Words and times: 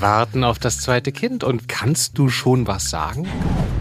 Warten 0.00 0.44
auf 0.44 0.58
das 0.58 0.80
zweite 0.80 1.12
Kind. 1.12 1.44
Und 1.44 1.68
kannst 1.68 2.18
du 2.18 2.28
schon 2.28 2.66
was 2.66 2.90
sagen? 2.90 3.26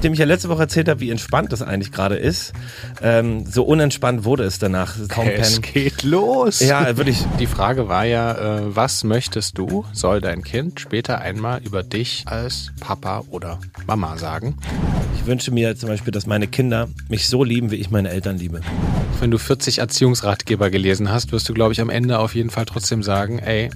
Dem 0.03 0.13
ich 0.13 0.19
ja 0.19 0.25
letzte 0.25 0.49
Woche 0.49 0.61
erzählt 0.61 0.89
habe, 0.89 0.99
wie 0.99 1.09
entspannt 1.09 1.51
das 1.51 1.61
eigentlich 1.61 1.91
gerade 1.91 2.15
ist. 2.15 2.53
Ähm, 3.01 3.45
so 3.45 3.63
unentspannt 3.63 4.25
wurde 4.25 4.43
es 4.43 4.59
danach. 4.59 4.95
Kaum 5.09 5.27
es 5.27 5.61
geht 5.61 6.03
los. 6.03 6.59
Ja, 6.59 6.97
wirklich. 6.97 7.25
Die 7.39 7.47
Frage 7.47 7.89
war 7.89 8.05
ja, 8.05 8.33
äh, 8.59 8.75
was 8.75 9.03
möchtest 9.03 9.57
du, 9.57 9.85
soll 9.93 10.21
dein 10.21 10.43
Kind 10.43 10.79
später 10.79 11.19
einmal 11.19 11.61
über 11.63 11.83
dich 11.83 12.23
als 12.25 12.71
Papa 12.79 13.23
oder 13.29 13.59
Mama 13.87 14.17
sagen? 14.17 14.57
Ich 15.15 15.25
wünsche 15.25 15.51
mir 15.51 15.75
zum 15.75 15.89
Beispiel, 15.89 16.11
dass 16.11 16.25
meine 16.25 16.47
Kinder 16.47 16.87
mich 17.09 17.27
so 17.27 17.43
lieben, 17.43 17.71
wie 17.71 17.75
ich 17.75 17.89
meine 17.89 18.09
Eltern 18.09 18.37
liebe. 18.37 18.61
Wenn 19.19 19.31
du 19.31 19.37
40 19.37 19.79
Erziehungsratgeber 19.79 20.69
gelesen 20.69 21.11
hast, 21.11 21.31
wirst 21.31 21.49
du, 21.49 21.53
glaube 21.53 21.73
ich, 21.73 21.81
am 21.81 21.89
Ende 21.89 22.19
auf 22.19 22.35
jeden 22.35 22.49
Fall 22.49 22.65
trotzdem 22.65 23.01
sagen, 23.01 23.39
ey, 23.39 23.69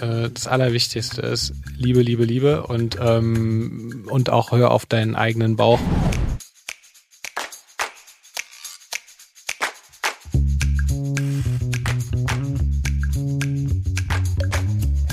äh, 0.00 0.30
das 0.30 0.46
Allerwichtigste 0.46 1.22
ist 1.22 1.52
Liebe, 1.76 2.02
Liebe, 2.02 2.24
Liebe 2.24 2.66
und, 2.66 2.98
ähm, 3.00 4.06
und 4.10 4.30
auch 4.30 4.52
hör 4.52 4.70
auf 4.70 4.86
deinen 4.86 5.14
eigenen 5.14 5.56
Bauch. 5.56 5.80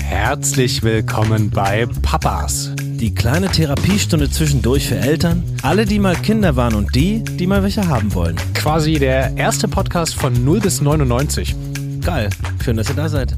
Herzlich 0.02 0.82
willkommen 0.82 1.50
bei 1.50 1.86
Papas. 2.02 2.72
Die 2.78 3.14
kleine 3.14 3.48
Therapiestunde 3.48 4.30
zwischendurch 4.30 4.88
für 4.88 4.96
Eltern, 4.96 5.44
alle, 5.62 5.84
die 5.84 5.98
mal 5.98 6.16
Kinder 6.16 6.56
waren 6.56 6.74
und 6.74 6.94
die, 6.94 7.22
die 7.22 7.46
mal 7.46 7.62
welche 7.62 7.86
haben 7.86 8.12
wollen. 8.14 8.36
Quasi 8.54 8.94
der 8.94 9.36
erste 9.36 9.68
Podcast 9.68 10.14
von 10.14 10.44
0 10.44 10.60
bis 10.60 10.80
99. 10.80 11.54
Geil. 12.00 12.30
Schön, 12.64 12.76
dass 12.76 12.88
ihr 12.88 12.96
da 12.96 13.08
seid. 13.08 13.36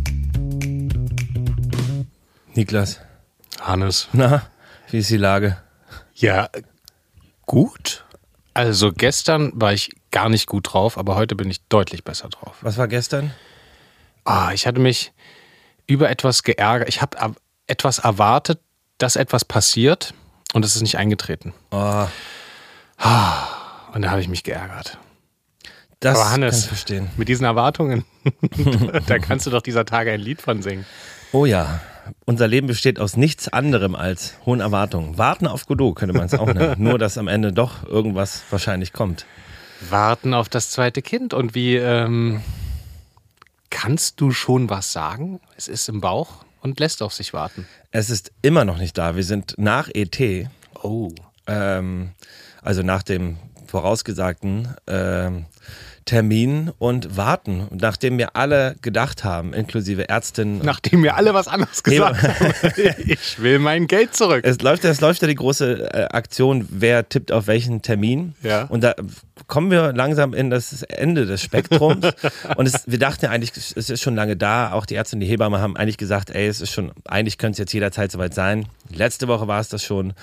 Niklas. 2.58 2.98
Hannes. 3.60 4.08
Na, 4.12 4.42
wie 4.90 4.98
ist 4.98 5.10
die 5.10 5.16
Lage? 5.16 5.58
Ja, 6.16 6.48
gut. 7.46 8.05
Also 8.52 8.92
gestern 8.92 9.52
war 9.55 9.72
ich 9.72 9.91
gar 10.10 10.28
nicht 10.28 10.48
gut 10.48 10.72
drauf, 10.72 10.98
aber 10.98 11.14
heute 11.14 11.36
bin 11.36 11.48
ich 11.48 11.64
deutlich 11.68 12.02
besser 12.02 12.28
drauf. 12.28 12.56
Was 12.62 12.77
war 12.77 12.88
gestern? 12.88 13.30
Ah, 14.24 14.50
ich 14.52 14.66
hatte 14.66 14.80
mich 14.80 15.12
über 15.86 16.10
etwas 16.10 16.42
geärgert. 16.42 16.88
Ich 16.88 17.00
habe 17.00 17.36
etwas 17.68 18.00
erwartet, 18.00 18.58
dass 18.98 19.14
etwas 19.14 19.44
passiert 19.44 20.12
und 20.52 20.64
es 20.64 20.74
ist 20.74 20.83
nicht 20.83 20.98
eingetreten. 20.98 21.55
Oh. 21.70 22.06
Und 23.94 24.02
da 24.02 24.11
habe 24.11 24.20
ich 24.20 24.27
mich 24.27 24.42
geärgert. 24.42 24.98
Das 26.00 26.18
Aber 26.18 26.30
Hannes, 26.30 26.55
kann 26.55 26.61
ich 26.62 26.66
verstehen. 26.66 27.11
mit 27.16 27.28
diesen 27.28 27.44
Erwartungen, 27.44 28.05
da 29.06 29.20
kannst 29.20 29.46
du 29.46 29.50
doch 29.50 29.62
dieser 29.62 29.84
Tage 29.84 30.11
ein 30.11 30.18
Lied 30.20 30.42
von 30.42 30.61
singen. 30.61 30.86
Oh 31.30 31.46
ja, 31.46 31.80
unser 32.25 32.48
Leben 32.48 32.67
besteht 32.67 32.98
aus 32.98 33.17
nichts 33.17 33.48
anderem 33.48 33.95
als 33.95 34.34
hohen 34.47 34.61
Erwartungen. 34.61 35.19
Warten 35.19 35.47
auf 35.47 35.67
Godot 35.67 35.97
könnte 35.97 36.14
man 36.14 36.27
es 36.27 36.34
auch 36.34 36.47
nennen. 36.47 36.75
Nur, 36.78 36.98
dass 36.98 37.19
am 37.19 37.28
Ende 37.28 37.53
doch 37.53 37.87
irgendwas 37.87 38.42
wahrscheinlich 38.51 38.92
kommt. 38.92 39.27
Warten 39.89 40.34
auf 40.34 40.48
das 40.48 40.70
zweite 40.70 41.03
Kind. 41.03 41.34
Und 41.34 41.55
wie 41.55 41.77
ähm, 41.77 42.41
kannst 43.70 44.20
du 44.20 44.31
schon 44.31 44.70
was 44.70 44.92
sagen? 44.92 45.41
Es 45.56 45.69
ist 45.69 45.89
im 45.89 46.01
Bauch 46.01 46.45
und 46.61 46.81
lässt 46.81 47.03
auf 47.03 47.14
sich 47.14 47.33
warten. 47.33 47.67
Es 47.91 48.11
ist 48.11 48.33
immer 48.42 48.64
noch 48.64 48.79
nicht 48.79 48.98
da. 48.98 49.17
Wir 49.17 49.25
sind 49.25 49.55
nach 49.56 49.89
ET. 49.92 50.48
Oh. 50.83 51.11
Ähm, 51.47 52.11
also 52.62 52.83
nach 52.83 53.03
dem 53.03 53.39
vorausgesagten 53.67 54.75
ähm, 54.86 55.47
Termin 56.09 56.73
und 56.78 57.19
warten. 57.19 57.69
Und 57.69 57.83
nachdem 57.83 58.17
wir 58.17 58.34
alle 58.34 58.77
gedacht 58.81 59.25
haben, 59.25 59.53
inklusive 59.53 60.09
Ärztinnen. 60.09 60.61
Nachdem 60.64 61.03
wir 61.03 61.17
alle 61.17 61.34
was 61.34 61.48
anderes 61.48 61.83
gesagt 61.83 62.23
haben. 62.23 62.55
ich 63.06 63.42
will 63.42 63.59
mein 63.59 63.87
Geld 63.87 64.17
zurück. 64.17 64.41
Es 64.42 64.62
läuft, 64.62 64.86
es 64.86 65.03
läuft 65.03 65.20
ja 65.20 65.29
die 65.29 65.34
große 65.34 65.92
äh, 65.92 66.05
Aktion, 66.05 66.67
wer 66.70 67.06
tippt 67.11 67.31
auf 67.31 67.47
welchen 67.47 67.83
Termin. 67.83 68.34
Ja. 68.42 68.62
Und 68.64 68.84
da 68.84 68.95
kommen 69.48 69.70
wir 69.70 69.92
langsam 69.92 70.33
in 70.33 70.48
das 70.48 70.83
Ende 70.83 71.27
des 71.27 71.42
Spektrums. 71.42 72.07
und 72.57 72.67
es, 72.67 72.85
wir 72.86 72.98
dachten 72.98 73.27
ja 73.27 73.30
eigentlich, 73.30 73.52
es 73.77 73.91
ist 73.91 74.01
schon 74.01 74.14
lange 74.14 74.35
da. 74.35 74.73
Auch 74.73 74.86
die 74.86 74.95
Ärzte 74.95 75.17
und 75.17 75.20
die 75.20 75.27
Hebamme 75.27 75.61
haben 75.61 75.77
eigentlich 75.77 75.98
gesagt, 75.98 76.30
ey, 76.30 76.47
es 76.47 76.63
ist 76.63 76.73
schon, 76.73 76.91
eigentlich 77.05 77.36
könnte 77.36 77.57
es 77.57 77.58
jetzt 77.58 77.74
jederzeit 77.74 78.11
soweit 78.11 78.33
sein. 78.33 78.64
Letzte 78.89 79.29
Woche 79.29 79.47
war 79.47 79.61
es 79.61 79.68
das 79.68 79.85
schon. 79.85 80.14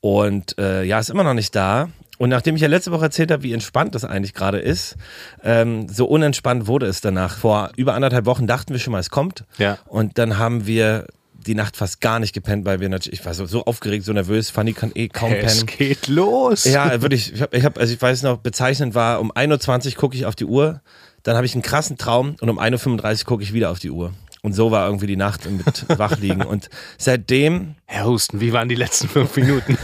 Und 0.00 0.56
äh, 0.58 0.84
ja, 0.84 1.00
ist 1.00 1.10
immer 1.10 1.24
noch 1.24 1.34
nicht 1.34 1.56
da. 1.56 1.88
Und 2.22 2.28
nachdem 2.28 2.54
ich 2.54 2.62
ja 2.62 2.68
letzte 2.68 2.92
Woche 2.92 3.06
erzählt 3.06 3.32
habe, 3.32 3.42
wie 3.42 3.52
entspannt 3.52 3.96
das 3.96 4.04
eigentlich 4.04 4.32
gerade 4.32 4.60
ist, 4.60 4.94
ähm, 5.42 5.88
so 5.88 6.06
unentspannt 6.06 6.68
wurde 6.68 6.86
es 6.86 7.00
danach. 7.00 7.36
Vor 7.36 7.72
über 7.74 7.94
anderthalb 7.94 8.26
Wochen 8.26 8.46
dachten 8.46 8.72
wir 8.72 8.78
schon 8.78 8.92
mal, 8.92 9.00
es 9.00 9.10
kommt. 9.10 9.42
Ja. 9.58 9.78
Und 9.86 10.18
dann 10.18 10.38
haben 10.38 10.64
wir 10.64 11.08
die 11.34 11.56
Nacht 11.56 11.76
fast 11.76 12.00
gar 12.00 12.20
nicht 12.20 12.32
gepennt, 12.32 12.64
weil 12.64 12.78
wir 12.78 12.88
natürlich, 12.88 13.18
ich 13.18 13.26
war 13.26 13.34
so, 13.34 13.46
so 13.46 13.64
aufgeregt, 13.64 14.04
so 14.04 14.12
nervös, 14.12 14.50
Fanny 14.50 14.72
kann 14.72 14.92
eh 14.94 15.08
kaum 15.08 15.30
pennen. 15.32 15.46
Es 15.46 15.66
geht 15.66 16.06
los. 16.06 16.62
Ja, 16.62 17.02
wirklich. 17.02 17.32
Ich 17.32 17.42
habe, 17.42 17.56
ich 17.56 17.64
hab, 17.64 17.76
also 17.76 17.92
ich 17.92 18.00
weiß 18.00 18.22
noch, 18.22 18.36
bezeichnend 18.36 18.94
war, 18.94 19.20
um 19.20 19.32
1.20 19.32 19.88
Uhr 19.88 19.94
gucke 19.96 20.14
ich 20.14 20.24
auf 20.24 20.36
die 20.36 20.44
Uhr, 20.44 20.80
dann 21.24 21.34
habe 21.34 21.44
ich 21.44 21.54
einen 21.54 21.62
krassen 21.62 21.98
Traum 21.98 22.36
und 22.40 22.48
um 22.48 22.60
1.35 22.60 23.22
Uhr 23.22 23.26
gucke 23.26 23.42
ich 23.42 23.52
wieder 23.52 23.72
auf 23.72 23.80
die 23.80 23.90
Uhr. 23.90 24.12
Und 24.44 24.54
so 24.54 24.72
war 24.72 24.86
irgendwie 24.86 25.06
die 25.06 25.16
Nacht 25.16 25.48
mit 25.48 25.88
Wachliegen. 25.98 26.42
Und 26.42 26.68
seitdem. 26.98 27.76
Herr 27.86 28.06
Husten, 28.06 28.40
wie 28.40 28.52
waren 28.52 28.68
die 28.68 28.74
letzten 28.74 29.08
fünf 29.08 29.36
Minuten? 29.36 29.78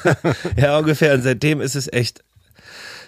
ja, 0.56 0.78
ungefähr. 0.78 1.14
Und 1.14 1.22
seitdem 1.22 1.62
ist 1.62 1.74
es 1.74 1.90
echt 1.90 2.22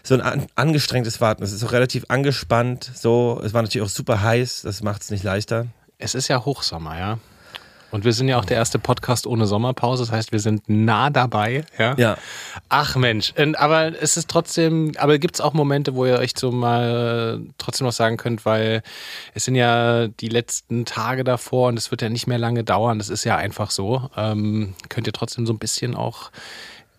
so 0.02 0.14
ein 0.14 0.22
an, 0.22 0.46
angestrengtes 0.54 1.20
Warten. 1.20 1.42
Es 1.42 1.52
ist 1.52 1.62
auch 1.64 1.72
relativ 1.72 2.06
angespannt. 2.08 2.90
So, 2.94 3.40
es 3.44 3.52
war 3.52 3.60
natürlich 3.60 3.86
auch 3.86 3.92
super 3.92 4.22
heiß. 4.22 4.62
Das 4.62 4.82
macht 4.82 5.02
es 5.02 5.10
nicht 5.10 5.22
leichter. 5.22 5.66
Es 5.98 6.14
ist 6.14 6.28
ja 6.28 6.42
Hochsommer, 6.42 6.98
ja. 6.98 7.18
Und 7.90 8.04
wir 8.04 8.12
sind 8.12 8.28
ja 8.28 8.38
auch 8.38 8.44
der 8.44 8.56
erste 8.56 8.78
Podcast 8.78 9.26
ohne 9.26 9.46
Sommerpause. 9.46 10.02
Das 10.02 10.12
heißt, 10.12 10.32
wir 10.32 10.40
sind 10.40 10.68
nah 10.68 11.10
dabei. 11.10 11.64
Ja. 11.78 11.94
Ja. 11.96 12.18
Ach 12.68 12.96
Mensch. 12.96 13.32
Aber 13.56 13.92
es 14.00 14.16
ist 14.16 14.28
trotzdem, 14.28 14.92
aber 14.98 15.18
gibt 15.18 15.36
es 15.36 15.40
auch 15.40 15.52
Momente, 15.52 15.94
wo 15.94 16.04
ihr 16.04 16.18
euch 16.18 16.32
so 16.36 16.50
mal 16.50 17.40
trotzdem 17.58 17.86
noch 17.86 17.92
sagen 17.92 18.16
könnt, 18.16 18.44
weil 18.44 18.82
es 19.34 19.44
sind 19.44 19.54
ja 19.54 20.08
die 20.08 20.28
letzten 20.28 20.84
Tage 20.84 21.24
davor 21.24 21.68
und 21.68 21.78
es 21.78 21.90
wird 21.90 22.02
ja 22.02 22.08
nicht 22.08 22.26
mehr 22.26 22.38
lange 22.38 22.64
dauern. 22.64 22.98
Das 22.98 23.08
ist 23.08 23.24
ja 23.24 23.36
einfach 23.36 23.70
so. 23.70 24.10
Ähm, 24.16 24.74
könnt 24.88 25.06
ihr 25.06 25.12
trotzdem 25.12 25.46
so 25.46 25.52
ein 25.52 25.58
bisschen 25.58 25.94
auch 25.94 26.30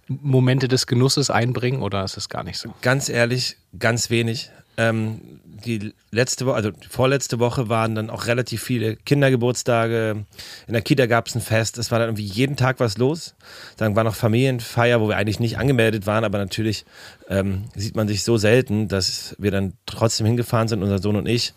Momente 0.07 0.67
des 0.67 0.87
Genusses 0.87 1.29
einbringen 1.29 1.81
oder 1.81 2.03
ist 2.03 2.17
es 2.17 2.29
gar 2.29 2.43
nicht 2.43 2.59
so? 2.59 2.73
Ganz 2.81 3.09
ehrlich, 3.09 3.57
ganz 3.77 4.09
wenig. 4.09 4.51
Ähm, 4.77 5.19
die 5.65 5.93
letzte 6.11 6.45
Woche, 6.45 6.55
also 6.55 6.71
die 6.71 6.87
vorletzte 6.87 7.39
Woche 7.39 7.69
waren 7.69 7.95
dann 7.95 8.09
auch 8.09 8.27
relativ 8.27 8.63
viele 8.63 8.95
Kindergeburtstage. 8.95 10.25
In 10.67 10.73
der 10.73 10.81
Kita 10.81 11.05
gab 11.05 11.27
es 11.27 11.35
ein 11.35 11.41
Fest. 11.41 11.77
Es 11.77 11.91
war 11.91 11.99
dann 11.99 12.09
irgendwie 12.09 12.23
jeden 12.25 12.55
Tag 12.55 12.79
was 12.79 12.97
los. 12.97 13.35
Dann 13.77 13.95
war 13.95 14.03
noch 14.03 14.15
Familienfeier, 14.15 15.01
wo 15.01 15.09
wir 15.09 15.17
eigentlich 15.17 15.39
nicht 15.39 15.57
angemeldet 15.57 16.05
waren, 16.07 16.23
aber 16.23 16.37
natürlich 16.37 16.85
ähm, 17.29 17.65
sieht 17.75 17.95
man 17.95 18.07
sich 18.07 18.23
so 18.23 18.37
selten, 18.37 18.87
dass 18.87 19.35
wir 19.37 19.51
dann 19.51 19.73
trotzdem 19.85 20.25
hingefahren 20.25 20.67
sind, 20.67 20.81
unser 20.83 20.99
Sohn 20.99 21.15
und 21.15 21.27
ich. 21.27 21.53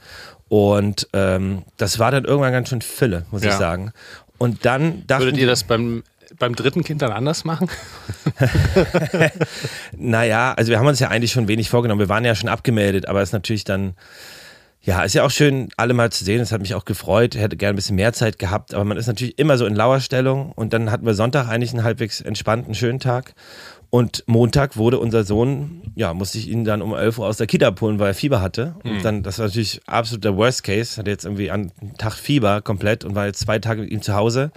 Und 0.48 1.08
ähm, 1.12 1.62
das 1.76 1.98
war 1.98 2.10
dann 2.10 2.24
irgendwann 2.24 2.52
ganz 2.52 2.68
schön 2.70 2.82
Fülle, 2.82 3.24
muss 3.30 3.42
Ja. 3.44 3.50
ich 3.50 3.54
sagen. 3.56 3.92
Und 4.38 4.64
dann 4.64 5.06
dachten 5.06 5.24
Würdet 5.24 5.40
ihr 5.40 5.46
das 5.46 5.64
beim, 5.64 6.02
beim 6.38 6.54
dritten 6.54 6.84
Kind 6.84 7.02
dann 7.02 7.12
anders 7.12 7.44
machen? 7.44 7.68
Naja, 9.96 10.54
also 10.56 10.70
wir 10.70 10.78
haben 10.78 10.86
uns 10.86 11.00
ja 11.00 11.08
eigentlich 11.08 11.32
schon 11.32 11.48
wenig 11.48 11.68
vorgenommen. 11.70 12.00
Wir 12.00 12.08
waren 12.08 12.24
ja 12.24 12.34
schon 12.34 12.48
abgemeldet, 12.48 13.06
aber 13.06 13.20
es 13.20 13.30
ist 13.30 13.32
natürlich 13.32 13.64
dann, 13.64 13.94
ja, 14.82 15.02
ist 15.02 15.14
ja 15.14 15.24
auch 15.24 15.30
schön, 15.30 15.68
alle 15.76 15.94
mal 15.94 16.10
zu 16.10 16.24
sehen. 16.24 16.40
Es 16.40 16.52
hat 16.52 16.60
mich 16.60 16.74
auch 16.74 16.84
gefreut. 16.84 17.34
Ich 17.34 17.40
hätte 17.40 17.56
gerne 17.56 17.74
ein 17.74 17.76
bisschen 17.76 17.96
mehr 17.96 18.12
Zeit 18.12 18.38
gehabt, 18.38 18.74
aber 18.74 18.84
man 18.84 18.96
ist 18.96 19.06
natürlich 19.06 19.38
immer 19.38 19.58
so 19.58 19.66
in 19.66 19.74
Lauerstellung. 19.74 20.52
Und 20.52 20.72
dann 20.72 20.90
hatten 20.90 21.04
wir 21.04 21.14
Sonntag 21.14 21.48
eigentlich 21.48 21.72
einen 21.72 21.84
halbwegs 21.84 22.20
entspannten, 22.20 22.74
schönen 22.74 23.00
Tag. 23.00 23.34
Und 23.90 24.22
Montag 24.26 24.76
wurde 24.76 24.98
unser 25.00 25.24
Sohn, 25.24 25.82
ja, 25.96 26.14
musste 26.14 26.38
ich 26.38 26.48
ihn 26.48 26.64
dann 26.64 26.80
um 26.80 26.94
11 26.94 27.18
Uhr 27.18 27.26
aus 27.26 27.38
der 27.38 27.48
Kita 27.48 27.68
abholen, 27.68 27.98
weil 27.98 28.08
er 28.08 28.14
Fieber 28.14 28.40
hatte. 28.40 28.76
Und 28.84 29.04
dann, 29.04 29.22
das 29.24 29.38
war 29.38 29.46
natürlich 29.46 29.80
absolut 29.86 30.24
der 30.24 30.36
Worst 30.36 30.62
Case. 30.62 30.96
Hatte 30.96 31.10
jetzt 31.10 31.24
irgendwie 31.24 31.50
einen 31.50 31.72
Tag 31.98 32.14
Fieber 32.14 32.62
komplett 32.62 33.04
und 33.04 33.16
war 33.16 33.26
jetzt 33.26 33.40
zwei 33.40 33.58
Tage 33.58 33.82
mit 33.82 33.90
ihm 33.90 34.00
zu 34.00 34.14
Hause 34.14 34.52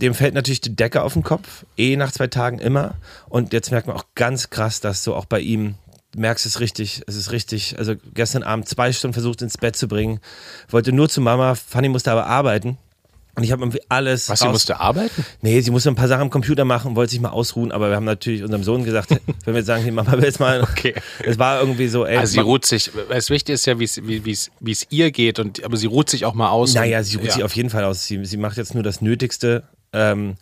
dem 0.00 0.14
fällt 0.14 0.34
natürlich 0.34 0.60
die 0.60 0.74
Decke 0.74 1.02
auf 1.02 1.12
den 1.12 1.22
Kopf, 1.22 1.64
eh 1.76 1.96
nach 1.96 2.12
zwei 2.12 2.26
Tagen 2.26 2.58
immer. 2.58 2.94
Und 3.28 3.52
jetzt 3.52 3.70
merkt 3.70 3.86
man 3.86 3.96
auch 3.96 4.04
ganz 4.14 4.50
krass, 4.50 4.80
dass 4.80 5.04
so 5.04 5.14
auch 5.14 5.26
bei 5.26 5.40
ihm, 5.40 5.74
du 6.12 6.20
merkst 6.20 6.46
es 6.46 6.60
richtig, 6.60 7.02
es 7.06 7.16
ist 7.16 7.32
richtig, 7.32 7.78
also 7.78 7.94
gestern 8.14 8.42
Abend 8.42 8.68
zwei 8.68 8.92
Stunden 8.92 9.14
versucht 9.14 9.42
ins 9.42 9.58
Bett 9.58 9.76
zu 9.76 9.88
bringen, 9.88 10.20
wollte 10.68 10.92
nur 10.92 11.08
zu 11.08 11.20
Mama, 11.20 11.54
Fanny 11.54 11.88
musste 11.88 12.10
aber 12.12 12.26
arbeiten. 12.26 12.78
Und 13.36 13.44
ich 13.44 13.52
habe 13.52 13.62
irgendwie 13.62 13.80
alles. 13.88 14.28
Was, 14.28 14.40
sie 14.40 14.48
musste 14.48 14.80
arbeiten? 14.80 15.24
Nee, 15.40 15.60
sie 15.60 15.70
musste 15.70 15.88
ein 15.88 15.94
paar 15.94 16.08
Sachen 16.08 16.22
am 16.22 16.30
Computer 16.30 16.64
machen, 16.64 16.96
wollte 16.96 17.12
sich 17.12 17.20
mal 17.20 17.28
ausruhen, 17.30 17.70
aber 17.70 17.88
wir 17.88 17.96
haben 17.96 18.04
natürlich 18.04 18.42
unserem 18.42 18.64
Sohn 18.64 18.84
gesagt, 18.84 19.10
wenn 19.44 19.54
wir 19.54 19.54
jetzt 19.58 19.66
sagen, 19.66 19.82
hey, 19.82 19.92
Mama 19.92 20.12
will 20.12 20.24
jetzt 20.24 20.40
mal. 20.40 20.62
Okay. 20.62 20.94
Es 21.24 21.38
war 21.38 21.60
irgendwie 21.60 21.86
so, 21.88 22.04
ey. 22.04 22.16
Also 22.16 22.32
sie 22.32 22.40
ruht 22.40 22.66
sich, 22.66 22.90
das 23.08 23.30
Wichtige 23.30 23.54
ist 23.54 23.66
ja, 23.66 23.78
wie 23.78 23.84
es- 23.84 23.98
es 23.98 24.50
wie 24.60 24.72
es 24.72 24.86
ihr 24.90 25.10
geht, 25.12 25.38
und, 25.38 25.64
aber 25.64 25.76
sie 25.76 25.86
ruht 25.86 26.10
sich 26.10 26.24
auch 26.24 26.34
mal 26.34 26.50
aus. 26.50 26.74
Naja, 26.74 26.98
und, 26.98 27.04
sie 27.04 27.16
ruht 27.16 27.26
ja. 27.26 27.32
sich 27.32 27.44
auf 27.44 27.54
jeden 27.54 27.70
Fall 27.70 27.84
aus. 27.84 28.04
Sie, 28.04 28.22
sie 28.24 28.36
macht 28.36 28.56
jetzt 28.56 28.74
nur 28.74 28.82
das 28.82 29.00
Nötigste 29.00 29.62
ähm, 29.92 30.36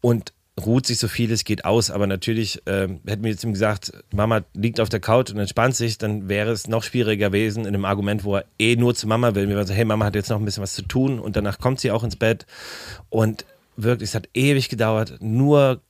und 0.00 0.32
ruht 0.58 0.86
sich 0.86 0.98
so 0.98 1.08
viel 1.08 1.30
es 1.32 1.44
geht 1.44 1.64
aus. 1.64 1.90
Aber 1.90 2.06
natürlich 2.06 2.62
ähm, 2.66 3.00
hätten 3.06 3.22
wir 3.22 3.30
jetzt 3.30 3.44
ihm 3.44 3.52
gesagt, 3.52 3.92
Mama 4.12 4.42
liegt 4.54 4.80
auf 4.80 4.88
der 4.88 5.00
Couch 5.00 5.30
und 5.30 5.38
entspannt 5.38 5.76
sich, 5.76 5.98
dann 5.98 6.28
wäre 6.28 6.50
es 6.50 6.68
noch 6.68 6.82
schwieriger 6.82 7.28
gewesen 7.28 7.62
in 7.62 7.68
einem 7.68 7.84
Argument, 7.84 8.24
wo 8.24 8.36
er 8.36 8.44
eh 8.58 8.76
nur 8.76 8.94
zu 8.94 9.06
Mama 9.06 9.34
will. 9.34 9.48
Wir 9.48 9.56
waren 9.56 9.66
so, 9.66 9.74
hey, 9.74 9.84
Mama 9.84 10.04
hat 10.04 10.14
jetzt 10.14 10.30
noch 10.30 10.38
ein 10.38 10.44
bisschen 10.44 10.62
was 10.62 10.74
zu 10.74 10.82
tun 10.82 11.18
und 11.18 11.36
danach 11.36 11.58
kommt 11.58 11.80
sie 11.80 11.90
auch 11.90 12.04
ins 12.04 12.16
Bett. 12.16 12.46
Und 13.08 13.44
wirklich, 13.76 14.10
es 14.10 14.14
hat 14.14 14.28
ewig 14.34 14.68
gedauert, 14.68 15.16
nur 15.20 15.80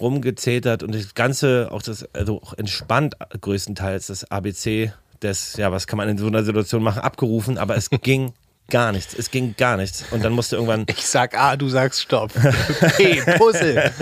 rumgezetert 0.00 0.82
und 0.82 0.94
das 0.94 1.14
Ganze, 1.14 1.68
auch 1.70 1.82
das, 1.82 2.08
also 2.14 2.40
auch 2.40 2.54
entspannt 2.54 3.16
größtenteils, 3.38 4.06
das 4.06 4.30
ABC 4.30 4.92
des, 5.22 5.56
ja, 5.56 5.70
was 5.72 5.86
kann 5.86 5.98
man 5.98 6.08
in 6.08 6.16
so 6.16 6.26
einer 6.26 6.42
Situation 6.42 6.82
machen, 6.82 7.02
abgerufen, 7.02 7.58
aber 7.58 7.76
es 7.76 7.90
ging 8.02 8.32
gar 8.70 8.92
nichts. 8.92 9.14
Es 9.14 9.30
ging 9.30 9.54
gar 9.56 9.76
nichts. 9.76 10.04
Und 10.10 10.24
dann 10.24 10.32
musste 10.32 10.56
irgendwann. 10.56 10.86
Ich 10.96 11.06
sag 11.06 11.38
A, 11.38 11.56
du 11.56 11.68
sagst 11.68 12.02
Stopp. 12.02 12.32
P, 12.96 13.20
Puzzle. 13.36 13.92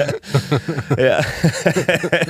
ja. 0.99 1.21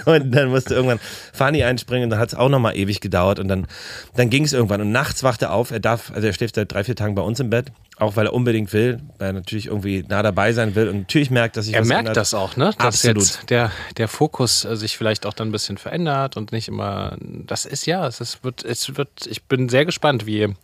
und 0.05 0.32
dann 0.32 0.49
musste 0.50 0.75
irgendwann 0.75 1.00
Fanny 1.32 1.62
einspringen 1.62 2.05
und 2.05 2.11
dann 2.11 2.19
hat 2.19 2.31
es 2.31 2.34
auch 2.34 2.49
nochmal 2.49 2.76
ewig 2.76 3.00
gedauert 3.00 3.38
und 3.38 3.49
dann, 3.49 3.67
dann 4.17 4.31
ging 4.31 4.44
es 4.44 4.52
irgendwann. 4.52 4.81
Und 4.81 4.93
nachts 4.93 5.23
wachte 5.23 5.46
er 5.46 5.52
auf. 5.52 5.70
Er 5.70 5.81
darf, 5.81 6.11
also 6.14 6.26
er 6.26 6.32
schläft 6.32 6.55
seit 6.55 6.73
drei, 6.73 6.84
vier 6.84 6.96
Tagen 6.96 7.14
bei 7.14 7.23
uns 7.23 7.40
im 7.40 7.50
Bett. 7.50 7.73
Auch 7.99 8.17
weil 8.17 8.26
er 8.26 8.32
unbedingt 8.32 8.73
will, 8.73 9.00
weil 9.19 9.29
er 9.29 9.32
natürlich 9.34 9.67
irgendwie 9.67 10.05
nah 10.08 10.23
dabei 10.23 10.52
sein 10.52 10.75
will 10.75 10.88
und 10.88 11.00
natürlich 11.00 11.31
merkt, 11.31 11.56
dass 11.56 11.67
sich 11.67 11.75
Er 11.75 11.84
merkt 11.84 12.00
ändert. 12.00 12.17
das 12.17 12.34
auch, 12.34 12.56
ne? 12.56 12.73
Dass 12.79 13.05
Absolut. 13.05 13.23
jetzt 13.23 13.50
der, 13.50 13.70
der 13.96 14.08
Fokus 14.08 14.64
äh, 14.64 14.76
sich 14.76 14.96
vielleicht 14.96 15.26
auch 15.26 15.34
dann 15.34 15.50
ein 15.50 15.52
bisschen 15.52 15.76
verändert 15.76 16.37
und 16.37 16.52
nicht 16.52 16.69
immer. 16.69 17.17
Das 17.20 17.64
ist 17.67 17.87
ja, 17.87 18.06
es 18.06 18.20
ist, 18.20 18.43
wird, 18.43 18.64
es 18.64 18.96
wird, 18.96 19.26
ich 19.26 19.44
bin 19.44 19.69
sehr 19.69 19.84
gespannt, 19.84 20.26
wie, 20.26 20.55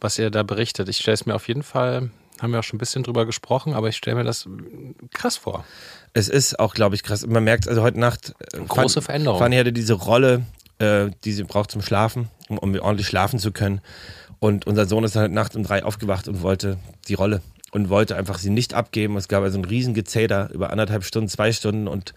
was 0.00 0.18
ihr 0.18 0.30
da 0.30 0.42
berichtet. 0.42 0.88
Ich 0.88 0.98
stelle 0.98 1.14
es 1.14 1.26
mir 1.26 1.34
auf 1.34 1.48
jeden 1.48 1.62
Fall, 1.62 2.10
haben 2.40 2.52
wir 2.52 2.58
auch 2.60 2.64
schon 2.64 2.76
ein 2.76 2.78
bisschen 2.78 3.02
drüber 3.02 3.26
gesprochen, 3.26 3.74
aber 3.74 3.88
ich 3.88 3.96
stelle 3.96 4.16
mir 4.16 4.24
das 4.24 4.48
krass 5.12 5.36
vor. 5.36 5.64
Es 6.12 6.28
ist 6.28 6.58
auch, 6.58 6.74
glaube 6.74 6.94
ich, 6.94 7.02
krass. 7.02 7.26
Man 7.26 7.44
merkt, 7.44 7.68
also 7.68 7.82
heute 7.82 7.98
Nacht. 7.98 8.34
äh, 8.52 8.58
Große 8.58 8.94
Fan- 9.00 9.04
Veränderung. 9.04 9.38
Fanny 9.38 9.56
hatte 9.56 9.72
diese 9.72 9.94
Rolle, 9.94 10.44
äh, 10.78 11.10
die 11.24 11.32
sie 11.32 11.44
braucht 11.44 11.70
zum 11.70 11.82
Schlafen, 11.82 12.28
um, 12.48 12.58
um 12.58 12.74
ordentlich 12.78 13.06
schlafen 13.06 13.38
zu 13.38 13.52
können. 13.52 13.80
Und 14.40 14.66
unser 14.66 14.86
Sohn 14.86 15.04
ist 15.04 15.16
dann 15.16 15.24
heute 15.24 15.34
Nacht 15.34 15.56
um 15.56 15.62
drei 15.62 15.84
aufgewacht 15.84 16.28
und 16.28 16.42
wollte 16.42 16.78
die 17.08 17.14
Rolle 17.14 17.40
und 17.72 17.88
wollte 17.88 18.16
einfach 18.16 18.38
sie 18.38 18.50
nicht 18.50 18.74
abgeben. 18.74 19.16
Es 19.16 19.28
gab 19.28 19.42
also 19.42 19.58
ein 19.58 19.64
riesen 19.64 19.94
Gezähler 19.94 20.50
über 20.52 20.70
anderthalb 20.70 21.04
Stunden, 21.04 21.28
zwei 21.28 21.50
Stunden 21.52 21.88
und 21.88 22.14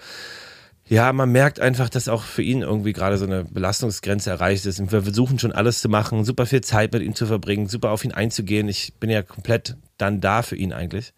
ja, 0.89 1.11
man 1.11 1.31
merkt 1.31 1.59
einfach, 1.59 1.89
dass 1.89 2.07
auch 2.07 2.23
für 2.23 2.41
ihn 2.41 2.61
irgendwie 2.61 2.93
gerade 2.93 3.17
so 3.17 3.25
eine 3.25 3.43
Belastungsgrenze 3.43 4.29
erreicht 4.29 4.65
ist. 4.65 4.79
Und 4.79 4.91
wir 4.91 5.03
versuchen 5.03 5.37
schon 5.39 5.51
alles 5.51 5.81
zu 5.81 5.89
machen, 5.89 6.23
super 6.23 6.45
viel 6.45 6.61
Zeit 6.61 6.93
mit 6.93 7.01
ihm 7.03 7.15
zu 7.15 7.25
verbringen, 7.25 7.67
super 7.67 7.91
auf 7.91 8.05
ihn 8.05 8.13
einzugehen. 8.13 8.69
Ich 8.69 8.93
bin 8.99 9.09
ja 9.09 9.21
komplett 9.21 9.75
dann 9.97 10.21
da 10.21 10.41
für 10.43 10.55
ihn 10.55 10.71
eigentlich. 10.73 11.13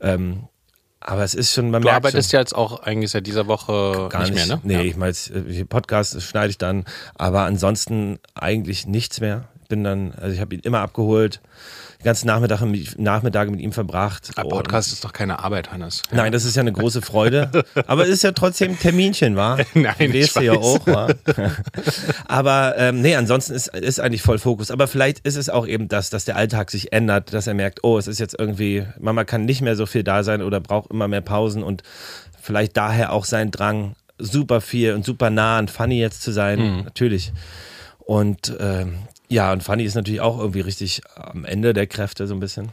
Ähm, 0.00 0.44
aber 1.00 1.24
es 1.24 1.34
ist 1.34 1.52
schon, 1.52 1.70
man 1.70 1.82
Du 1.82 1.86
merkt 1.88 1.96
arbeitest 2.04 2.30
schon, 2.30 2.36
ja 2.38 2.40
jetzt 2.40 2.54
auch 2.54 2.82
eigentlich 2.82 3.10
seit 3.10 3.26
dieser 3.26 3.46
Woche 3.46 4.08
gar 4.10 4.20
nicht, 4.22 4.34
nicht, 4.34 4.48
mehr, 4.48 4.56
ne? 4.56 4.62
Nee, 4.64 4.74
Ja. 4.74 4.80
ich 4.82 4.96
meine, 4.96 5.12
äh, 5.12 5.64
Podcast 5.64 6.20
schneide 6.22 6.50
ich 6.50 6.58
dann, 6.58 6.84
aber 7.14 7.42
ansonsten 7.42 8.18
eigentlich 8.34 8.86
nichts 8.86 9.20
mehr. 9.20 9.48
Ich 9.62 9.68
bin 9.68 9.82
dann, 9.84 10.12
also 10.12 10.34
ich 10.34 10.40
habe 10.40 10.54
ihn 10.54 10.60
immer 10.60 10.80
abgeholt, 10.80 11.40
ganzen 12.02 12.26
Nachmittage 12.28 12.64
mit, 12.66 12.98
Nachmittage 12.98 13.50
mit 13.50 13.60
ihm 13.60 13.72
verbracht. 13.72 14.30
Ein 14.36 14.44
Und- 14.44 14.50
Podcast 14.50 14.92
ist 14.92 15.04
doch 15.04 15.12
keine 15.12 15.38
Arbeit, 15.44 15.70
Hannes. 15.72 16.02
Nein, 16.12 16.32
das 16.32 16.44
ist 16.44 16.56
ja 16.56 16.60
eine 16.60 16.72
große 16.72 17.02
Freude. 17.02 17.50
Aber 17.86 18.04
es 18.04 18.08
ist 18.10 18.22
ja 18.22 18.32
trotzdem 18.32 18.72
ein 18.72 18.78
Terminchen, 18.78 19.36
war? 19.36 19.58
Nein, 19.74 19.94
ich 19.98 20.12
Lest 20.12 20.36
du 20.36 20.40
ja 20.40 20.52
auch, 20.52 20.86
war? 20.86 21.10
Aber 22.26 22.74
ähm, 22.78 23.00
nee, 23.00 23.14
ansonsten 23.16 23.54
ist, 23.54 23.68
ist 23.68 24.00
eigentlich 24.00 24.22
voll 24.22 24.38
Fokus. 24.38 24.70
Aber 24.70 24.86
vielleicht 24.88 25.20
ist 25.20 25.36
es 25.36 25.48
auch 25.48 25.66
eben 25.66 25.88
das, 25.88 26.10
dass 26.10 26.24
der 26.24 26.36
Alltag 26.36 26.70
sich 26.70 26.92
ändert, 26.92 27.32
dass 27.32 27.46
er 27.46 27.54
merkt, 27.54 27.80
oh, 27.84 27.98
es 27.98 28.06
ist 28.06 28.18
jetzt 28.18 28.36
irgendwie, 28.38 28.84
Mama 28.98 29.24
kann 29.24 29.44
nicht 29.44 29.60
mehr 29.62 29.76
so 29.76 29.86
viel 29.86 30.02
da 30.02 30.22
sein 30.22 30.42
oder 30.42 30.60
braucht 30.60 30.90
immer 30.90 31.08
mehr 31.08 31.20
Pausen 31.20 31.62
und 31.62 31.82
vielleicht 32.40 32.76
daher 32.76 33.12
auch 33.12 33.24
sein 33.24 33.50
Drang, 33.50 33.94
super 34.18 34.60
viel 34.60 34.92
und 34.94 35.04
super 35.04 35.30
nah 35.30 35.58
an 35.58 35.68
Fanny 35.68 35.98
jetzt 35.98 36.22
zu 36.22 36.32
sein, 36.32 36.58
Mhm. 36.58 36.82
natürlich. 36.84 37.32
Und 37.98 38.54
ähm, 38.60 38.94
ja, 39.30 39.52
und 39.52 39.62
Fanny 39.62 39.84
ist 39.84 39.94
natürlich 39.94 40.20
auch 40.20 40.38
irgendwie 40.38 40.60
richtig 40.60 41.02
am 41.14 41.44
Ende 41.44 41.72
der 41.72 41.86
Kräfte 41.86 42.26
so 42.26 42.34
ein 42.34 42.40
bisschen. 42.40 42.70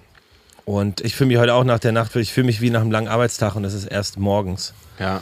Und 0.66 1.00
ich 1.02 1.16
fühle 1.16 1.30
mich 1.30 1.38
heute 1.38 1.54
auch 1.54 1.64
nach 1.64 1.80
der 1.80 1.94
Nacht, 1.94 2.16
ich 2.18 2.34
fühle 2.34 2.48
mich 2.48 2.60
wie 2.60 2.72
nach 2.72 2.82
einem 2.82 2.92
langen 2.92 3.08
Arbeitstag 3.08 3.56
und 3.56 3.64
es 3.64 3.74
ist 3.74 3.86
erst 3.86 4.18
morgens. 4.18 4.74
Ja. 5.00 5.22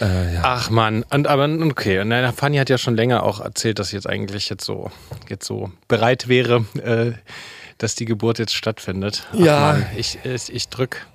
Äh, 0.00 0.34
ja. 0.34 0.42
Ach 0.44 0.70
man, 0.70 1.02
und 1.10 1.26
aber 1.26 1.48
okay, 1.62 1.98
und 2.00 2.08
na, 2.08 2.30
Fanny 2.32 2.58
hat 2.58 2.68
ja 2.68 2.78
schon 2.78 2.94
länger 2.94 3.24
auch 3.24 3.40
erzählt, 3.40 3.78
dass 3.78 3.88
sie 3.88 3.96
jetzt 3.96 4.06
eigentlich 4.06 4.48
jetzt 4.50 4.64
so 4.64 4.90
jetzt 5.28 5.46
so 5.46 5.72
bereit 5.88 6.28
wäre, 6.28 6.64
äh, 6.84 7.12
dass 7.78 7.94
die 7.94 8.04
Geburt 8.04 8.38
jetzt 8.38 8.54
stattfindet. 8.54 9.26
Ach 9.32 9.38
Ja. 9.38 9.60
Mann, 9.60 9.86
ich 9.96 10.18
ich, 10.22 10.52
ich 10.52 10.68
drück 10.68 11.06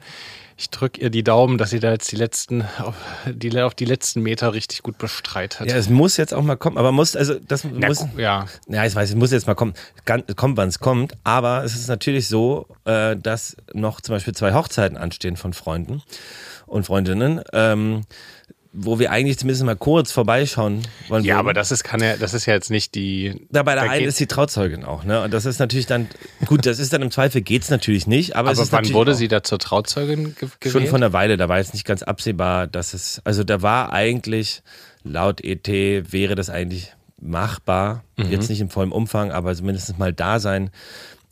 ich 0.63 0.69
drück 0.69 0.98
ihr 0.98 1.10
die 1.10 1.24
Daumen, 1.24 1.57
dass 1.57 1.69
sie 1.71 1.80
da 1.80 1.92
jetzt 1.92 2.12
die 2.12 2.15
letzten 2.15 2.63
auf 2.80 2.95
die, 3.27 3.62
auf 3.62 3.75
die 3.75 3.86
letzten 3.86 4.21
Meter 4.21 4.54
richtig 4.54 4.81
gut 4.81 4.98
bestreitet. 4.98 5.68
ja, 5.68 5.75
es 5.75 5.89
muss 5.89 6.18
jetzt 6.18 6.33
auch 6.33 6.42
mal 6.42 6.56
kommen, 6.56 6.77
aber 6.77 6.92
muss, 6.92 7.15
also 7.15 7.36
das 7.39 7.65
Na, 7.65 7.88
muss, 7.88 8.06
ja. 8.18 8.45
ja, 8.68 8.86
ich 8.86 8.95
weiß, 8.95 9.10
es 9.10 9.15
muss 9.15 9.31
jetzt 9.31 9.45
mal 9.45 9.56
kommen, 9.56 9.74
kommt, 10.06 10.57
wann 10.57 10.69
es 10.69 10.80
kommt, 10.80 11.13
aber 11.24 11.63
es 11.63 11.75
ist 11.75 11.88
natürlich 11.88 12.27
so, 12.27 12.68
äh, 12.86 13.18
dass 13.18 13.57
noch 13.74 14.00
zum 14.01 14.15
Beispiel 14.15 14.33
zwei 14.33 14.54
Hochzeiten 14.54 14.98
anstehen 14.98 15.36
von 15.36 15.54
Freunden 15.54 16.01
und 16.65 16.86
Freundinnen, 16.86 17.42
ähm, 17.51 18.01
wo 18.75 18.97
wir 18.97 19.11
eigentlich 19.11 19.37
zumindest 19.37 19.63
mal 19.63 19.75
kurz 19.75 20.11
vorbeischauen 20.11 20.81
wollen. 21.07 21.23
Ja, 21.23 21.35
würden. 21.35 21.39
aber 21.41 21.53
das 21.53 21.71
ist 21.71 21.83
kann 21.83 22.01
ja, 22.01 22.17
das 22.17 22.33
ist 22.33 22.47
ja 22.47 22.53
jetzt 22.55 22.71
nicht 22.71 22.95
die. 22.95 23.45
Ja, 23.53 23.61
bei 23.63 23.75
der 23.75 23.83
da 23.85 23.89
einen 23.91 23.99
geht- 23.99 24.07
ist 24.09 24.19
die 24.19 24.25
Trauzeugin 24.27 24.83
auch, 24.83 25.03
ne? 25.03 25.21
Und 25.21 25.31
das 25.33 25.45
ist 25.45 25.59
natürlich 25.59 25.85
dann, 25.85 26.07
gut, 26.47 26.65
das 26.65 26.79
ist 26.79 26.91
dann 26.91 27.01
im 27.03 27.11
Zweifel 27.11 27.41
geht's 27.41 27.69
natürlich 27.69 28.07
nicht, 28.07 28.35
aber, 28.35 28.51
es 28.51 28.57
Aber 28.57 28.63
ist 28.65 28.71
wann 28.71 28.93
wurde 28.93 29.13
sie 29.15 29.27
da 29.27 29.43
zur 29.43 29.59
Trauzeugin 29.59 30.35
ge 30.35 30.49
gewählt? 30.59 30.71
schon 30.73 30.87
von 30.87 31.03
einer 31.03 31.13
Weile, 31.13 31.37
da 31.37 31.47
war 31.49 31.59
jetzt 31.59 31.73
nicht 31.73 31.85
ganz 31.85 32.01
absehbar, 32.03 32.65
dass 32.67 32.93
es, 32.93 33.21
also 33.23 33.43
da 33.43 33.61
war 33.61 33.93
eigentlich, 33.93 34.63
laut 35.03 35.41
ET 35.43 35.67
wäre 36.11 36.33
das 36.35 36.49
eigentlich 36.49 36.93
machbar, 37.21 38.03
Mhm. 38.17 38.31
jetzt 38.31 38.49
nicht 38.49 38.59
im 38.61 38.69
vollen 38.69 38.91
Umfang, 38.91 39.31
aber 39.31 39.55
zumindest 39.55 39.97
mal 39.99 40.13
da 40.13 40.39
sein. 40.39 40.69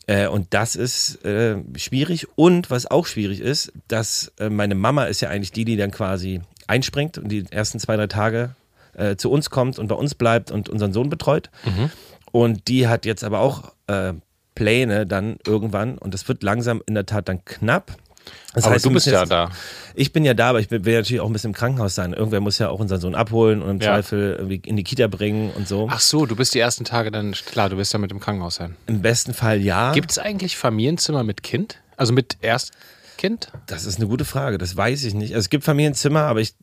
Äh, 0.07 0.27
und 0.27 0.47
das 0.51 0.75
ist 0.75 1.23
äh, 1.25 1.57
schwierig. 1.77 2.27
Und 2.35 2.71
was 2.71 2.89
auch 2.89 3.05
schwierig 3.05 3.39
ist, 3.39 3.71
dass 3.87 4.31
äh, 4.39 4.49
meine 4.49 4.73
Mama 4.75 5.05
ist 5.05 5.21
ja 5.21 5.29
eigentlich 5.29 5.51
die, 5.51 5.63
die 5.65 5.77
dann 5.77 5.91
quasi 5.91 6.41
einspringt 6.67 7.17
und 7.17 7.29
die 7.29 7.45
ersten 7.51 7.79
zwei, 7.79 7.95
drei 7.97 8.07
Tage 8.07 8.55
äh, 8.93 9.15
zu 9.15 9.31
uns 9.31 9.49
kommt 9.49 9.79
und 9.79 9.87
bei 9.87 9.95
uns 9.95 10.15
bleibt 10.15 10.51
und 10.51 10.69
unseren 10.69 10.93
Sohn 10.93 11.09
betreut. 11.09 11.49
Mhm. 11.65 11.89
Und 12.31 12.67
die 12.67 12.87
hat 12.87 13.05
jetzt 13.05 13.23
aber 13.23 13.39
auch 13.39 13.73
äh, 13.87 14.13
Pläne 14.55 15.05
dann 15.05 15.37
irgendwann 15.45 15.97
und 15.97 16.13
das 16.13 16.27
wird 16.27 16.43
langsam 16.43 16.81
in 16.85 16.93
der 16.95 17.05
Tat 17.05 17.27
dann 17.29 17.43
knapp. 17.45 17.95
Das 18.53 18.65
aber 18.65 18.75
heißt, 18.75 18.85
du 18.85 18.91
bist 18.91 19.07
ja 19.07 19.21
jetzt- 19.21 19.31
da. 19.31 19.49
ich 19.95 20.13
bin 20.13 20.23
ja 20.25 20.33
da, 20.33 20.49
aber 20.49 20.59
ich 20.59 20.69
will 20.69 20.79
natürlich 20.81 21.21
auch 21.21 21.25
ein 21.25 21.33
bisschen 21.33 21.49
im 21.51 21.55
Krankenhaus 21.55 21.95
sein. 21.95 22.13
Irgendwer 22.13 22.39
muss 22.39 22.59
ja 22.59 22.69
auch 22.69 22.79
unseren 22.79 22.99
Sohn 23.01 23.15
abholen 23.15 23.61
und 23.61 23.69
im 23.69 23.79
Ja. 23.81 23.93
Zweifel 23.93 24.35
irgendwie 24.37 24.61
in 24.69 24.75
die 24.75 24.83
Kita 24.83 25.07
bringen 25.07 25.51
und 25.55 25.67
so. 25.67 25.87
Ach 25.89 25.99
so, 25.99 26.25
du 26.25 26.35
bist 26.35 26.53
die 26.53 26.59
ersten 26.59 26.85
Tage 26.85 27.11
dann, 27.11 27.31
klar, 27.31 27.69
du 27.69 27.77
wirst 27.77 27.93
ja 27.93 27.99
mit 27.99 28.11
dem 28.11 28.19
Krankenhaus 28.19 28.55
sein. 28.55 28.75
Im 28.87 29.01
besten 29.01 29.33
Fall 29.33 29.59
ja. 29.61 29.93
Gibt 29.93 30.11
es 30.11 30.19
eigentlich 30.19 30.55
Familienzimmer 30.57 31.23
mit 31.23 31.41
Kind? 31.43 31.77
Also 31.97 32.13
mit 32.13 32.37
Erstkind? 33.23 33.51
Das 33.68 33.85
ist 33.85 33.97
eine 33.97 34.07
gute 34.07 34.25
Frage, 34.25 34.57
das 34.57 34.75
weiß 34.75 35.03
ich 35.03 35.13
nicht. 35.13 35.33
Also 35.33 35.45
es 35.45 35.50
gibt 35.50 35.63
Familienzimmer, 35.63 36.21
aber 36.21 36.41
ich, 36.41 36.56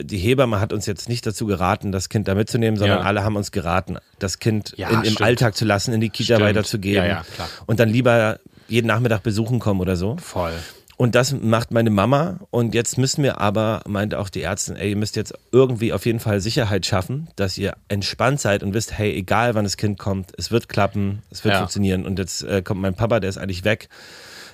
die 0.00 0.18
Hebamme 0.18 0.60
hat 0.60 0.72
uns 0.72 0.86
jetzt 0.86 1.08
nicht 1.08 1.26
dazu 1.26 1.46
geraten, 1.46 1.92
das 1.92 2.08
Kind 2.08 2.26
da 2.28 2.34
mitzunehmen, 2.34 2.78
sondern 2.78 2.98
Ja. 3.00 3.04
alle 3.04 3.22
haben 3.22 3.36
uns 3.36 3.52
geraten, 3.52 3.98
das 4.18 4.38
Kind 4.38 4.74
Ja, 4.76 4.88
in, 4.90 5.02
im. 5.02 5.16
Alltag 5.20 5.56
zu 5.56 5.64
lassen, 5.64 5.92
in 5.92 6.00
die 6.00 6.10
Kita 6.10 6.36
Stimmt. 6.36 6.48
weiterzugeben 6.48 7.06
Ja, 7.06 7.24
und 7.66 7.80
dann 7.80 7.88
lieber 7.88 8.38
jeden 8.68 8.86
Nachmittag 8.86 9.22
besuchen 9.22 9.58
kommen 9.58 9.80
oder 9.80 9.96
so. 9.96 10.16
Voll. 10.16 10.52
Und 10.96 11.14
das 11.14 11.32
macht 11.32 11.70
meine 11.70 11.88
Mama. 11.88 12.40
Und 12.50 12.74
jetzt 12.74 12.98
müssen 12.98 13.22
wir 13.22 13.40
aber, 13.40 13.80
meinte 13.88 14.18
auch 14.18 14.28
die 14.28 14.42
Ärztin, 14.42 14.76
ey, 14.76 14.90
ihr 14.90 14.96
müsst 14.96 15.16
jetzt 15.16 15.32
irgendwie 15.50 15.94
auf 15.94 16.04
jeden 16.04 16.20
Fall 16.20 16.40
Sicherheit 16.42 16.84
schaffen, 16.84 17.28
dass 17.36 17.56
ihr 17.56 17.72
entspannt 17.88 18.38
seid 18.38 18.62
und 18.62 18.74
wisst, 18.74 18.96
hey, 18.98 19.10
egal 19.14 19.54
wann 19.54 19.64
das 19.64 19.78
Kind 19.78 19.98
kommt, 19.98 20.32
es 20.36 20.50
wird 20.50 20.68
klappen, 20.68 21.22
es 21.30 21.42
wird 21.42 21.54
Ja. 21.54 21.60
funktionieren. 21.60 22.04
Und 22.04 22.18
jetzt 22.18 22.42
äh, 22.42 22.60
kommt 22.62 22.82
mein 22.82 22.94
Papa, 22.94 23.18
der 23.18 23.30
ist 23.30 23.38
eigentlich 23.38 23.64
weg, 23.64 23.88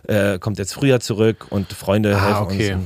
äh, 0.08 0.38
kommt 0.38 0.58
jetzt 0.58 0.74
früher 0.74 1.00
zurück 1.00 1.46
und 1.50 1.72
Freunde 1.72 2.16
Ah, 2.16 2.24
helfen 2.24 2.42
okay. 2.42 2.72
uns. 2.74 2.84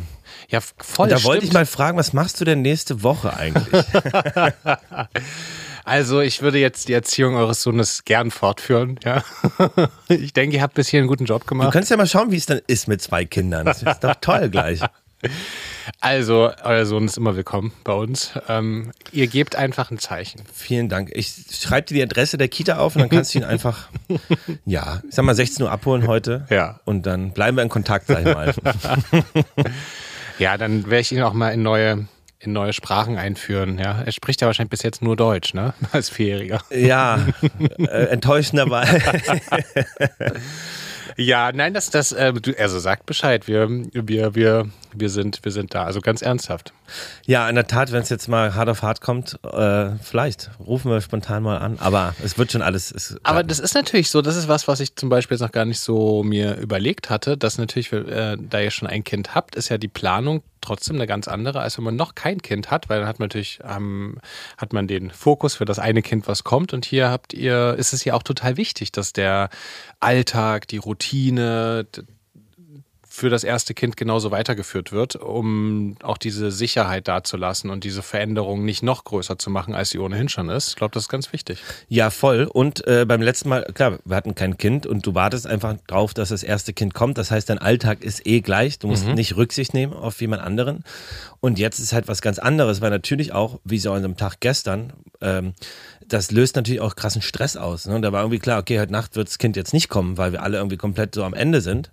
Ja, 0.48 0.60
voll. 0.78 1.04
Und 1.04 1.12
da 1.12 1.22
wollte 1.24 1.44
ich 1.44 1.52
mal 1.52 1.64
fragen, 1.66 1.96
was 1.96 2.12
machst 2.12 2.40
du 2.40 2.44
denn 2.44 2.60
nächste 2.62 3.02
Woche 3.02 3.34
eigentlich? 3.36 3.84
Also, 5.84 6.20
ich 6.20 6.42
würde 6.42 6.58
jetzt 6.58 6.88
die 6.88 6.92
Erziehung 6.92 7.34
eures 7.36 7.62
Sohnes 7.62 8.04
gern 8.04 8.30
fortführen, 8.30 9.00
ja. 9.02 9.24
Ich 10.08 10.32
denke, 10.34 10.56
ihr 10.56 10.62
habt 10.62 10.74
bis 10.74 10.88
hier 10.88 11.00
einen 11.00 11.08
guten 11.08 11.24
Job 11.24 11.42
Du 11.42 11.48
gemacht. 11.48 11.72
kannst 11.72 11.90
ja 11.90 11.96
mal 11.96 12.06
schauen, 12.06 12.30
wie 12.30 12.36
es 12.36 12.46
dann 12.46 12.60
ist 12.66 12.86
mit 12.86 13.00
zwei 13.02 13.24
Kindern. 13.24 13.64
Das 13.64 13.82
ist 13.82 14.00
doch 14.04 14.14
toll 14.20 14.50
gleich. 14.50 14.80
Also, 16.00 16.50
euer 16.62 16.86
Sohn 16.86 17.04
ist 17.06 17.16
immer 17.18 17.36
willkommen 17.36 17.72
bei 17.84 17.92
uns. 17.92 18.32
Ähm, 18.48 18.92
ihr 19.12 19.26
gebt 19.26 19.56
einfach 19.56 19.90
ein 19.90 19.98
Zeichen. 19.98 20.42
Vielen 20.52 20.88
Dank. 20.88 21.10
Ich 21.12 21.32
schreibe 21.52 21.88
dir 21.88 21.94
die 21.94 22.02
Adresse 22.02 22.38
der 22.38 22.48
Kita 22.48 22.78
auf 22.78 22.94
und 22.96 23.02
dann 23.02 23.08
kannst 23.10 23.34
du 23.34 23.38
ihn 23.38 23.44
einfach, 23.44 23.88
ja, 24.64 25.02
ich 25.08 25.14
sag 25.14 25.24
mal 25.24 25.34
16 25.34 25.64
Uhr 25.64 25.70
abholen 25.70 26.06
heute. 26.06 26.46
Ja. 26.48 26.80
Und 26.84 27.06
dann 27.06 27.32
bleiben 27.32 27.56
wir 27.56 27.62
in 27.62 27.68
Kontakt, 27.68 28.06
sag 28.06 28.20
ich 28.20 28.34
mal. 28.34 28.54
Ja, 30.38 30.56
dann 30.56 30.86
werde 30.86 31.00
ich 31.02 31.12
ihn 31.12 31.20
auch 31.20 31.34
mal 31.34 31.50
in 31.50 31.62
neue, 31.62 32.06
in 32.38 32.54
neue 32.54 32.72
Sprachen 32.72 33.18
einführen, 33.18 33.78
ja. 33.78 34.00
Er 34.00 34.10
spricht 34.10 34.40
ja 34.40 34.46
wahrscheinlich 34.46 34.70
bis 34.70 34.82
jetzt 34.82 35.02
nur 35.02 35.14
Deutsch, 35.14 35.52
ne? 35.52 35.74
Als 35.92 36.08
Vierjähriger. 36.08 36.62
ja, 36.70 37.18
äh, 37.78 38.06
enttäuschenderweise. 38.06 39.02
Ja, 41.16 41.52
nein, 41.52 41.74
das, 41.74 41.90
das, 41.90 42.12
äh, 42.12 42.32
also 42.58 42.78
sagt 42.78 43.06
Bescheid. 43.06 43.48
Wir, 43.48 43.68
wir, 43.92 44.34
wir, 44.34 44.66
wir 44.92 45.08
sind, 45.08 45.40
wir 45.44 45.52
sind 45.52 45.74
da. 45.74 45.84
Also 45.84 46.00
ganz 46.00 46.22
ernsthaft. 46.22 46.72
Ja, 47.26 47.48
in 47.48 47.54
der 47.54 47.66
Tat, 47.66 47.92
wenn 47.92 48.02
es 48.02 48.08
jetzt 48.08 48.28
mal 48.28 48.54
hart 48.54 48.68
auf 48.68 48.82
hart 48.82 49.00
kommt, 49.00 49.38
äh, 49.44 49.90
vielleicht 50.02 50.50
rufen 50.58 50.90
wir 50.90 51.00
spontan 51.00 51.42
mal 51.42 51.58
an. 51.58 51.78
Aber 51.78 52.14
es 52.24 52.38
wird 52.38 52.52
schon 52.52 52.62
alles. 52.62 52.90
Es, 52.90 53.16
Aber 53.22 53.42
das 53.42 53.58
ist 53.58 53.74
natürlich 53.74 54.10
so, 54.10 54.22
das 54.22 54.36
ist 54.36 54.48
was, 54.48 54.68
was 54.68 54.80
ich 54.80 54.96
zum 54.96 55.08
Beispiel 55.08 55.36
jetzt 55.36 55.42
noch 55.42 55.52
gar 55.52 55.64
nicht 55.64 55.80
so 55.80 56.22
mir 56.22 56.56
überlegt 56.56 57.10
hatte, 57.10 57.36
dass 57.36 57.58
natürlich, 57.58 57.92
äh, 57.92 58.36
da 58.38 58.60
ihr 58.60 58.70
schon 58.70 58.88
ein 58.88 59.04
Kind 59.04 59.34
habt, 59.34 59.56
ist 59.56 59.68
ja 59.68 59.78
die 59.78 59.88
Planung 59.88 60.42
trotzdem 60.60 60.96
eine 60.96 61.06
ganz 61.06 61.28
andere, 61.28 61.60
als 61.60 61.76
wenn 61.78 61.84
man 61.84 61.96
noch 61.96 62.14
kein 62.14 62.42
Kind 62.42 62.70
hat, 62.70 62.88
weil 62.88 63.00
dann 63.00 63.08
hat 63.08 63.18
man 63.18 63.26
natürlich, 63.26 63.60
ähm, 63.64 64.18
hat 64.58 64.72
man 64.72 64.86
den 64.86 65.10
Fokus 65.10 65.54
für 65.54 65.64
das 65.64 65.78
eine 65.78 66.02
Kind, 66.02 66.28
was 66.28 66.44
kommt. 66.44 66.72
Und 66.72 66.84
hier 66.84 67.10
habt 67.10 67.32
ihr, 67.32 67.74
ist 67.78 67.92
es 67.92 68.04
ja 68.04 68.14
auch 68.14 68.22
total 68.22 68.56
wichtig, 68.56 68.92
dass 68.92 69.12
der 69.12 69.50
Alltag, 70.00 70.68
die 70.68 70.78
Routine, 70.78 71.86
für 73.12 73.28
das 73.28 73.42
erste 73.42 73.74
Kind 73.74 73.96
genauso 73.96 74.30
weitergeführt 74.30 74.92
wird, 74.92 75.16
um 75.16 75.96
auch 76.00 76.16
diese 76.16 76.52
Sicherheit 76.52 77.08
dazulassen 77.08 77.68
und 77.68 77.82
diese 77.82 78.02
Veränderung 78.02 78.64
nicht 78.64 78.84
noch 78.84 79.02
größer 79.02 79.36
zu 79.36 79.50
machen, 79.50 79.74
als 79.74 79.90
sie 79.90 79.98
ohnehin 79.98 80.28
schon 80.28 80.48
ist. 80.48 80.68
Ich 80.68 80.76
glaube, 80.76 80.94
das 80.94 81.04
ist 81.04 81.08
ganz 81.08 81.32
wichtig. 81.32 81.58
Ja, 81.88 82.10
voll. 82.10 82.44
Und 82.44 82.86
äh, 82.86 83.04
beim 83.06 83.20
letzten 83.20 83.48
Mal, 83.48 83.64
klar, 83.74 83.98
wir 84.04 84.14
hatten 84.14 84.36
kein 84.36 84.58
Kind 84.58 84.86
und 84.86 85.04
du 85.04 85.14
wartest 85.16 85.48
einfach 85.48 85.76
drauf, 85.88 86.14
dass 86.14 86.28
das 86.28 86.44
erste 86.44 86.72
Kind 86.72 86.94
kommt. 86.94 87.18
Das 87.18 87.32
heißt, 87.32 87.50
dein 87.50 87.58
Alltag 87.58 88.04
ist 88.04 88.24
eh 88.28 88.42
gleich. 88.42 88.78
Du 88.78 88.86
musst 88.86 89.04
mhm. 89.04 89.14
nicht 89.14 89.36
Rücksicht 89.36 89.74
nehmen 89.74 89.92
auf 89.92 90.20
jemand 90.20 90.42
anderen. 90.42 90.84
Und 91.40 91.58
jetzt 91.58 91.80
ist 91.80 91.92
halt 91.92 92.06
was 92.06 92.22
ganz 92.22 92.38
anderes, 92.38 92.80
weil 92.80 92.90
natürlich 92.90 93.32
auch, 93.32 93.58
wie 93.64 93.78
so 93.78 93.90
an 93.90 94.04
einem 94.04 94.16
Tag 94.16 94.38
gestern, 94.38 94.92
ähm, 95.20 95.54
das 96.06 96.30
löst 96.30 96.54
natürlich 96.54 96.80
auch 96.80 96.94
krassen 96.94 97.22
Stress 97.22 97.56
aus. 97.56 97.86
Ne? 97.86 98.00
Da 98.00 98.12
war 98.12 98.22
irgendwie 98.22 98.38
klar, 98.38 98.60
okay, 98.60 98.78
heute 98.78 98.92
Nacht 98.92 99.16
wird 99.16 99.28
das 99.28 99.38
Kind 99.38 99.56
jetzt 99.56 99.72
nicht 99.72 99.88
kommen, 99.88 100.16
weil 100.16 100.30
wir 100.32 100.42
alle 100.42 100.58
irgendwie 100.58 100.76
komplett 100.76 101.14
so 101.14 101.24
am 101.24 101.34
Ende 101.34 101.60
sind. 101.60 101.90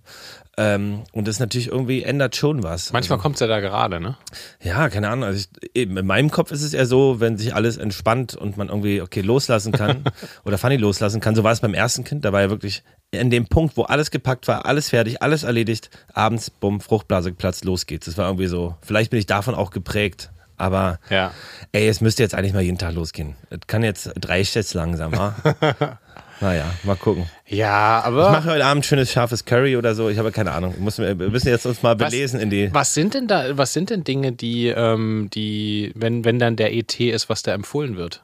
Ähm, 0.59 1.03
und 1.11 1.27
das 1.27 1.39
natürlich 1.39 1.67
irgendwie 1.67 2.01
ändert 2.01 2.35
schon 2.35 2.63
was. 2.63 2.91
Manchmal 2.91 3.17
also, 3.17 3.21
kommt 3.21 3.35
es 3.35 3.41
ja 3.41 3.47
da 3.47 3.59
gerade, 3.59 3.99
ne? 3.99 4.17
Ja, 4.63 4.89
keine 4.89 5.09
Ahnung. 5.09 5.25
Also 5.25 5.45
ich, 5.61 5.75
eben, 5.75 5.95
in 5.97 6.05
meinem 6.07 6.31
Kopf 6.31 6.51
ist 6.51 6.63
es 6.63 6.73
eher 6.73 6.87
so, 6.87 7.19
wenn 7.19 7.37
sich 7.37 7.53
alles 7.53 7.77
entspannt 7.77 8.35
und 8.35 8.57
man 8.57 8.69
irgendwie, 8.69 9.01
okay, 9.01 9.21
loslassen 9.21 9.71
kann 9.71 10.03
oder 10.45 10.57
Fanny 10.57 10.77
loslassen 10.77 11.21
kann. 11.21 11.35
So 11.35 11.43
war 11.43 11.51
es 11.51 11.59
beim 11.59 11.75
ersten 11.75 12.03
Kind. 12.03 12.25
Da 12.25 12.33
war 12.33 12.41
ja 12.41 12.49
wirklich 12.49 12.83
in 13.11 13.29
dem 13.29 13.45
Punkt, 13.45 13.77
wo 13.77 13.83
alles 13.83 14.09
gepackt 14.09 14.47
war, 14.47 14.65
alles 14.65 14.89
fertig, 14.89 15.21
alles 15.21 15.43
erledigt, 15.43 15.91
abends, 16.13 16.49
bumm, 16.49 16.81
Fruchtblase 16.81 17.29
geplatzt, 17.29 17.63
los 17.63 17.85
geht's. 17.85 18.07
Das 18.07 18.17
war 18.17 18.27
irgendwie 18.27 18.47
so, 18.47 18.75
vielleicht 18.81 19.11
bin 19.11 19.19
ich 19.19 19.27
davon 19.27 19.53
auch 19.53 19.69
geprägt. 19.69 20.31
Aber 20.57 20.99
ja. 21.11 21.31
ey, 21.71 21.87
es 21.87 22.01
müsste 22.01 22.23
jetzt 22.23 22.33
eigentlich 22.33 22.53
mal 22.53 22.63
jeden 22.63 22.79
Tag 22.79 22.95
losgehen. 22.95 23.35
Es 23.51 23.59
kann 23.67 23.83
jetzt 23.83 24.11
drei 24.19 24.41
jetzt 24.41 24.73
langsam, 24.73 25.11
wa? 25.11 25.35
Naja, 26.39 26.65
mal 26.83 26.95
gucken. 26.95 27.25
Ja, 27.47 28.01
aber. 28.03 28.25
Ich 28.27 28.31
mache 28.31 28.51
heute 28.51 28.65
Abend 28.65 28.85
schönes 28.85 29.11
scharfes 29.11 29.45
Curry 29.45 29.75
oder 29.75 29.95
so. 29.95 30.09
Ich 30.09 30.17
habe 30.17 30.31
keine 30.31 30.51
Ahnung. 30.51 30.75
Wir 30.77 31.15
müssen 31.15 31.47
jetzt 31.47 31.65
uns 31.65 31.81
mal 31.81 31.95
belesen 31.95 32.37
was, 32.37 32.43
in 32.43 32.49
die. 32.49 32.73
Was 32.73 32.93
sind 32.93 33.13
denn 33.13 33.27
da, 33.27 33.57
was 33.57 33.73
sind 33.73 33.89
denn 33.89 34.03
Dinge, 34.03 34.31
die, 34.31 34.67
ähm, 34.67 35.29
die, 35.33 35.91
wenn, 35.95 36.25
wenn 36.25 36.39
dann 36.39 36.55
der 36.55 36.73
ET 36.73 36.99
ist, 36.99 37.29
was 37.29 37.43
da 37.43 37.53
empfohlen 37.53 37.97
wird? 37.97 38.21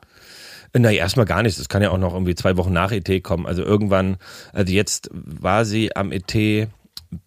Na, 0.76 0.92
erstmal 0.92 1.26
gar 1.26 1.44
nichts. 1.44 1.58
Das 1.58 1.70
kann 1.70 1.84
ja 1.84 1.92
auch 1.92 1.98
noch 1.98 2.14
irgendwie 2.14 2.36
zwei 2.36 2.58
Wochen 2.58 2.74
nach 2.74 2.92
ET 2.92 3.24
kommen. 3.24 3.46
Also 3.46 3.64
irgendwann, 3.64 4.18
also 4.54 4.74
jetzt 4.74 5.10
war 5.14 5.66
sie 5.66 5.96
am 5.96 6.12
ET 6.12 6.68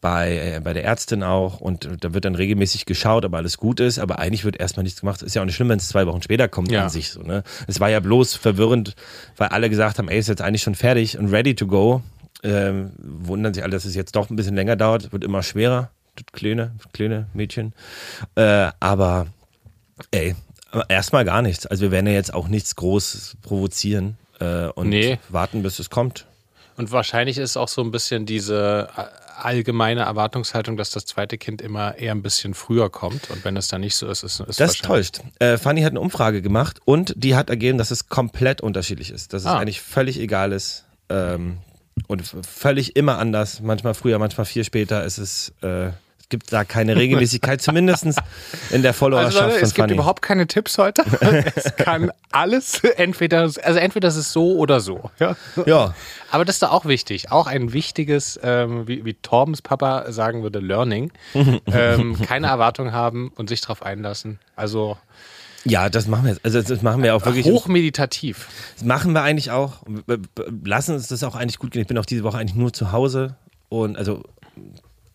bei, 0.00 0.56
äh, 0.56 0.60
bei 0.60 0.72
der 0.72 0.84
Ärztin 0.84 1.22
auch 1.22 1.60
und 1.60 1.88
da 2.00 2.14
wird 2.14 2.24
dann 2.24 2.34
regelmäßig 2.34 2.86
geschaut, 2.86 3.24
ob 3.24 3.34
alles 3.34 3.56
gut 3.58 3.80
ist, 3.80 3.98
aber 3.98 4.18
eigentlich 4.18 4.44
wird 4.44 4.58
erstmal 4.58 4.84
nichts 4.84 5.00
gemacht. 5.00 5.22
Ist 5.22 5.34
ja 5.34 5.42
auch 5.42 5.46
nicht 5.46 5.56
schlimm, 5.56 5.68
wenn 5.68 5.78
es 5.78 5.88
zwei 5.88 6.06
Wochen 6.06 6.22
später 6.22 6.48
kommt 6.48 6.70
ja. 6.70 6.84
an 6.84 6.90
sich 6.90 7.10
so. 7.10 7.22
Ne? 7.22 7.42
Es 7.66 7.80
war 7.80 7.90
ja 7.90 8.00
bloß 8.00 8.34
verwirrend, 8.34 8.94
weil 9.36 9.48
alle 9.48 9.70
gesagt 9.70 9.98
haben, 9.98 10.08
ey, 10.08 10.18
ist 10.18 10.28
jetzt 10.28 10.42
eigentlich 10.42 10.62
schon 10.62 10.74
fertig 10.74 11.18
und 11.18 11.28
ready 11.28 11.54
to 11.54 11.66
go. 11.66 12.02
Ähm, 12.42 12.92
wundern 12.98 13.54
sich 13.54 13.62
alle, 13.62 13.72
dass 13.72 13.84
es 13.84 13.94
jetzt 13.94 14.14
doch 14.14 14.30
ein 14.30 14.36
bisschen 14.36 14.54
länger 14.54 14.76
dauert, 14.76 15.12
wird 15.12 15.24
immer 15.24 15.42
schwerer. 15.42 15.90
Kleine, 16.32 16.72
kleine 16.92 17.26
Mädchen. 17.34 17.74
Äh, 18.36 18.70
aber 18.80 19.26
ey, 20.10 20.34
erstmal 20.88 21.24
gar 21.24 21.42
nichts. 21.42 21.66
Also 21.66 21.82
wir 21.82 21.90
werden 21.90 22.06
ja 22.06 22.12
jetzt 22.12 22.32
auch 22.32 22.48
nichts 22.48 22.76
groß 22.76 23.36
provozieren 23.42 24.16
äh, 24.40 24.66
und 24.68 24.88
nee. 24.88 25.18
warten, 25.28 25.62
bis 25.62 25.78
es 25.78 25.90
kommt. 25.90 26.26
Und 26.76 26.92
wahrscheinlich 26.92 27.38
ist 27.38 27.56
auch 27.56 27.68
so 27.68 27.82
ein 27.82 27.90
bisschen 27.90 28.26
diese 28.26 28.88
allgemeine 29.38 30.02
Erwartungshaltung, 30.02 30.76
dass 30.76 30.90
das 30.90 31.06
zweite 31.06 31.38
Kind 31.38 31.62
immer 31.62 31.96
eher 31.98 32.12
ein 32.12 32.22
bisschen 32.22 32.54
früher 32.54 32.90
kommt. 32.90 33.30
Und 33.30 33.44
wenn 33.44 33.56
es 33.56 33.68
dann 33.68 33.80
nicht 33.80 33.96
so 33.96 34.08
ist, 34.08 34.22
ist, 34.22 34.40
es 34.40 34.56
Das 34.56 34.78
täuscht. 34.78 35.20
Äh, 35.38 35.58
Fanny 35.58 35.82
hat 35.82 35.90
eine 35.90 36.00
Umfrage 36.00 36.42
gemacht 36.42 36.80
und 36.84 37.14
die 37.16 37.34
hat 37.36 37.50
ergeben, 37.50 37.78
dass 37.78 37.90
es 37.90 38.08
komplett 38.08 38.60
unterschiedlich 38.60 39.10
ist. 39.10 39.32
Dass 39.32 39.42
es 39.42 39.48
ah. 39.48 39.58
eigentlich 39.58 39.80
völlig 39.80 40.18
egal 40.18 40.52
ist. 40.52 40.84
Ähm, 41.08 41.58
und 42.08 42.22
völlig 42.46 42.96
immer 42.96 43.18
anders. 43.18 43.60
Manchmal 43.60 43.94
früher, 43.94 44.18
manchmal 44.18 44.44
viel 44.44 44.64
später. 44.64 45.04
Es 45.04 45.18
ist 45.18 45.54
äh, 45.62 45.90
gibt 46.28 46.52
da 46.52 46.64
keine 46.64 46.96
Regelmäßigkeit, 46.96 47.62
zumindest 47.62 48.06
in 48.70 48.82
der 48.82 48.94
Followerschaft 48.94 49.36
also, 49.36 49.54
Leute, 49.54 49.64
Es 49.64 49.74
gibt 49.74 49.90
überhaupt 49.90 50.22
keine 50.22 50.46
Tipps 50.46 50.76
heute. 50.78 51.04
es 51.54 51.76
kann 51.76 52.10
alles, 52.32 52.82
entweder, 52.96 53.42
also 53.42 53.78
entweder 53.78 54.08
ist 54.08 54.16
es 54.16 54.32
so 54.32 54.56
oder 54.56 54.80
so. 54.80 55.10
Ja. 55.20 55.36
ja. 55.66 55.94
Aber 56.30 56.44
das 56.44 56.56
ist 56.56 56.62
da 56.62 56.70
auch 56.70 56.84
wichtig. 56.84 57.30
Auch 57.30 57.46
ein 57.46 57.72
wichtiges, 57.72 58.40
ähm, 58.42 58.88
wie, 58.88 59.04
wie 59.04 59.14
Torbens 59.14 59.62
Papa 59.62 60.10
sagen 60.10 60.42
würde, 60.42 60.58
Learning. 60.58 61.12
ähm, 61.34 62.20
keine 62.22 62.48
Erwartung 62.48 62.92
haben 62.92 63.30
und 63.36 63.48
sich 63.48 63.60
darauf 63.60 63.82
einlassen. 63.82 64.40
Also 64.56 64.96
ja, 65.64 65.88
das 65.88 66.06
machen 66.06 66.26
wir. 66.26 66.36
Also 66.44 66.62
das 66.62 66.82
machen 66.82 67.02
wir 67.02 67.16
auch 67.16 67.24
wirklich. 67.24 67.46
Hochmeditativ. 67.46 68.48
Das 68.74 68.84
machen 68.84 69.12
wir 69.12 69.22
eigentlich 69.22 69.50
auch. 69.50 69.82
Lassen 70.64 70.94
uns 70.94 71.08
das 71.08 71.24
auch 71.24 71.34
eigentlich 71.34 71.58
gut 71.58 71.72
gehen. 71.72 71.82
Ich 71.82 71.88
bin 71.88 71.98
auch 71.98 72.06
diese 72.06 72.22
Woche 72.22 72.38
eigentlich 72.38 72.54
nur 72.54 72.72
zu 72.72 72.92
Hause 72.92 73.34
und 73.68 73.96
also 73.96 74.22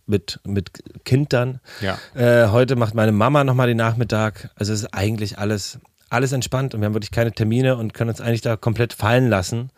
mit, 0.05 0.39
mit 0.46 0.72
Kind 1.05 1.34
dann. 1.34 1.60
Ja. 1.81 1.98
Äh, 2.15 2.50
heute 2.50 2.75
macht 2.75 2.93
meine 2.93 3.12
Mama 3.12 3.43
nochmal 3.43 3.67
den 3.67 3.77
Nachmittag. 3.77 4.50
Also 4.55 4.74
es 4.74 4.81
ist 4.81 4.93
eigentlich 4.93 5.38
alles, 5.38 5.79
alles 6.10 6.31
entspannt 6.31 6.74
und 6.74 6.81
wir 6.81 6.86
haben 6.86 6.93
wirklich 6.93 7.12
keine 7.12 7.31
Termine 7.31 7.77
und 7.77 7.93
können 7.93 8.10
uns 8.10 8.22
eigentlich 8.22 8.41
da 8.41 8.55
komplett 8.58 8.93
fallen 8.93 9.29
lassen. 9.29 9.70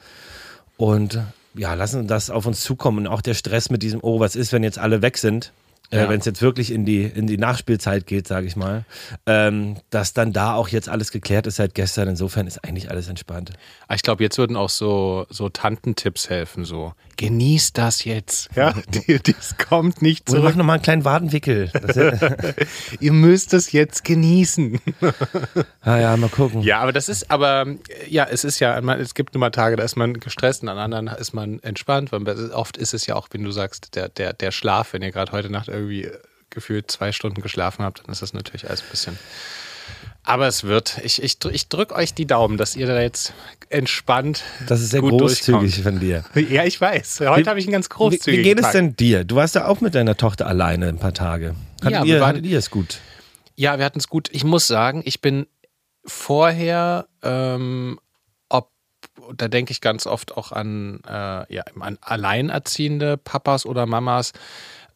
Und 0.77 1.19
ja, 1.55 1.73
lassen 1.73 2.07
das 2.07 2.29
auf 2.29 2.45
uns 2.45 2.61
zukommen. 2.61 3.05
Und 3.05 3.07
auch 3.07 3.21
der 3.21 3.33
Stress 3.33 3.69
mit 3.69 3.83
diesem, 3.83 3.99
oh, 4.01 4.19
was 4.19 4.35
ist, 4.35 4.51
wenn 4.51 4.63
jetzt 4.63 4.79
alle 4.79 5.01
weg 5.01 5.17
sind? 5.17 5.51
Äh, 5.91 5.97
ja. 5.97 6.09
wenn 6.09 6.19
es 6.19 6.25
jetzt 6.25 6.41
wirklich 6.41 6.71
in 6.71 6.85
die, 6.85 7.03
in 7.03 7.27
die 7.27 7.37
Nachspielzeit 7.37 8.07
geht, 8.07 8.27
sage 8.27 8.47
ich 8.47 8.55
mal, 8.55 8.83
ähm, 9.27 9.77
dass 9.91 10.13
dann 10.13 10.33
da 10.33 10.55
auch 10.55 10.69
jetzt 10.69 10.89
alles 10.89 11.11
geklärt 11.11 11.45
ist 11.45 11.57
seit 11.57 11.75
gestern. 11.75 12.07
Insofern 12.07 12.47
ist 12.47 12.63
eigentlich 12.63 12.89
alles 12.89 13.09
entspannt. 13.09 13.51
Ah, 13.87 13.93
ich 13.93 14.01
glaube, 14.01 14.23
jetzt 14.23 14.39
würden 14.39 14.55
auch 14.55 14.69
so, 14.69 15.27
so 15.29 15.49
Tantentipps 15.49 16.29
helfen, 16.29 16.65
so 16.65 16.93
genießt 17.17 17.77
das 17.77 18.03
jetzt. 18.03 18.49
Ja, 18.55 18.73
das 19.23 19.57
kommt 19.57 20.01
nicht 20.01 20.27
zurück. 20.27 20.41
Oder 20.41 20.49
mach 20.49 20.55
nochmal 20.57 20.73
einen 20.75 20.83
kleinen 20.83 21.05
Wadenwickel. 21.05 21.71
Ihr 22.99 23.13
müsst 23.13 23.53
es 23.53 23.71
jetzt 23.71 24.03
genießen. 24.03 24.79
ah 25.81 25.97
ja, 25.97 26.17
mal 26.17 26.29
gucken. 26.29 26.61
Ja, 26.61 26.79
aber 26.79 26.91
das 26.91 27.07
ist, 27.09 27.29
aber 27.31 27.67
ja, 28.09 28.25
es 28.29 28.43
ist 28.43 28.59
ja, 28.59 28.79
es 28.95 29.13
gibt 29.13 29.35
immer 29.35 29.51
Tage, 29.51 29.75
da 29.75 29.83
ist 29.83 29.95
man 29.95 30.19
gestresst 30.19 30.63
und 30.63 30.69
an 30.69 30.77
anderen 30.77 31.07
ist 31.07 31.33
man 31.33 31.59
entspannt. 31.61 32.11
Oft 32.13 32.77
ist 32.77 32.93
es 32.93 33.05
ja 33.05 33.15
auch, 33.15 33.27
wenn 33.31 33.43
du 33.43 33.51
sagst, 33.51 33.95
der, 33.95 34.09
der, 34.09 34.33
der 34.33 34.51
Schlaf, 34.51 34.93
wenn 34.93 35.01
ihr 35.01 35.11
gerade 35.11 35.31
heute 35.31 35.49
Nacht 35.49 35.67
irgendwie 35.67 35.83
irgendwie 35.83 36.11
gefühlt 36.49 36.91
zwei 36.91 37.11
Stunden 37.11 37.41
geschlafen 37.41 37.83
habt, 37.83 37.99
dann 37.99 38.11
ist 38.11 38.21
das 38.21 38.33
natürlich 38.33 38.67
alles 38.67 38.81
ein 38.81 38.89
bisschen. 38.91 39.19
Aber 40.25 40.47
es 40.47 40.63
wird. 40.63 41.01
Ich, 41.03 41.21
ich, 41.21 41.37
ich 41.43 41.67
drücke 41.67 41.95
euch 41.95 42.13
die 42.13 42.25
Daumen, 42.25 42.57
dass 42.57 42.75
ihr 42.75 42.87
da 42.87 43.01
jetzt 43.01 43.33
entspannt. 43.69 44.43
Das 44.67 44.79
ist 44.79 44.91
sehr 44.91 45.01
großzügig 45.01 45.75
durchkommt. 45.75 45.83
von 45.83 45.99
dir. 45.99 46.23
Ja, 46.49 46.63
ich 46.63 46.79
weiß. 46.79 47.21
Heute 47.21 47.49
habe 47.49 47.59
ich 47.59 47.65
einen 47.65 47.73
ganz 47.73 47.89
großzügigen. 47.89 48.33
Wie, 48.33 48.37
wie 48.39 48.55
geht 48.55 48.63
es 48.63 48.71
denn 48.71 48.95
dir? 48.95 49.25
Du 49.25 49.35
warst 49.35 49.55
ja 49.55 49.67
auch 49.67 49.81
mit 49.81 49.95
deiner 49.95 50.15
Tochter 50.15 50.47
alleine 50.47 50.87
ein 50.87 50.99
paar 50.99 51.13
Tage. 51.13 51.55
Hattet, 51.81 51.91
ja, 51.91 52.03
ihr, 52.05 52.21
waren, 52.21 52.29
hattet 52.29 52.45
ihr 52.45 52.57
es 52.57 52.69
gut? 52.69 52.99
Ja, 53.55 53.77
wir 53.77 53.85
hatten 53.85 53.99
es 53.99 54.07
gut. 54.07 54.29
Ich 54.31 54.43
muss 54.43 54.67
sagen, 54.67 55.01
ich 55.05 55.19
bin 55.19 55.47
vorher, 56.05 57.07
ähm, 57.21 57.99
ob, 58.49 58.71
da 59.35 59.47
denke 59.47 59.71
ich 59.71 59.81
ganz 59.81 60.07
oft 60.07 60.37
auch 60.37 60.51
an, 60.51 61.01
äh, 61.07 61.53
ja, 61.53 61.63
an 61.79 61.97
alleinerziehende 62.01 63.17
Papas 63.17 63.65
oder 63.65 63.85
Mamas 63.85 64.31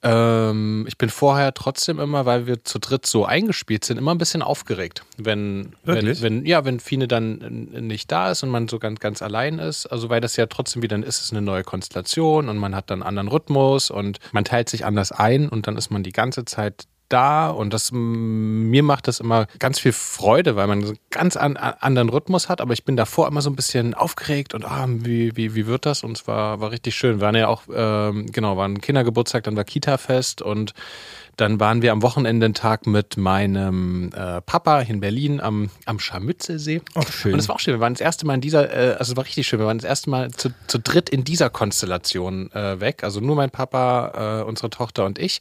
ähm, 0.04 0.86
ich 0.88 0.98
bin 0.98 1.10
vorher 1.10 1.54
trotzdem 1.54 2.00
immer, 2.00 2.26
weil 2.26 2.46
wir 2.46 2.64
zu 2.64 2.80
dritt 2.80 3.06
so 3.06 3.26
eingespielt 3.26 3.84
sind, 3.84 3.98
immer 3.98 4.14
ein 4.14 4.18
bisschen 4.18 4.42
aufgeregt. 4.42 5.04
Wenn, 5.18 5.76
wenn, 5.84 6.22
wenn, 6.22 6.46
ja, 6.46 6.66
wenn 6.66 6.80
Fine 6.80 7.08
dann 7.08 7.38
nicht 7.72 8.12
da 8.12 8.32
ist 8.32 8.44
und 8.44 8.50
man 8.50 8.68
so 8.68 8.80
ganz, 8.80 9.00
ganz 9.00 9.22
allein 9.22 9.60
ist. 9.60 9.88
Also, 9.88 10.10
weil 10.10 10.22
das 10.22 10.36
ja 10.36 10.46
trotzdem 10.46 10.82
wieder 10.82 10.98
ist 10.98 11.22
es 11.22 11.32
eine 11.32 11.42
neue 11.42 11.64
Konstellation 11.64 12.50
und 12.50 12.58
man 12.58 12.76
hat 12.76 12.90
dann 12.90 13.02
einen 13.02 13.08
anderen 13.08 13.28
Rhythmus 13.30 13.90
und 13.90 14.20
man 14.32 14.46
teilt 14.46 14.70
sich 14.70 14.86
anders 14.86 15.12
ein 15.12 15.50
und 15.50 15.68
dann 15.68 15.78
ist 15.78 15.90
man 15.90 16.04
die 16.04 16.12
ganze 16.12 16.46
Zeit 16.46 16.86
da 17.10 17.50
und 17.50 17.74
das 17.74 17.92
mir 17.92 18.84
macht 18.84 19.08
das 19.08 19.20
immer 19.20 19.48
ganz 19.60 19.80
viel 19.80 19.94
Freude, 19.94 20.56
weil 20.56 20.68
man 20.68 20.84
einen 20.84 20.98
ganz 21.10 21.38
an, 21.38 21.58
anderen 21.58 22.10
Rhythmus 22.10 22.50
hat, 22.50 22.62
aber 22.62 22.74
ich 22.74 22.86
bin 22.86 22.98
davor 22.98 23.28
immer 23.28 23.42
so 23.42 23.50
ein 23.50 23.56
bisschen 23.56 23.94
aufgeregt 23.94 24.54
und 24.54 24.66
ah, 24.66 24.86
wie, 24.88 25.36
wie, 25.36 25.56
wie 25.56 25.68
wird 25.68 25.86
das? 25.86 26.04
Und 26.04 26.18
es 26.18 26.28
war, 26.28 26.60
war 26.60 26.72
richtig 26.72 26.96
schön. 26.96 27.18
Wir 27.18 27.22
waren 27.22 27.36
ja 27.36 27.48
auch, 27.48 27.64
ähm, 27.74 28.26
genau, 28.32 28.58
war 28.58 28.68
ein 28.68 28.82
Kindergeburtstag, 28.82 29.44
dann 29.44 29.56
war 29.56 29.64
Kita-Fest 29.64 30.42
und 30.42 30.74
Dann 31.38 31.60
waren 31.60 31.84
wir 31.84 31.92
am 31.92 32.02
Wochenende 32.02 32.46
einen 32.46 32.56
Tag 32.56 32.88
mit 32.88 33.16
meinem 33.16 34.10
äh, 34.12 34.42
Papa 34.42 34.82
in 34.82 35.00
Berlin 35.00 35.40
am, 35.40 35.70
am 35.86 36.00
Scharmützelsee. 36.00 36.82
Ach, 36.96 37.12
schön. 37.12 37.34
Und 37.34 37.40
es 37.40 37.48
war 37.48 37.56
auch 37.56 37.60
schön. 37.60 37.76
Wir 37.76 37.80
waren 37.80 37.94
das 37.94 38.02
erste 38.02 38.26
Mal 38.26 38.34
in 38.34 38.42
dieser, 38.42 38.74
äh, 38.74 38.96
also 38.98 39.14
es 39.14 39.18
war 39.18 39.24
richtig 39.24 39.48
schön. 39.48 39.60
Wir 39.60 39.68
waren 39.68 39.78
das 39.78 39.88
erste 39.88 40.10
Mal 40.10 40.32
zu, 40.32 40.50
zu 40.66 40.80
dritt 40.80 41.12
in 41.12 41.24
dieser 41.24 41.52
Konstellation 41.52 42.52
äh, 42.54 42.80
weg. 42.80 43.04
Also 43.04 43.20
nur 43.20 43.36
mein 43.36 43.52
Papa, 43.52 44.42
äh, 44.42 44.44
unsere 44.46 44.72
Tochter 44.72 45.06
und 45.06 45.20
ich. 45.20 45.40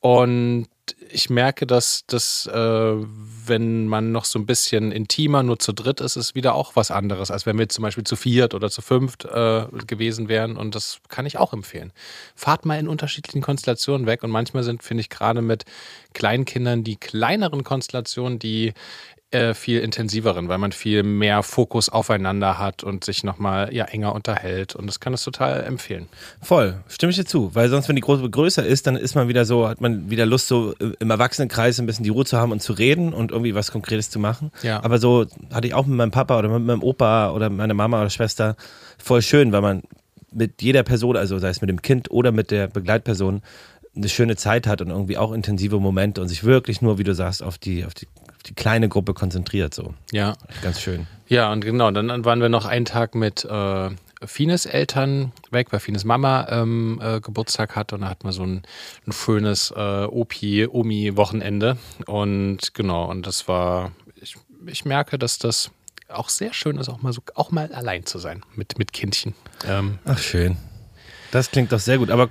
Und 0.00 0.66
ich 1.10 1.30
merke, 1.30 1.66
dass 1.66 2.04
das, 2.06 2.46
äh, 2.46 2.52
wenn 2.52 3.86
man 3.86 4.12
noch 4.12 4.24
so 4.24 4.38
ein 4.38 4.46
bisschen 4.46 4.92
intimer 4.92 5.42
nur 5.42 5.58
zu 5.58 5.72
dritt 5.72 6.00
ist, 6.00 6.16
ist 6.16 6.34
wieder 6.34 6.54
auch 6.54 6.76
was 6.76 6.90
anderes, 6.90 7.30
als 7.30 7.46
wenn 7.46 7.58
wir 7.58 7.68
zum 7.68 7.82
Beispiel 7.82 8.04
zu 8.04 8.16
viert 8.16 8.54
oder 8.54 8.70
zu 8.70 8.82
fünft 8.82 9.24
äh, 9.24 9.66
gewesen 9.86 10.28
wären. 10.28 10.56
Und 10.56 10.74
das 10.74 10.98
kann 11.08 11.26
ich 11.26 11.38
auch 11.38 11.52
empfehlen. 11.52 11.92
Fahrt 12.34 12.66
mal 12.66 12.78
in 12.78 12.88
unterschiedlichen 12.88 13.42
Konstellationen 13.42 14.06
weg. 14.06 14.22
Und 14.22 14.30
manchmal 14.30 14.62
sind, 14.62 14.82
finde 14.82 15.02
ich, 15.02 15.10
gerade 15.10 15.42
mit 15.42 15.64
Kleinkindern 16.12 16.84
die 16.84 16.96
kleineren 16.96 17.64
Konstellationen, 17.64 18.38
die 18.38 18.72
äh, 19.34 19.54
viel 19.54 19.80
intensiveren, 19.80 20.48
weil 20.48 20.58
man 20.58 20.72
viel 20.72 21.02
mehr 21.02 21.42
Fokus 21.42 21.88
aufeinander 21.88 22.58
hat 22.58 22.84
und 22.84 23.04
sich 23.04 23.24
nochmal 23.24 23.74
ja, 23.74 23.84
enger 23.84 24.14
unterhält. 24.14 24.74
Und 24.74 24.86
das 24.86 25.00
kann 25.00 25.12
es 25.12 25.22
total 25.22 25.64
empfehlen. 25.64 26.08
Voll, 26.40 26.76
stimme 26.88 27.10
ich 27.10 27.16
dir 27.16 27.24
zu. 27.24 27.54
Weil 27.54 27.68
sonst, 27.68 27.88
wenn 27.88 27.96
die 27.96 28.02
Gruppe 28.02 28.30
größer 28.30 28.64
ist, 28.64 28.86
dann 28.86 28.96
ist 28.96 29.14
man 29.14 29.28
wieder 29.28 29.44
so, 29.44 29.68
hat 29.68 29.80
man 29.80 30.10
wieder 30.10 30.24
Lust, 30.26 30.48
so 30.48 30.72
im 30.72 31.10
Erwachsenenkreis 31.10 31.78
ein 31.80 31.86
bisschen 31.86 32.04
die 32.04 32.10
Ruhe 32.10 32.24
zu 32.24 32.38
haben 32.38 32.52
und 32.52 32.62
zu 32.62 32.72
reden 32.72 33.12
und 33.12 33.32
irgendwie 33.32 33.54
was 33.54 33.72
Konkretes 33.72 34.10
zu 34.10 34.18
machen. 34.18 34.50
Ja. 34.62 34.82
Aber 34.82 34.98
so 34.98 35.26
hatte 35.52 35.66
ich 35.66 35.74
auch 35.74 35.86
mit 35.86 35.96
meinem 35.96 36.10
Papa 36.12 36.38
oder 36.38 36.48
mit 36.48 36.64
meinem 36.64 36.82
Opa 36.82 37.30
oder 37.32 37.50
meiner 37.50 37.74
Mama 37.74 38.00
oder 38.00 38.10
Schwester 38.10 38.56
voll 38.98 39.22
schön, 39.22 39.52
weil 39.52 39.60
man 39.60 39.82
mit 40.32 40.62
jeder 40.62 40.82
Person, 40.82 41.16
also 41.16 41.38
sei 41.38 41.48
es 41.48 41.60
mit 41.60 41.70
dem 41.70 41.82
Kind 41.82 42.10
oder 42.10 42.32
mit 42.32 42.50
der 42.50 42.66
Begleitperson, 42.68 43.42
eine 43.96 44.08
schöne 44.08 44.36
Zeit 44.36 44.66
hat 44.66 44.80
und 44.80 44.90
irgendwie 44.90 45.16
auch 45.16 45.32
intensive 45.32 45.78
Momente 45.78 46.20
und 46.20 46.28
sich 46.28 46.44
wirklich 46.44 46.82
nur, 46.82 46.98
wie 46.98 47.04
du 47.04 47.14
sagst, 47.14 47.42
auf 47.42 47.58
die, 47.58 47.84
auf 47.84 47.94
die 47.94 48.08
die 48.46 48.54
kleine 48.54 48.88
Gruppe 48.88 49.14
konzentriert 49.14 49.74
so. 49.74 49.94
Ja. 50.12 50.34
Ganz 50.62 50.80
schön. 50.80 51.06
Ja, 51.28 51.52
und 51.52 51.64
genau, 51.64 51.90
dann 51.90 52.24
waren 52.24 52.40
wir 52.40 52.48
noch 52.48 52.66
einen 52.66 52.84
Tag 52.84 53.14
mit 53.14 53.44
äh, 53.44 53.90
Fines 54.26 54.66
Eltern 54.66 55.32
weg, 55.50 55.68
weil 55.70 55.80
Fines 55.80 56.04
Mama 56.04 56.46
ähm, 56.50 57.00
äh, 57.02 57.20
Geburtstag 57.20 57.76
hat 57.76 57.92
und 57.92 58.02
da 58.02 58.08
hatten 58.08 58.26
wir 58.26 58.32
so 58.32 58.44
ein, 58.44 58.62
ein 59.06 59.12
schönes 59.12 59.72
äh, 59.74 60.04
Opi-Omi-Wochenende. 60.04 61.78
Und 62.06 62.74
genau, 62.74 63.10
und 63.10 63.26
das 63.26 63.48
war, 63.48 63.92
ich, 64.16 64.36
ich 64.66 64.84
merke, 64.84 65.18
dass 65.18 65.38
das 65.38 65.70
auch 66.08 66.28
sehr 66.28 66.52
schön 66.52 66.76
ist, 66.76 66.88
auch 66.88 67.02
mal 67.02 67.12
so, 67.12 67.22
auch 67.34 67.50
mal 67.50 67.72
allein 67.72 68.04
zu 68.06 68.18
sein 68.18 68.42
mit, 68.54 68.78
mit 68.78 68.92
Kindchen. 68.92 69.34
Ähm, 69.66 69.98
Ach, 70.04 70.18
schön. 70.18 70.56
Das 71.34 71.50
klingt 71.50 71.72
doch 71.72 71.80
sehr 71.80 71.98
gut. 71.98 72.12
Aber 72.12 72.28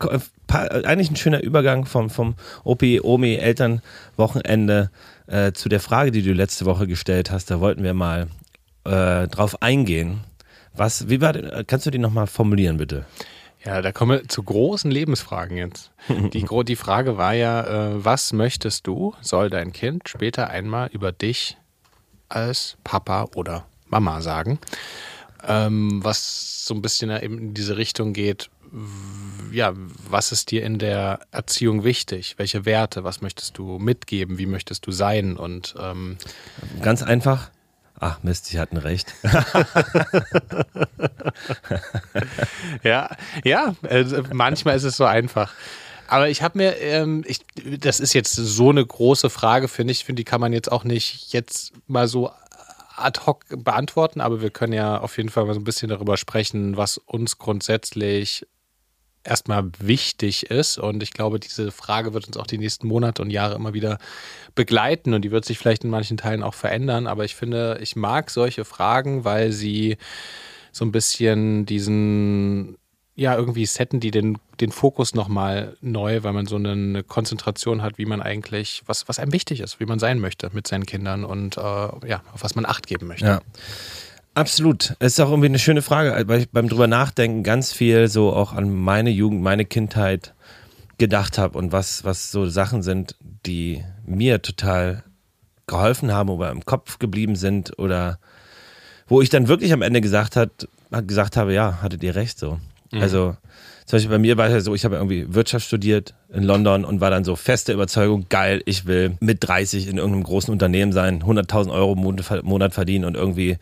eigentlich 0.47 1.11
ein 1.11 1.17
schöner 1.17 1.43
Übergang 1.43 1.83
vom, 1.85 2.09
vom 2.09 2.35
Opi, 2.63 3.01
Omi, 3.01 3.35
Elternwochenende 3.35 4.91
äh, 5.27 5.51
zu 5.51 5.67
der 5.67 5.81
Frage, 5.81 6.11
die 6.11 6.21
du 6.21 6.31
letzte 6.31 6.65
Woche 6.65 6.87
gestellt 6.87 7.29
hast. 7.29 7.51
Da 7.51 7.59
wollten 7.59 7.83
wir 7.83 7.93
mal 7.93 8.29
äh, 8.85 9.27
drauf 9.27 9.61
eingehen. 9.61 10.21
Was, 10.73 11.09
wie 11.09 11.19
war, 11.19 11.33
kannst 11.65 11.85
du 11.85 11.91
die 11.91 11.97
nochmal 11.97 12.27
formulieren, 12.27 12.77
bitte? 12.77 13.05
Ja, 13.65 13.81
da 13.81 13.91
kommen 13.91 14.19
wir 14.19 14.29
zu 14.29 14.41
großen 14.41 14.89
Lebensfragen 14.89 15.57
jetzt. 15.57 15.91
Die, 16.07 16.45
die 16.63 16.75
Frage 16.77 17.17
war 17.17 17.33
ja, 17.33 17.63
äh, 17.89 18.05
was 18.05 18.31
möchtest 18.31 18.87
du, 18.87 19.13
soll 19.19 19.49
dein 19.49 19.73
Kind 19.73 20.07
später 20.07 20.49
einmal 20.49 20.89
über 20.93 21.11
dich 21.11 21.57
als 22.29 22.77
Papa 22.85 23.27
oder 23.35 23.65
Mama 23.89 24.21
sagen? 24.21 24.59
Ähm, 25.45 25.99
was 26.01 26.65
so 26.65 26.73
ein 26.73 26.81
bisschen 26.81 27.09
in 27.09 27.53
diese 27.53 27.75
Richtung 27.75 28.13
geht, 28.13 28.49
ja, 29.51 29.73
was 30.09 30.31
ist 30.31 30.51
dir 30.51 30.63
in 30.63 30.79
der 30.79 31.19
Erziehung 31.31 31.83
wichtig? 31.83 32.35
Welche 32.37 32.65
Werte? 32.65 33.03
Was 33.03 33.21
möchtest 33.21 33.57
du 33.57 33.77
mitgeben? 33.77 34.37
Wie 34.37 34.45
möchtest 34.45 34.87
du 34.87 34.91
sein? 34.91 35.37
Und 35.37 35.75
ähm 35.79 36.17
ganz 36.81 37.03
einfach. 37.03 37.51
Ach 37.99 38.21
Mist, 38.23 38.47
sie 38.47 38.59
hatten 38.59 38.77
recht. 38.77 39.13
ja, 42.83 43.09
ja, 43.43 43.75
also 43.83 44.23
manchmal 44.33 44.75
ist 44.75 44.83
es 44.83 44.97
so 44.97 45.05
einfach. 45.05 45.53
Aber 46.07 46.27
ich 46.29 46.41
habe 46.41 46.57
mir, 46.57 46.77
ähm, 46.81 47.23
ich, 47.25 47.45
das 47.79 47.99
ist 47.99 48.13
jetzt 48.13 48.33
so 48.33 48.71
eine 48.71 48.85
große 48.85 49.29
Frage, 49.29 49.67
finde 49.67 49.91
ich. 49.91 50.03
Finde, 50.03 50.19
die 50.19 50.25
kann 50.25 50.41
man 50.41 50.51
jetzt 50.51 50.71
auch 50.71 50.83
nicht 50.83 51.31
jetzt 51.31 51.73
mal 51.87 52.07
so 52.07 52.31
ad 52.95 53.21
hoc 53.25 53.45
beantworten, 53.49 54.21
aber 54.21 54.41
wir 54.41 54.49
können 54.49 54.73
ja 54.73 54.99
auf 54.99 55.17
jeden 55.17 55.29
Fall 55.29 55.45
mal 55.45 55.53
so 55.53 55.59
ein 55.59 55.63
bisschen 55.63 55.89
darüber 55.89 56.17
sprechen, 56.17 56.77
was 56.77 56.97
uns 56.97 57.37
grundsätzlich 57.37 58.45
erstmal 59.23 59.69
wichtig 59.79 60.49
ist. 60.49 60.77
Und 60.77 61.03
ich 61.03 61.13
glaube, 61.13 61.39
diese 61.39 61.71
Frage 61.71 62.13
wird 62.13 62.27
uns 62.27 62.37
auch 62.37 62.47
die 62.47 62.57
nächsten 62.57 62.87
Monate 62.87 63.21
und 63.21 63.29
Jahre 63.29 63.55
immer 63.55 63.73
wieder 63.73 63.97
begleiten 64.55 65.13
und 65.13 65.23
die 65.23 65.31
wird 65.31 65.45
sich 65.45 65.57
vielleicht 65.57 65.83
in 65.83 65.89
manchen 65.89 66.17
Teilen 66.17 66.43
auch 66.43 66.53
verändern. 66.53 67.07
Aber 67.07 67.25
ich 67.25 67.35
finde, 67.35 67.79
ich 67.81 67.95
mag 67.95 68.29
solche 68.29 68.65
Fragen, 68.65 69.23
weil 69.23 69.51
sie 69.51 69.97
so 70.71 70.85
ein 70.85 70.91
bisschen 70.91 71.65
diesen, 71.65 72.77
ja, 73.15 73.35
irgendwie 73.35 73.65
setten 73.65 73.99
die 73.99 74.11
den, 74.11 74.39
den 74.59 74.71
Fokus 74.71 75.13
nochmal 75.13 75.77
neu, 75.81 76.23
weil 76.23 76.33
man 76.33 76.47
so 76.47 76.55
eine 76.55 77.03
Konzentration 77.03 77.81
hat, 77.81 77.97
wie 77.97 78.05
man 78.05 78.21
eigentlich, 78.21 78.81
was, 78.87 79.07
was 79.07 79.19
einem 79.19 79.31
wichtig 79.31 79.59
ist, 79.59 79.79
wie 79.79 79.85
man 79.85 79.99
sein 79.99 80.19
möchte 80.19 80.49
mit 80.53 80.67
seinen 80.67 80.85
Kindern 80.85 81.23
und 81.23 81.57
äh, 81.57 81.61
ja, 81.61 82.23
auf 82.33 82.43
was 82.43 82.55
man 82.55 82.65
Acht 82.65 82.87
geben 82.87 83.07
möchte. 83.07 83.25
Ja. 83.25 83.41
Absolut. 84.35 84.95
Es 84.99 85.13
ist 85.13 85.19
auch 85.19 85.29
irgendwie 85.29 85.47
eine 85.47 85.59
schöne 85.59 85.81
Frage, 85.81 86.27
weil 86.27 86.41
ich 86.41 86.49
beim 86.49 86.67
drüber 86.67 86.87
nachdenken 86.87 87.43
ganz 87.43 87.71
viel 87.71 88.07
so 88.07 88.33
auch 88.33 88.53
an 88.53 88.73
meine 88.73 89.11
Jugend, 89.11 89.41
meine 89.41 89.65
Kindheit 89.65 90.33
gedacht 90.97 91.37
habe 91.37 91.57
und 91.57 91.71
was, 91.71 92.03
was 92.03 92.31
so 92.31 92.47
Sachen 92.47 92.81
sind, 92.81 93.15
die 93.45 93.83
mir 94.05 94.41
total 94.41 95.03
geholfen 95.67 96.11
haben 96.11 96.29
oder 96.29 96.51
im 96.51 96.65
Kopf 96.65 96.99
geblieben 96.99 97.35
sind 97.35 97.77
oder 97.77 98.19
wo 99.07 99.21
ich 99.21 99.29
dann 99.29 99.47
wirklich 99.47 99.73
am 99.73 99.81
Ende 99.81 100.01
gesagt 100.01 100.35
hat, 100.35 100.67
gesagt 101.07 101.37
habe, 101.37 101.53
ja, 101.53 101.81
hattet 101.81 102.03
ihr 102.03 102.15
recht 102.15 102.39
so. 102.39 102.59
Mhm. 102.91 103.01
Also 103.01 103.35
zum 103.85 103.97
Beispiel 103.97 104.11
bei 104.11 104.19
mir 104.19 104.37
war 104.37 104.47
es 104.47 104.53
ja 104.53 104.59
so, 104.61 104.73
ich 104.73 104.85
habe 104.85 104.95
irgendwie 104.95 105.33
Wirtschaft 105.33 105.65
studiert 105.65 106.15
in 106.31 106.43
London 106.43 106.85
und 106.85 107.01
war 107.01 107.11
dann 107.11 107.23
so 107.23 107.35
feste 107.35 107.73
Überzeugung, 107.73 108.27
geil, 108.29 108.61
ich 108.65 108.85
will 108.85 109.17
mit 109.19 109.47
30 109.47 109.87
in 109.87 109.97
irgendeinem 109.97 110.23
großen 110.23 110.51
Unternehmen 110.51 110.93
sein, 110.93 111.23
100.000 111.23 111.71
Euro 111.71 111.93
im 111.93 112.45
Monat 112.45 112.73
verdienen 112.73 113.05
und 113.05 113.15
irgendwie 113.15 113.57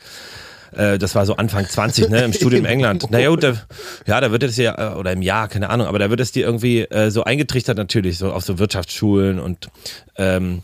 äh, 0.71 0.97
das 0.97 1.15
war 1.15 1.25
so 1.25 1.35
Anfang 1.35 1.67
20, 1.67 2.09
ne, 2.09 2.23
im 2.23 2.33
Studium 2.33 2.65
in 2.65 2.71
England. 2.71 3.09
Naja, 3.11 3.29
gut, 3.29 3.43
ja, 3.43 4.21
da 4.21 4.31
wird 4.31 4.43
es 4.43 4.57
ja, 4.57 4.93
äh, 4.93 4.95
oder 4.95 5.11
im 5.11 5.21
Jahr, 5.21 5.47
keine 5.47 5.69
Ahnung, 5.69 5.87
aber 5.87 5.99
da 5.99 6.09
wird 6.09 6.19
es 6.19 6.31
dir 6.31 6.45
irgendwie 6.45 6.81
äh, 6.81 7.11
so 7.11 7.23
eingetrichtert 7.23 7.77
natürlich, 7.77 8.17
so 8.17 8.31
auf 8.31 8.43
so 8.43 8.59
Wirtschaftsschulen 8.59 9.39
und 9.39 9.69
ähm, 10.17 10.61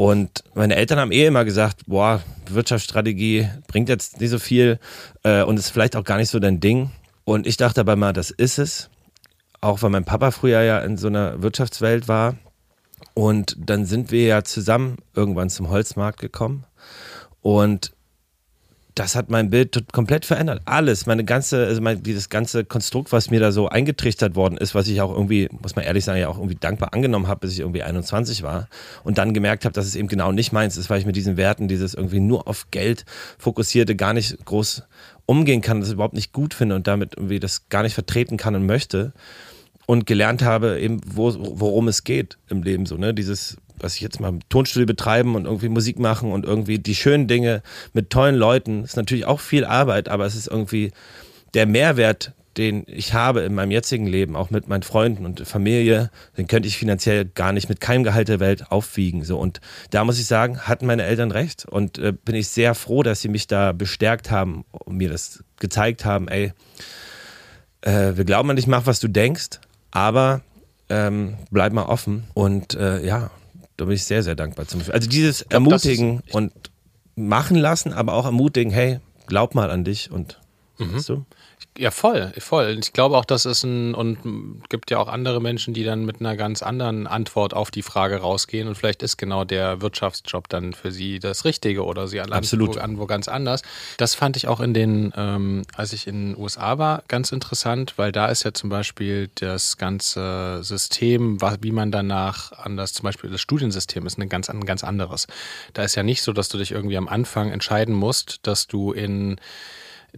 und 0.00 0.44
meine 0.54 0.76
Eltern 0.76 1.00
haben 1.00 1.10
eh 1.10 1.26
immer 1.26 1.44
gesagt, 1.44 1.80
boah, 1.88 2.22
Wirtschaftsstrategie 2.48 3.48
bringt 3.66 3.88
jetzt 3.88 4.20
nicht 4.20 4.30
so 4.30 4.38
viel 4.38 4.78
äh, 5.24 5.42
und 5.42 5.58
ist 5.58 5.70
vielleicht 5.70 5.96
auch 5.96 6.04
gar 6.04 6.18
nicht 6.18 6.30
so 6.30 6.38
dein 6.38 6.60
Ding. 6.60 6.92
Und 7.24 7.48
ich 7.48 7.56
dachte 7.56 7.80
aber 7.80 7.96
mal, 7.96 8.12
das 8.12 8.30
ist 8.30 8.60
es. 8.60 8.90
Auch 9.60 9.82
weil 9.82 9.90
mein 9.90 10.04
Papa 10.04 10.30
früher 10.30 10.62
ja 10.62 10.78
in 10.78 10.96
so 10.96 11.08
einer 11.08 11.42
Wirtschaftswelt 11.42 12.06
war. 12.06 12.36
Und 13.14 13.56
dann 13.58 13.86
sind 13.86 14.12
wir 14.12 14.24
ja 14.24 14.44
zusammen 14.44 14.98
irgendwann 15.16 15.50
zum 15.50 15.68
Holzmarkt 15.68 16.20
gekommen. 16.20 16.64
Und 17.42 17.92
das 18.98 19.14
hat 19.14 19.30
mein 19.30 19.50
Bild 19.50 19.84
komplett 19.92 20.24
verändert. 20.24 20.62
Alles, 20.64 21.06
meine 21.06 21.24
ganze, 21.24 21.66
also 21.66 21.80
mein, 21.80 22.02
dieses 22.02 22.28
ganze 22.28 22.64
Konstrukt, 22.64 23.12
was 23.12 23.30
mir 23.30 23.38
da 23.38 23.52
so 23.52 23.68
eingetrichtert 23.68 24.34
worden 24.34 24.58
ist, 24.58 24.74
was 24.74 24.88
ich 24.88 25.00
auch 25.00 25.12
irgendwie, 25.12 25.48
muss 25.62 25.76
man 25.76 25.84
ehrlich 25.84 26.04
sagen, 26.04 26.18
ja 26.18 26.28
auch 26.28 26.36
irgendwie 26.36 26.56
dankbar 26.56 26.94
angenommen 26.94 27.28
habe, 27.28 27.40
bis 27.40 27.52
ich 27.52 27.60
irgendwie 27.60 27.84
21 27.84 28.42
war 28.42 28.68
und 29.04 29.18
dann 29.18 29.34
gemerkt 29.34 29.64
habe, 29.64 29.72
dass 29.72 29.86
es 29.86 29.94
eben 29.94 30.08
genau 30.08 30.32
nicht 30.32 30.52
meins 30.52 30.76
ist, 30.76 30.90
weil 30.90 30.98
ich 30.98 31.06
mit 31.06 31.14
diesen 31.14 31.36
Werten, 31.36 31.68
dieses 31.68 31.94
irgendwie 31.94 32.18
nur 32.18 32.48
auf 32.48 32.70
Geld 32.72 33.04
fokussierte, 33.38 33.94
gar 33.94 34.14
nicht 34.14 34.44
groß 34.44 34.82
umgehen 35.26 35.60
kann, 35.60 35.80
das 35.80 35.92
überhaupt 35.92 36.14
nicht 36.14 36.32
gut 36.32 36.52
finde 36.52 36.74
und 36.74 36.88
damit 36.88 37.14
irgendwie 37.16 37.38
das 37.38 37.68
gar 37.68 37.84
nicht 37.84 37.94
vertreten 37.94 38.36
kann 38.36 38.56
und 38.56 38.66
möchte 38.66 39.12
und 39.86 40.06
gelernt 40.06 40.42
habe 40.42 40.80
eben, 40.80 41.00
wo, 41.06 41.32
worum 41.38 41.86
es 41.86 42.02
geht 42.02 42.36
im 42.48 42.62
Leben 42.64 42.84
so, 42.84 42.96
ne, 42.96 43.14
dieses 43.14 43.58
was 43.80 43.94
ich 43.94 44.00
jetzt 44.00 44.20
mal 44.20 44.38
Tonstudio 44.48 44.86
betreiben 44.86 45.34
und 45.34 45.44
irgendwie 45.44 45.68
Musik 45.68 45.98
machen 45.98 46.32
und 46.32 46.44
irgendwie 46.44 46.78
die 46.78 46.94
schönen 46.94 47.28
Dinge 47.28 47.62
mit 47.92 48.10
tollen 48.10 48.34
Leuten, 48.34 48.84
ist 48.84 48.96
natürlich 48.96 49.26
auch 49.26 49.40
viel 49.40 49.64
Arbeit, 49.64 50.08
aber 50.08 50.26
es 50.26 50.34
ist 50.34 50.48
irgendwie 50.48 50.92
der 51.54 51.66
Mehrwert, 51.66 52.32
den 52.58 52.82
ich 52.88 53.14
habe 53.14 53.40
in 53.42 53.54
meinem 53.54 53.70
jetzigen 53.70 54.06
Leben, 54.06 54.34
auch 54.34 54.50
mit 54.50 54.68
meinen 54.68 54.82
Freunden 54.82 55.24
und 55.24 55.46
Familie, 55.46 56.10
den 56.36 56.48
könnte 56.48 56.66
ich 56.66 56.76
finanziell 56.76 57.24
gar 57.24 57.52
nicht 57.52 57.68
mit 57.68 57.80
keinem 57.80 58.02
Gehalt 58.02 58.28
der 58.28 58.40
Welt 58.40 58.72
aufwiegen. 58.72 59.24
So. 59.24 59.38
Und 59.38 59.60
da 59.90 60.04
muss 60.04 60.18
ich 60.18 60.26
sagen, 60.26 60.60
hatten 60.60 60.86
meine 60.86 61.04
Eltern 61.04 61.30
recht 61.30 61.64
und 61.66 61.98
äh, 61.98 62.12
bin 62.12 62.34
ich 62.34 62.48
sehr 62.48 62.74
froh, 62.74 63.04
dass 63.04 63.20
sie 63.20 63.28
mich 63.28 63.46
da 63.46 63.72
bestärkt 63.72 64.32
haben 64.32 64.64
und 64.70 64.96
mir 64.96 65.08
das 65.08 65.44
gezeigt 65.60 66.04
haben, 66.04 66.26
ey, 66.26 66.52
äh, 67.82 68.16
wir 68.16 68.24
glauben 68.24 68.50
an 68.50 68.56
dich, 68.56 68.66
mach, 68.66 68.86
was 68.86 68.98
du 68.98 69.08
denkst, 69.08 69.60
aber 69.92 70.42
ähm, 70.88 71.36
bleib 71.50 71.72
mal 71.72 71.84
offen 71.84 72.24
und 72.34 72.74
äh, 72.74 73.04
ja, 73.06 73.30
da 73.78 73.86
bin 73.86 73.94
ich 73.94 74.04
sehr, 74.04 74.22
sehr 74.22 74.34
dankbar. 74.34 74.66
Zum 74.68 74.82
Also 74.92 75.08
dieses 75.08 75.46
glaub, 75.48 75.64
Ermutigen 75.64 76.22
und 76.32 76.52
machen 77.16 77.56
lassen, 77.56 77.94
aber 77.94 78.12
auch 78.12 78.26
ermutigen, 78.26 78.70
hey, 78.70 79.00
glaub 79.26 79.54
mal 79.54 79.70
an 79.70 79.84
dich 79.84 80.10
und 80.10 80.38
Mhm. 80.78 80.94
Weißt 80.94 81.08
du? 81.08 81.24
Ja, 81.78 81.92
voll, 81.92 82.32
voll. 82.38 82.76
Ich 82.80 82.92
glaube 82.92 83.16
auch, 83.16 83.24
dass 83.24 83.44
es 83.44 83.62
ein, 83.62 83.94
und 83.94 84.18
gibt 84.68 84.90
ja 84.90 84.98
auch 84.98 85.06
andere 85.06 85.40
Menschen, 85.40 85.74
die 85.74 85.84
dann 85.84 86.04
mit 86.04 86.18
einer 86.18 86.34
ganz 86.34 86.60
anderen 86.60 87.06
Antwort 87.06 87.54
auf 87.54 87.70
die 87.70 87.82
Frage 87.82 88.16
rausgehen 88.16 88.66
und 88.66 88.74
vielleicht 88.74 89.04
ist 89.04 89.16
genau 89.16 89.44
der 89.44 89.80
Wirtschaftsjob 89.80 90.48
dann 90.48 90.72
für 90.72 90.90
sie 90.90 91.20
das 91.20 91.44
Richtige 91.44 91.84
oder 91.84 92.08
sie 92.08 92.16
landen 92.16 92.66
wo, 92.66 92.72
an 92.80 92.98
wo 92.98 93.06
ganz 93.06 93.28
anders. 93.28 93.62
Das 93.96 94.16
fand 94.16 94.36
ich 94.36 94.48
auch 94.48 94.58
in 94.58 94.74
den, 94.74 95.12
ähm, 95.16 95.62
als 95.72 95.92
ich 95.92 96.08
in 96.08 96.32
den 96.32 96.42
USA 96.42 96.78
war, 96.78 97.04
ganz 97.06 97.30
interessant, 97.30 97.94
weil 97.94 98.10
da 98.10 98.26
ist 98.26 98.42
ja 98.42 98.52
zum 98.52 98.70
Beispiel 98.70 99.30
das 99.36 99.76
ganze 99.76 100.64
System, 100.64 101.40
wie 101.60 101.70
man 101.70 101.92
danach 101.92 102.50
an 102.50 102.76
das, 102.76 102.92
zum 102.92 103.04
Beispiel 103.04 103.30
das 103.30 103.40
Studiensystem 103.40 104.04
ist 104.04 104.18
ein 104.18 104.28
ganz, 104.28 104.50
ein 104.50 104.64
ganz 104.64 104.82
anderes. 104.82 105.28
Da 105.74 105.84
ist 105.84 105.94
ja 105.94 106.02
nicht 106.02 106.22
so, 106.22 106.32
dass 106.32 106.48
du 106.48 106.58
dich 106.58 106.72
irgendwie 106.72 106.96
am 106.96 107.06
Anfang 107.06 107.52
entscheiden 107.52 107.94
musst, 107.94 108.40
dass 108.42 108.66
du 108.66 108.90
in 108.90 109.38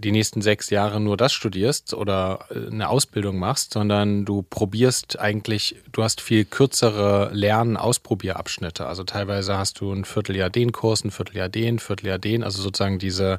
die 0.00 0.12
nächsten 0.12 0.42
sechs 0.42 0.70
Jahre 0.70 1.00
nur 1.00 1.16
das 1.16 1.32
studierst 1.32 1.94
oder 1.94 2.46
äh, 2.50 2.66
eine 2.70 2.88
Ausbildung 2.88 3.38
machst, 3.38 3.74
sondern 3.74 4.24
du 4.24 4.42
probierst 4.42 5.18
eigentlich, 5.20 5.76
du 5.92 6.02
hast 6.02 6.20
viel 6.20 6.44
kürzere 6.44 7.30
Lern-Ausprobierabschnitte. 7.32 8.86
Also 8.86 9.04
teilweise 9.04 9.58
hast 9.58 9.80
du 9.80 9.92
ein 9.92 10.04
Vierteljahr 10.04 10.50
den 10.50 10.72
Kurs, 10.72 11.04
ein 11.04 11.10
Vierteljahr 11.10 11.48
den, 11.48 11.76
ein 11.76 11.78
Vierteljahr 11.78 12.18
den. 12.18 12.42
Also 12.42 12.62
sozusagen 12.62 12.98
diese, 12.98 13.38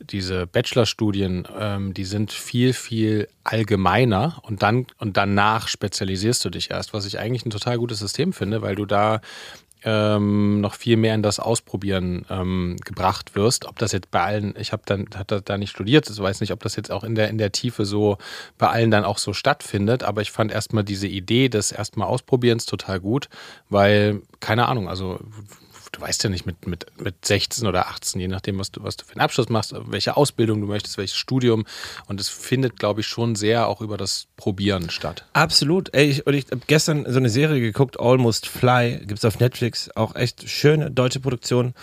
diese 0.00 0.46
Bachelorstudien, 0.46 1.46
ähm, 1.58 1.94
die 1.94 2.04
sind 2.04 2.32
viel, 2.32 2.72
viel 2.72 3.28
allgemeiner 3.44 4.40
und 4.42 4.62
dann 4.62 4.86
und 4.98 5.16
danach 5.16 5.68
spezialisierst 5.68 6.44
du 6.44 6.50
dich 6.50 6.70
erst, 6.70 6.94
was 6.94 7.06
ich 7.06 7.18
eigentlich 7.18 7.44
ein 7.44 7.50
total 7.50 7.78
gutes 7.78 7.98
System 7.98 8.32
finde, 8.32 8.62
weil 8.62 8.74
du 8.74 8.86
da 8.86 9.20
ähm, 9.84 10.60
noch 10.60 10.74
viel 10.74 10.96
mehr 10.96 11.14
in 11.14 11.22
das 11.22 11.40
Ausprobieren 11.40 12.26
ähm, 12.30 12.76
gebracht 12.84 13.34
wirst. 13.34 13.66
Ob 13.66 13.78
das 13.78 13.92
jetzt 13.92 14.10
bei 14.10 14.22
allen, 14.22 14.54
ich 14.58 14.72
habe 14.72 14.82
dann 14.86 15.06
hat 15.14 15.48
da 15.48 15.58
nicht 15.58 15.70
studiert, 15.70 16.08
ich 16.08 16.18
weiß 16.18 16.40
nicht, 16.40 16.52
ob 16.52 16.60
das 16.62 16.76
jetzt 16.76 16.90
auch 16.90 17.04
in 17.04 17.14
der 17.14 17.28
in 17.28 17.38
der 17.38 17.52
Tiefe 17.52 17.84
so 17.84 18.18
bei 18.58 18.68
allen 18.68 18.90
dann 18.90 19.04
auch 19.04 19.18
so 19.18 19.32
stattfindet. 19.32 20.02
Aber 20.02 20.22
ich 20.22 20.30
fand 20.30 20.52
erstmal 20.52 20.84
diese 20.84 21.06
Idee 21.06 21.48
des 21.48 21.72
erstmal 21.72 22.08
Ausprobierens 22.08 22.66
total 22.66 23.00
gut, 23.00 23.28
weil 23.68 24.22
keine 24.40 24.68
Ahnung, 24.68 24.88
also 24.88 25.18
du 26.00 26.06
weißt 26.06 26.24
ja 26.24 26.30
nicht 26.30 26.46
mit, 26.46 26.66
mit, 26.66 26.86
mit 27.00 27.24
16 27.24 27.66
oder 27.66 27.88
18, 27.88 28.20
je 28.20 28.28
nachdem, 28.28 28.58
was 28.58 28.70
du, 28.70 28.82
was 28.82 28.96
du 28.96 29.04
für 29.04 29.12
einen 29.12 29.20
Abschluss 29.20 29.48
machst, 29.48 29.74
welche 29.86 30.16
Ausbildung 30.16 30.60
du 30.60 30.66
möchtest, 30.66 30.98
welches 30.98 31.16
Studium. 31.16 31.64
Und 32.06 32.20
es 32.20 32.28
findet, 32.28 32.78
glaube 32.78 33.00
ich, 33.00 33.06
schon 33.06 33.34
sehr 33.36 33.68
auch 33.68 33.80
über 33.80 33.96
das 33.96 34.26
Probieren 34.36 34.90
statt. 34.90 35.24
Absolut. 35.32 35.92
Ey, 35.94 36.06
ich, 36.06 36.26
und 36.26 36.34
ich 36.34 36.46
habe 36.50 36.62
gestern 36.66 37.04
so 37.10 37.18
eine 37.18 37.30
Serie 37.30 37.60
geguckt, 37.60 38.00
Almost 38.00 38.46
Fly, 38.46 38.98
gibt 39.00 39.18
es 39.18 39.24
auf 39.24 39.38
Netflix, 39.38 39.90
auch 39.94 40.14
echt 40.14 40.48
schöne 40.48 40.90
deutsche 40.90 41.20
Produktion. 41.20 41.74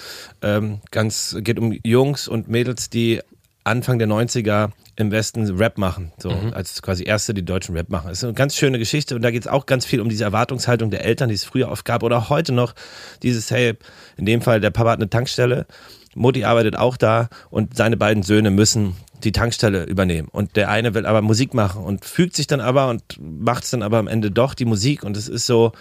Ähm, 0.41 0.81
ganz, 0.91 1.35
geht 1.39 1.59
um 1.59 1.77
Jungs 1.83 2.27
und 2.27 2.47
Mädels, 2.47 2.89
die 2.89 3.21
Anfang 3.67 3.99
der 3.99 4.07
90er 4.07 4.69
im 4.95 5.11
Westen 5.11 5.45
Rap 5.57 5.77
machen, 5.77 6.11
so 6.17 6.31
mhm. 6.31 6.53
als 6.53 6.81
quasi 6.81 7.03
erste 7.03 7.33
die 7.33 7.45
deutschen 7.45 7.75
Rap 7.75 7.89
machen. 7.89 8.07
Das 8.07 8.19
ist 8.19 8.23
eine 8.23 8.33
ganz 8.33 8.55
schöne 8.55 8.79
Geschichte 8.79 9.15
und 9.15 9.21
da 9.21 9.29
geht 9.29 9.43
es 9.43 9.47
auch 9.47 9.65
ganz 9.67 9.85
viel 9.85 10.01
um 10.01 10.09
diese 10.09 10.23
Erwartungshaltung 10.23 10.89
der 10.89 11.05
Eltern, 11.05 11.29
die 11.29 11.35
es 11.35 11.43
früher 11.43 11.69
oft 11.69 11.85
gab 11.85 12.01
oder 12.01 12.29
heute 12.29 12.51
noch 12.51 12.73
dieses, 13.21 13.51
hey, 13.51 13.75
in 14.17 14.25
dem 14.25 14.41
Fall 14.41 14.59
der 14.59 14.71
Papa 14.71 14.91
hat 14.91 14.99
eine 14.99 15.09
Tankstelle, 15.09 15.67
Mutti 16.15 16.45
arbeitet 16.45 16.75
auch 16.75 16.97
da 16.97 17.29
und 17.51 17.77
seine 17.77 17.95
beiden 17.95 18.23
Söhne 18.23 18.49
müssen 18.49 18.95
die 19.23 19.31
Tankstelle 19.31 19.83
übernehmen. 19.83 20.29
Und 20.31 20.55
der 20.55 20.69
eine 20.69 20.93
will 20.93 21.05
aber 21.05 21.21
Musik 21.21 21.53
machen 21.53 21.83
und 21.83 22.05
fügt 22.05 22.35
sich 22.35 22.47
dann 22.47 22.61
aber 22.61 22.89
und 22.89 23.03
macht 23.19 23.65
es 23.65 23.71
dann 23.71 23.83
aber 23.83 23.97
am 23.97 24.07
Ende 24.07 24.31
doch 24.31 24.53
die 24.53 24.65
Musik 24.65 25.03
und 25.03 25.15
es 25.17 25.27
ist 25.27 25.45
so, 25.45 25.73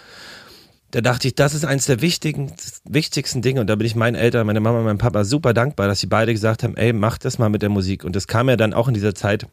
da 0.91 1.01
dachte 1.01 1.27
ich, 1.27 1.35
das 1.35 1.53
ist 1.53 1.65
eines 1.65 1.85
der 1.85 2.01
wichtigen, 2.01 2.53
wichtigsten 2.85 3.41
Dinge. 3.41 3.61
Und 3.61 3.67
da 3.67 3.75
bin 3.75 3.85
ich 3.85 3.95
meinen 3.95 4.15
Eltern, 4.15 4.47
meine 4.47 4.61
Mama 4.61 4.79
und 4.79 4.85
meinem 4.85 4.97
Papa 4.97 5.25
super 5.25 5.53
dankbar, 5.53 5.87
dass 5.87 5.99
sie 5.99 6.07
beide 6.07 6.33
gesagt 6.33 6.63
haben, 6.63 6.77
ey, 6.77 6.93
mach 6.93 7.17
das 7.17 7.39
mal 7.39 7.49
mit 7.49 7.61
der 7.61 7.69
Musik. 7.69 8.03
Und 8.03 8.15
das 8.15 8.27
kam 8.27 8.49
ja 8.49 8.55
dann 8.55 8.73
auch 8.73 8.87
in 8.87 8.93
dieser 8.93 9.13
Zeit, 9.13 9.47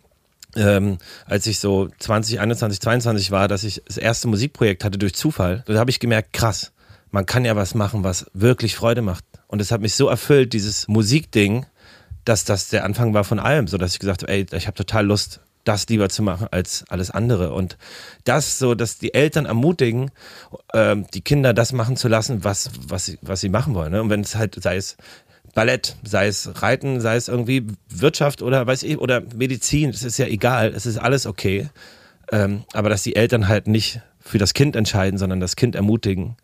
ähm, 0.57 0.99
als 1.27 1.47
ich 1.47 1.59
so 1.59 1.89
20, 1.99 2.39
21, 2.39 2.81
22 2.81 3.31
war, 3.33 3.49
dass 3.49 3.65
ich 3.65 3.83
das 3.87 3.99
erste 3.99 4.29
Musikprojekt 4.29 4.85
hatte 4.85 4.99
durch 4.99 5.15
Zufall. 5.15 5.65
Da 5.67 5.75
habe 5.75 5.91
ich 5.91 5.99
gemerkt, 5.99 6.33
krass, 6.33 6.73
man 7.11 7.27
kann 7.27 7.45
ja 7.45 7.57
was 7.57 7.75
machen, 7.75 8.05
was 8.05 8.27
wirklich 8.33 8.77
Freude 8.77 9.03
macht. 9.03 9.25
Und 9.49 9.61
es 9.61 9.73
hat 9.73 9.81
mich 9.81 9.95
so 9.95 10.09
erfüllt, 10.09 10.53
dieses 10.53 10.87
Musikding, 10.87 11.67
dass 12.25 12.45
das 12.45 12.69
der 12.69 12.85
Anfang 12.85 13.13
war 13.13 13.25
von 13.25 13.41
allem, 13.41 13.67
so 13.67 13.77
dass 13.77 13.93
ich 13.93 13.99
gesagt 13.99 14.23
habe, 14.23 14.33
ey, 14.33 14.47
ich 14.53 14.67
habe 14.67 14.77
total 14.77 15.07
Lust, 15.07 15.41
das 15.65 15.89
lieber 15.89 16.09
zu 16.09 16.23
machen 16.23 16.47
als 16.51 16.85
alles 16.89 17.11
andere. 17.11 17.53
Und 17.53 17.77
das 18.25 18.59
so, 18.59 18.75
dass 18.75 18.99
die 18.99 19.15
Eltern 19.15 19.47
ermutigen, 19.47 20.11
äh, 20.73 20.97
die 21.15 21.23
Kinder 21.23 21.55
das 21.55 21.73
machen 21.73 21.97
zu 21.97 22.09
lassen, 22.09 22.45
was, 22.45 22.71
was, 22.87 23.07
sie, 23.07 23.19
was 23.23 23.41
sie 23.41 23.49
machen 23.49 23.75
wollen. 23.75 23.93
Ne? 23.93 24.01
Und 24.01 24.11
wenn 24.11 24.21
es 24.21 24.37
halt, 24.37 24.63
sei 24.63 24.77
es 24.77 24.97
Ballett, 25.55 25.97
sei 26.03 26.27
es 26.27 26.63
Reiten, 26.63 27.01
sei 27.01 27.17
es 27.17 27.29
irgendwie 27.29 27.67
Wirtschaft 27.89 28.43
oder 28.43 28.67
weiß 28.67 28.83
ich, 28.83 28.99
oder 28.99 29.23
Medizin, 29.35 29.91
es 29.91 30.03
ist 30.03 30.19
ja 30.19 30.27
egal, 30.27 30.73
es 30.75 30.85
ist 30.85 30.99
alles 30.99 31.27
okay. 31.27 31.69
Ähm, 32.33 32.65
aber 32.73 32.89
dass 32.89 33.03
die 33.03 33.17
Eltern 33.17 33.49
halt 33.49 33.69
nicht 33.69 34.01
für 34.21 34.39
das 34.39 34.55
Kind 34.55 34.77
entscheiden, 34.77 35.19
sondern 35.19 35.41
das 35.41 35.57
Kind 35.57 35.75
ermutigen 35.77 36.37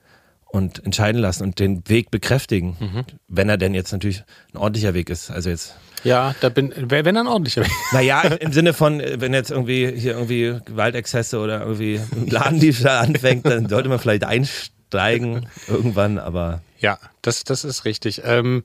und 0.47 0.85
entscheiden 0.85 1.21
lassen 1.21 1.45
und 1.45 1.59
den 1.59 1.89
Weg 1.89 2.11
bekräftigen, 2.11 2.77
mhm. 2.79 3.05
wenn 3.29 3.49
er 3.49 3.57
denn 3.57 3.75
jetzt 3.75 3.93
natürlich 3.93 4.25
ein 4.53 4.59
ordentlicher 4.59 4.95
Weg 4.95 5.11
ist. 5.11 5.31
Also 5.31 5.51
jetzt 5.51 5.75
ja, 6.05 6.35
da 6.41 6.49
bin, 6.49 6.73
wenn 6.77 7.15
dann 7.15 7.27
ordentlicher. 7.27 7.65
Naja, 7.93 8.23
im 8.23 8.53
Sinne 8.53 8.73
von, 8.73 9.01
wenn 9.01 9.35
jetzt 9.35 9.51
irgendwie 9.51 9.91
hier 9.93 10.13
irgendwie 10.13 10.59
Gewaltexzesse 10.65 11.39
oder 11.39 11.61
irgendwie 11.61 12.01
Ladendiebstahl 12.27 12.99
anfängt, 13.07 13.47
dann 13.47 13.69
sollte 13.69 13.89
man 13.89 13.99
vielleicht 13.99 14.25
einsteigen 14.25 15.49
irgendwann, 15.69 16.19
aber. 16.19 16.63
Ja, 16.79 16.99
das, 17.23 17.45
das 17.45 17.65
ist 17.65 17.85
richtig. 17.85 18.23
Ähm, 18.25 18.63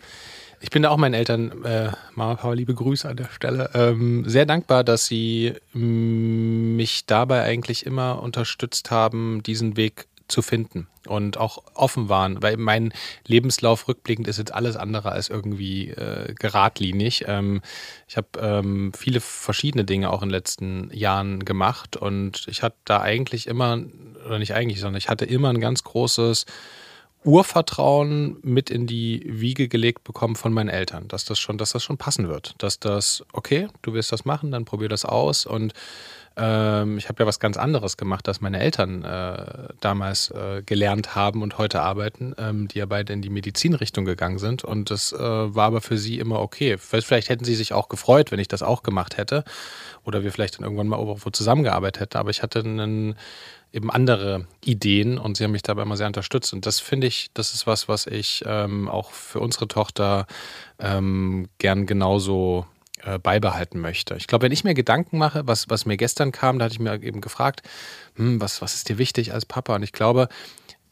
ich 0.61 0.69
bin 0.69 0.83
da 0.83 0.89
auch 0.89 0.97
meinen 0.97 1.13
Eltern, 1.13 1.63
äh, 1.63 1.91
Mama, 2.13 2.35
Papa, 2.35 2.53
liebe 2.53 2.73
Grüße 2.73 3.07
an 3.07 3.17
der 3.17 3.29
Stelle, 3.29 3.69
ähm, 3.73 4.23
sehr 4.27 4.45
dankbar, 4.45 4.83
dass 4.83 5.05
sie 5.05 5.53
mich 5.73 7.05
dabei 7.05 7.43
eigentlich 7.43 7.85
immer 7.85 8.21
unterstützt 8.21 8.89
haben, 8.89 9.43
diesen 9.43 9.77
Weg 9.77 10.07
zu 10.27 10.41
finden 10.41 10.87
und 11.07 11.37
auch 11.37 11.63
offen 11.75 12.09
waren, 12.09 12.41
weil 12.41 12.57
mein 12.57 12.93
Lebenslauf 13.27 13.87
rückblickend 13.87 14.27
ist 14.27 14.37
jetzt 14.37 14.53
alles 14.53 14.75
andere 14.75 15.11
als 15.11 15.29
irgendwie 15.29 15.89
äh, 15.89 16.33
geradlinig. 16.33 17.25
Ähm, 17.27 17.61
ich 18.07 18.17
habe 18.17 18.27
ähm, 18.39 18.91
viele 18.93 19.21
verschiedene 19.21 19.85
Dinge 19.85 20.09
auch 20.09 20.23
in 20.23 20.29
den 20.29 20.35
letzten 20.35 20.89
Jahren 20.91 21.45
gemacht 21.45 21.95
und 21.95 22.47
ich 22.47 22.63
hatte 22.63 22.77
da 22.85 23.01
eigentlich 23.01 23.47
immer, 23.47 23.79
oder 24.25 24.39
nicht 24.39 24.53
eigentlich, 24.53 24.79
sondern 24.79 24.97
ich 24.97 25.09
hatte 25.09 25.25
immer 25.25 25.49
ein 25.49 25.59
ganz 25.59 25.83
großes 25.83 26.45
Urvertrauen 27.23 28.37
mit 28.43 28.69
in 28.69 28.85
die 28.85 29.23
Wiege 29.25 29.67
gelegt 29.67 30.03
bekommen 30.03 30.35
von 30.35 30.53
meinen 30.53 30.69
Eltern, 30.69 31.07
dass 31.07 31.25
das 31.25 31.39
schon, 31.39 31.57
dass 31.57 31.71
das 31.71 31.83
schon 31.83 31.97
passen 31.97 32.27
wird, 32.29 32.53
dass 32.59 32.79
das 32.79 33.23
okay, 33.33 33.67
du 33.81 33.93
willst 33.93 34.11
das 34.11 34.25
machen, 34.25 34.51
dann 34.51 34.65
probier 34.65 34.89
das 34.89 35.05
aus 35.05 35.45
und 35.45 35.73
ähm, 36.37 36.97
ich 36.97 37.07
habe 37.07 37.23
ja 37.23 37.27
was 37.27 37.39
ganz 37.39 37.57
anderes 37.57 37.97
gemacht, 37.97 38.27
als 38.27 38.41
meine 38.41 38.59
Eltern 38.59 39.03
äh, 39.03 39.73
damals 39.79 40.31
äh, 40.31 40.63
gelernt 40.65 41.15
haben 41.15 41.41
und 41.41 41.57
heute 41.57 41.81
arbeiten, 41.81 42.35
ähm, 42.37 42.67
die 42.67 42.79
ja 42.79 42.85
beide 42.85 43.13
in 43.13 43.21
die 43.21 43.29
Medizinrichtung 43.29 44.05
gegangen 44.05 44.37
sind. 44.37 44.63
Und 44.63 44.89
das 44.89 45.13
äh, 45.13 45.17
war 45.19 45.67
aber 45.67 45.81
für 45.81 45.97
sie 45.97 46.19
immer 46.19 46.39
okay. 46.39 46.77
Vielleicht 46.77 47.29
hätten 47.29 47.45
sie 47.45 47.55
sich 47.55 47.73
auch 47.73 47.89
gefreut, 47.89 48.31
wenn 48.31 48.39
ich 48.39 48.47
das 48.47 48.63
auch 48.63 48.83
gemacht 48.83 49.17
hätte. 49.17 49.43
Oder 50.03 50.23
wir 50.23 50.31
vielleicht 50.31 50.57
dann 50.57 50.63
irgendwann 50.63 50.87
mal 50.87 50.99
irgendwo 50.99 51.29
zusammengearbeitet 51.29 52.01
hätten. 52.01 52.17
Aber 52.17 52.29
ich 52.29 52.43
hatte 52.43 52.59
einen, 52.59 53.15
eben 53.75 53.91
andere 53.91 54.47
Ideen 54.63 55.17
und 55.17 55.35
sie 55.35 55.43
haben 55.43 55.51
mich 55.51 55.61
dabei 55.61 55.83
immer 55.83 55.97
sehr 55.97 56.07
unterstützt. 56.07 56.53
Und 56.53 56.65
das 56.65 56.79
finde 56.79 57.07
ich, 57.07 57.29
das 57.33 57.53
ist 57.53 57.67
was, 57.67 57.89
was 57.89 58.07
ich 58.07 58.43
ähm, 58.47 58.87
auch 58.87 59.11
für 59.11 59.41
unsere 59.41 59.67
Tochter 59.67 60.27
ähm, 60.79 61.49
gern 61.57 61.85
genauso 61.85 62.65
äh, 63.05 63.19
beibehalten 63.19 63.79
möchte. 63.79 64.15
Ich 64.15 64.25
glaube, 64.27 64.43
wenn 64.45 64.51
ich 64.51 64.63
mir 64.63 64.73
Gedanken 64.73 65.17
mache, 65.19 65.47
was, 65.47 65.69
was 65.69 65.85
mir 65.85 65.95
gestern 65.95 66.31
kam, 66.31 66.57
da 66.57 66.65
hatte 66.65 66.73
ich 66.73 66.79
mir 66.79 67.01
eben 67.03 67.21
gefragt, 67.21 67.61
hm, 68.15 68.41
was, 68.41 68.61
was 68.61 68.73
ist 68.73 68.89
dir 68.89 68.97
wichtig 68.97 69.31
als 69.31 69.45
Papa? 69.45 69.75
Und 69.75 69.83
ich 69.83 69.93
glaube, 69.93 70.27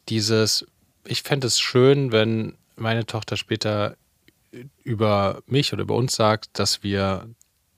dieses, 0.10 0.66
ich 1.06 1.24
fände 1.24 1.48
es 1.48 1.60
schön, 1.60 2.12
wenn 2.12 2.56
meine 2.76 3.06
Tochter 3.08 3.36
später 3.36 3.96
über 4.84 5.42
mich 5.48 5.74
oder 5.74 5.82
über 5.82 5.96
uns 5.96 6.16
sagt, 6.16 6.60
dass 6.60 6.84
wir 6.84 7.28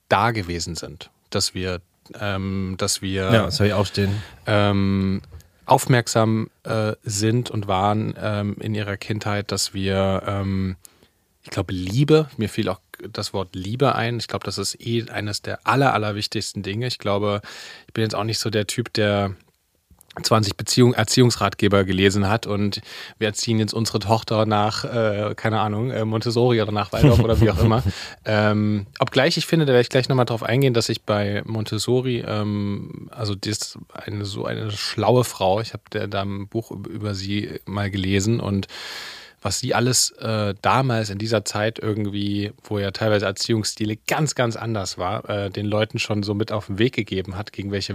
da 0.08 0.30
gewesen 0.32 0.74
sind, 0.74 1.10
dass 1.30 1.54
wir, 1.54 1.80
ähm, 2.20 2.74
dass 2.76 3.00
wir, 3.00 3.32
ja, 3.32 3.50
soll 3.50 3.68
ich 3.68 3.72
auch 3.72 3.86
stehen. 3.86 4.22
Ähm, 4.46 5.22
aufmerksam 5.64 6.50
äh, 6.64 6.92
sind 7.02 7.50
und 7.50 7.66
waren 7.68 8.14
ähm, 8.20 8.56
in 8.60 8.74
ihrer 8.74 8.96
Kindheit, 8.96 9.50
dass 9.50 9.74
wir, 9.74 10.22
ähm, 10.26 10.76
ich 11.46 11.50
glaube, 11.50 11.72
Liebe, 11.72 12.28
mir 12.38 12.48
fiel 12.48 12.68
auch 12.68 12.80
das 13.12 13.32
Wort 13.32 13.54
Liebe 13.54 13.94
ein. 13.94 14.18
Ich 14.18 14.26
glaube, 14.26 14.44
das 14.44 14.58
ist 14.58 14.84
eh 14.84 15.08
eines 15.08 15.42
der 15.42 15.64
aller, 15.64 15.94
allerwichtigsten 15.94 16.64
Dinge. 16.64 16.88
Ich 16.88 16.98
glaube, 16.98 17.40
ich 17.86 17.94
bin 17.94 18.02
jetzt 18.02 18.16
auch 18.16 18.24
nicht 18.24 18.40
so 18.40 18.50
der 18.50 18.66
Typ, 18.66 18.92
der 18.94 19.36
20 20.20 20.56
Beziehung, 20.56 20.92
Erziehungsratgeber 20.92 21.84
gelesen 21.84 22.28
hat 22.28 22.48
und 22.48 22.80
wir 23.18 23.28
erziehen 23.28 23.60
jetzt 23.60 23.74
unsere 23.74 24.00
Tochter 24.00 24.44
nach, 24.44 24.84
äh, 24.84 25.34
keine 25.36 25.60
Ahnung, 25.60 25.92
äh, 25.92 26.04
Montessori 26.04 26.60
oder 26.60 26.72
nach 26.72 26.90
Waldorf 26.92 27.20
oder 27.20 27.40
wie 27.40 27.50
auch 27.50 27.62
immer. 27.62 27.82
Ähm, 28.28 28.86
obgleich 28.98 29.36
ich 29.36 29.46
finde, 29.46 29.66
da 29.66 29.72
werde 29.72 29.82
ich 29.82 29.88
gleich 29.88 30.08
nochmal 30.08 30.24
drauf 30.24 30.42
eingehen, 30.42 30.74
dass 30.74 30.88
ich 30.88 31.02
bei 31.02 31.42
Montessori, 31.44 32.24
ähm, 32.26 33.08
also 33.12 33.36
die 33.36 33.50
ist 33.50 33.78
eine 33.92 34.24
so 34.24 34.46
eine 34.46 34.72
schlaue 34.72 35.22
Frau, 35.22 35.60
ich 35.60 35.74
habe 35.74 36.08
da 36.08 36.22
ein 36.22 36.48
Buch 36.48 36.72
über 36.72 37.14
sie 37.14 37.60
mal 37.66 37.88
gelesen 37.88 38.40
und 38.40 38.66
was 39.46 39.60
sie 39.60 39.74
alles 39.74 40.10
äh, 40.18 40.54
damals 40.60 41.08
in 41.08 41.18
dieser 41.18 41.44
Zeit 41.44 41.78
irgendwie, 41.78 42.52
wo 42.64 42.80
ja 42.80 42.90
teilweise 42.90 43.26
Erziehungsstile 43.26 43.96
ganz, 44.08 44.34
ganz 44.34 44.56
anders 44.56 44.98
war, 44.98 45.30
äh, 45.30 45.50
den 45.50 45.66
Leuten 45.66 46.00
schon 46.00 46.24
so 46.24 46.34
mit 46.34 46.50
auf 46.50 46.66
den 46.66 46.80
Weg 46.80 46.96
gegeben 46.96 47.36
hat, 47.36 47.52
gegen 47.52 47.70
welche 47.70 47.94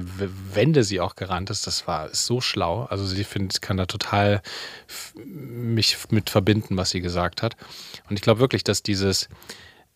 Wände 0.55 0.85
sie 0.85 1.01
auch 1.01 1.17
gerannt 1.17 1.49
ist. 1.49 1.67
Das 1.67 1.87
war 1.87 2.07
so 2.15 2.39
schlau. 2.39 2.85
Also 2.85 3.13
ich 3.13 3.27
finde, 3.27 3.49
ich 3.53 3.59
kann 3.59 3.75
da 3.75 3.85
total 3.85 4.41
mich 5.25 5.97
mit 6.09 6.29
verbinden, 6.29 6.77
was 6.77 6.91
sie 6.91 7.01
gesagt 7.01 7.41
hat. 7.41 7.57
Und 8.09 8.15
ich 8.15 8.21
glaube 8.21 8.39
wirklich, 8.39 8.63
dass 8.63 8.81
dieses 8.81 9.27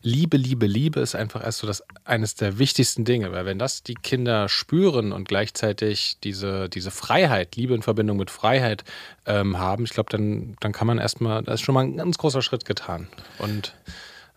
Liebe, 0.06 0.38
Liebe, 0.38 0.68
Liebe 0.68 1.00
ist 1.00 1.16
einfach 1.16 1.44
erst 1.44 1.58
so 1.58 1.66
das 1.66 1.84
eines 2.04 2.36
der 2.36 2.60
wichtigsten 2.60 3.06
Dinge, 3.06 3.32
weil 3.32 3.48
wenn 3.48 3.58
das 3.58 3.82
die 3.82 3.96
Kinder 3.96 4.48
spüren 4.50 5.12
und 5.12 5.28
gleichzeitig 5.28 6.18
diese, 6.24 6.70
diese 6.70 6.92
Freiheit, 6.92 7.56
Liebe 7.56 7.74
in 7.74 7.82
Verbindung 7.82 8.18
mit 8.18 8.30
Freiheit 8.30 8.84
ähm, 9.26 9.58
haben, 9.58 9.84
ich 9.84 9.90
glaube, 9.90 10.12
dann, 10.12 10.58
dann 10.60 10.74
kann 10.74 10.86
man 10.86 11.00
erstmal, 11.00 11.42
da 11.42 11.54
ist 11.54 11.62
schon 11.62 11.74
mal 11.74 11.86
ein 11.86 11.98
ganz 11.98 12.20
großer 12.20 12.44
Schritt 12.44 12.66
getan. 12.66 13.08
Und 13.40 13.74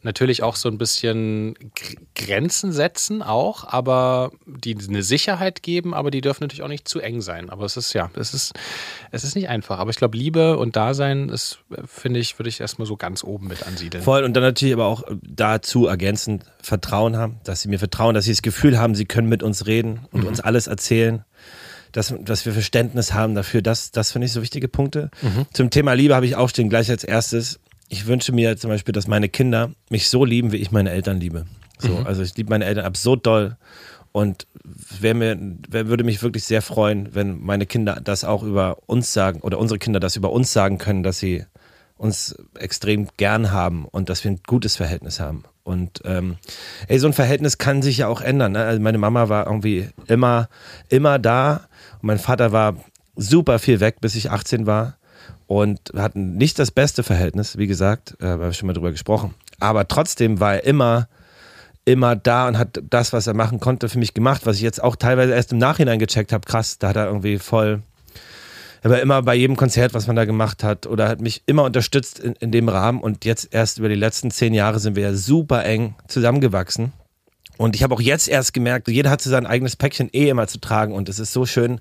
natürlich 0.03 0.43
auch 0.43 0.57
so 0.57 0.69
ein 0.69 0.79
bisschen 0.79 1.55
Grenzen 2.15 2.73
setzen 2.73 3.23
auch, 3.23 3.65
aber 3.65 4.31
die 4.47 4.77
eine 4.89 5.03
Sicherheit 5.03 5.63
geben, 5.63 5.93
aber 5.93 6.11
die 6.11 6.21
dürfen 6.21 6.45
natürlich 6.45 6.63
auch 6.63 6.69
nicht 6.69 6.87
zu 6.87 7.01
eng 7.01 7.21
sein. 7.21 7.51
Aber 7.51 7.65
es 7.65 7.77
ist 7.77 7.93
ja, 7.95 8.11
es 8.15 8.33
ist, 8.33 8.53
es 9.11 9.25
ist 9.25 9.35
nicht 9.35 9.49
einfach. 9.49 9.79
Aber 9.79 9.91
ich 9.91 9.97
glaube, 9.97 10.17
Liebe 10.17 10.57
und 10.57 10.77
Dasein 10.77 11.29
ist, 11.29 11.59
finde 11.87 12.21
ich, 12.21 12.39
würde 12.39 12.49
ich 12.49 12.61
erstmal 12.61 12.87
so 12.87 12.97
ganz 12.97 13.25
oben 13.25 13.49
mit 13.49 13.67
ansiedeln. 13.67 14.03
Voll 14.05 14.23
und 14.23 14.35
dann 14.35 14.45
natürlich 14.45 14.75
aber 14.75 14.87
auch 14.87 15.03
dazu 15.23 15.87
ergänzend 15.87 16.45
Vertrauen 16.63 17.17
haben, 17.17 17.41
dass 17.45 17.63
sie 17.63 17.69
mir 17.69 17.79
vertrauen, 17.79 18.15
dass 18.15 18.25
sie 18.25 18.33
das 18.33 18.43
Gefühl 18.43 18.79
haben, 18.79 18.95
sie 18.95 19.07
können 19.07 19.29
mit 19.29 19.43
uns 19.43 19.67
reden 19.67 20.07
und 20.13 20.23
mhm. 20.23 20.29
uns 20.29 20.41
alles 20.41 20.67
erzählen. 20.67 21.25
Dass, 21.93 22.15
dass 22.21 22.45
wir 22.45 22.53
Verständnis 22.53 23.15
haben 23.15 23.35
dafür, 23.35 23.63
das, 23.63 23.91
das 23.93 24.13
finde 24.13 24.27
ich 24.27 24.33
so 24.33 24.43
wichtige 24.43 24.69
Punkte. 24.69 25.11
Mhm. 25.23 25.47
Zum 25.55 25.71
Thema 25.71 25.95
Liebe 25.95 26.15
habe 26.15 26.27
ich 26.27 26.37
auch 26.37 26.51
stehen, 26.51 26.69
gleich 26.69 26.91
als 26.91 27.03
erstes 27.03 27.61
ich 27.88 28.07
wünsche 28.07 28.33
mir 28.33 28.57
zum 28.57 28.70
Beispiel, 28.70 28.92
dass 28.92 29.07
meine 29.07 29.29
Kinder 29.29 29.70
mich 29.90 30.09
so 30.09 30.24
lieben, 30.24 30.53
wie 30.53 30.59
ich 30.59 30.70
meine 30.70 30.90
Eltern 30.90 31.20
liebe. 31.20 31.46
So, 31.79 31.88
mhm. 31.88 32.07
Also 32.07 32.22
ich 32.22 32.37
liebe 32.37 32.51
meine 32.51 32.64
Eltern 32.64 32.85
absurd 32.85 33.27
doll. 33.27 33.57
Und 34.12 34.46
wer 35.01 35.14
mir, 35.14 35.38
wer 35.68 35.88
würde 35.88 36.05
mich 36.05 36.22
wirklich 36.22 36.44
sehr 36.44 36.62
freuen, 36.62 37.14
wenn 37.14 37.40
meine 37.40 37.66
Kinder 37.66 38.01
das 38.03 38.24
auch 38.24 38.42
über 38.42 38.79
uns 38.87 39.12
sagen 39.12 39.40
oder 39.40 39.59
unsere 39.59 39.79
Kinder 39.79 40.01
das 40.01 40.16
über 40.16 40.33
uns 40.33 40.53
sagen 40.53 40.79
können, 40.79 41.03
dass 41.03 41.18
sie 41.18 41.44
uns 41.96 42.37
extrem 42.59 43.09
gern 43.16 43.53
haben 43.53 43.85
und 43.85 44.09
dass 44.09 44.24
wir 44.24 44.31
ein 44.31 44.40
gutes 44.46 44.77
Verhältnis 44.77 45.20
haben. 45.20 45.44
Und 45.64 46.01
ähm, 46.05 46.37
ey, 46.87 46.98
so 46.98 47.07
ein 47.07 47.12
Verhältnis 47.12 47.59
kann 47.59 47.83
sich 47.83 47.98
ja 47.98 48.09
auch 48.09 48.20
ändern. 48.20 48.53
Ne? 48.53 48.64
Also 48.64 48.81
meine 48.81 48.98
Mama 48.98 49.29
war 49.29 49.46
irgendwie 49.46 49.88
immer, 50.07 50.48
immer 50.88 51.18
da 51.18 51.68
und 52.01 52.05
mein 52.05 52.18
Vater 52.18 52.53
war 52.53 52.77
super 53.16 53.59
viel 53.59 53.81
weg, 53.81 54.01
bis 54.01 54.14
ich 54.14 54.31
18 54.31 54.66
war 54.66 54.98
und 55.47 55.81
hatten 55.97 56.37
nicht 56.37 56.59
das 56.59 56.71
beste 56.71 57.03
Verhältnis, 57.03 57.59
wie 57.59 57.67
gesagt, 57.67 58.17
äh, 58.21 58.27
haben 58.27 58.41
wir 58.41 58.53
schon 58.53 58.67
mal 58.67 58.73
drüber 58.73 58.91
gesprochen. 58.91 59.35
Aber 59.61 59.88
trotzdem 59.88 60.41
war 60.41 60.55
er 60.55 60.64
immer, 60.64 61.09
immer 61.85 62.17
da 62.17 62.49
und 62.49 62.59
hat 62.59 62.81
das, 62.91 63.12
was 63.12 63.27
er 63.27 63.35
machen 63.35 63.61
konnte, 63.61 63.88
für 63.88 63.99
mich 63.99 64.14
gemacht, 64.14 64.43
was 64.45 64.57
ich 64.57 64.62
jetzt 64.62 64.83
auch 64.83 64.97
teilweise 64.97 65.33
erst 65.33 65.53
im 65.53 65.59
Nachhinein 65.59 65.99
gecheckt 65.99 66.33
habe. 66.33 66.47
Krass, 66.47 66.79
da 66.79 66.88
hat 66.88 66.97
er 66.97 67.07
irgendwie 67.07 67.38
voll. 67.38 67.83
Er 68.83 68.91
war 68.91 69.01
immer 69.01 69.23
bei 69.23 69.35
jedem 69.35 69.57
Konzert, 69.57 69.95
was 69.95 70.07
man 70.07 70.14
da 70.14 70.25
gemacht 70.25 70.62
hat, 70.62 70.87
oder 70.87 71.09
hat 71.09 71.21
mich 71.21 71.43
immer 71.47 71.64
unterstützt 71.64 72.21
in, 72.21 72.35
in 72.35 72.53
dem 72.53 72.69
Rahmen. 72.69 73.01
Und 73.01 73.25
jetzt 73.25 73.49
erst 73.53 73.79
über 73.79 73.88
die 73.88 73.97
letzten 73.97 74.31
zehn 74.31 74.55
Jahre 74.55 74.79
sind 74.79 74.95
wir 74.95 75.03
ja 75.03 75.14
super 75.14 75.64
eng 75.64 75.95
zusammengewachsen. 76.07 76.93
Und 77.57 77.75
ich 77.75 77.83
habe 77.83 77.93
auch 77.95 78.01
jetzt 78.01 78.29
erst 78.29 78.55
gemerkt, 78.55 78.87
jeder 78.87 79.11
hat 79.11 79.21
so 79.21 79.31
sein 79.31 79.47
eigenes 79.47 79.75
Päckchen 79.75 80.09
eh 80.12 80.29
immer 80.29 80.47
zu 80.47 80.61
tragen. 80.61 80.93
Und 80.95 81.09
es 81.09 81.19
ist 81.19 81.33
so 81.33 81.45
schön, 81.45 81.81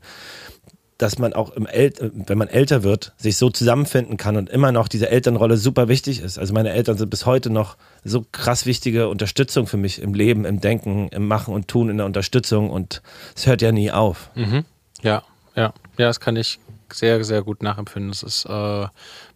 dass 0.97 1.19
man 1.19 1.33
auch 1.33 1.53
El 1.55 1.93
wenn 2.13 2.37
man 2.37 2.47
älter 2.47 2.83
wird, 2.83 3.13
sich 3.17 3.37
so 3.37 3.49
zusammenfinden 3.49 4.17
kann 4.17 4.35
und 4.35 4.49
immer 4.49 4.71
noch 4.71 4.87
diese 4.87 5.09
Elternrolle 5.09 5.57
super 5.57 5.87
wichtig 5.87 6.21
ist. 6.21 6.39
Also 6.39 6.53
meine 6.53 6.71
Eltern 6.71 6.97
sind 6.97 7.09
bis 7.09 7.25
heute 7.25 7.49
noch 7.49 7.77
so 8.03 8.25
krass 8.31 8.65
wichtige 8.65 9.07
Unterstützung 9.09 9.67
für 9.67 9.77
mich 9.77 10.01
im 10.01 10.13
Leben, 10.13 10.45
im 10.45 10.59
Denken, 10.59 11.09
im 11.09 11.27
Machen 11.27 11.53
und 11.53 11.67
Tun, 11.67 11.89
in 11.89 11.97
der 11.97 12.05
Unterstützung 12.05 12.69
und 12.69 13.01
es 13.35 13.45
hört 13.45 13.61
ja 13.61 13.71
nie 13.71 13.91
auf. 13.91 14.31
Mhm. 14.35 14.65
Ja, 15.01 15.23
ja, 15.55 15.73
ja, 15.97 16.07
das 16.07 16.19
kann 16.19 16.35
ich 16.35 16.59
sehr, 16.91 17.23
sehr 17.23 17.43
gut 17.43 17.61
nachempfinden. 17.61 18.11
Ist, 18.11 18.45
äh, 18.45 18.87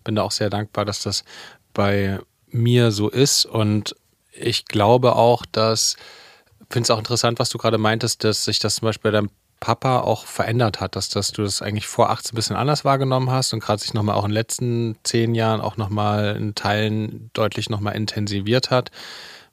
bin 0.03 0.15
da 0.15 0.23
auch 0.23 0.31
sehr 0.31 0.49
dankbar, 0.49 0.85
dass 0.85 1.03
das 1.03 1.23
bei 1.73 2.19
mir 2.47 2.91
so 2.91 3.09
ist 3.09 3.45
und 3.45 3.95
ich 4.33 4.65
glaube 4.65 5.15
auch, 5.15 5.45
dass 5.51 5.95
finde 6.71 6.85
es 6.85 6.91
auch 6.91 6.99
interessant, 6.99 7.39
was 7.39 7.49
du 7.49 7.57
gerade 7.57 7.77
meintest, 7.77 8.23
dass 8.23 8.45
sich 8.45 8.59
das 8.59 8.75
zum 8.75 8.87
Beispiel 8.87 9.11
bei 9.11 9.17
deinem 9.17 9.29
Papa 9.61 9.99
auch 9.99 10.25
verändert 10.25 10.81
hat, 10.81 10.97
dass, 10.97 11.07
dass 11.07 11.31
du 11.31 11.43
das 11.43 11.61
eigentlich 11.61 11.87
vor 11.87 12.09
18 12.09 12.33
ein 12.33 12.35
bisschen 12.35 12.55
anders 12.57 12.83
wahrgenommen 12.83 13.31
hast 13.31 13.53
und 13.53 13.61
gerade 13.61 13.81
sich 13.81 13.93
nochmal 13.93 14.15
auch 14.15 14.25
in 14.25 14.31
den 14.31 14.35
letzten 14.35 14.97
zehn 15.03 15.35
Jahren 15.35 15.61
auch 15.61 15.77
nochmal 15.77 16.35
in 16.35 16.55
Teilen 16.55 17.29
deutlich 17.33 17.69
nochmal 17.69 17.95
intensiviert 17.95 18.71
hat, 18.71 18.91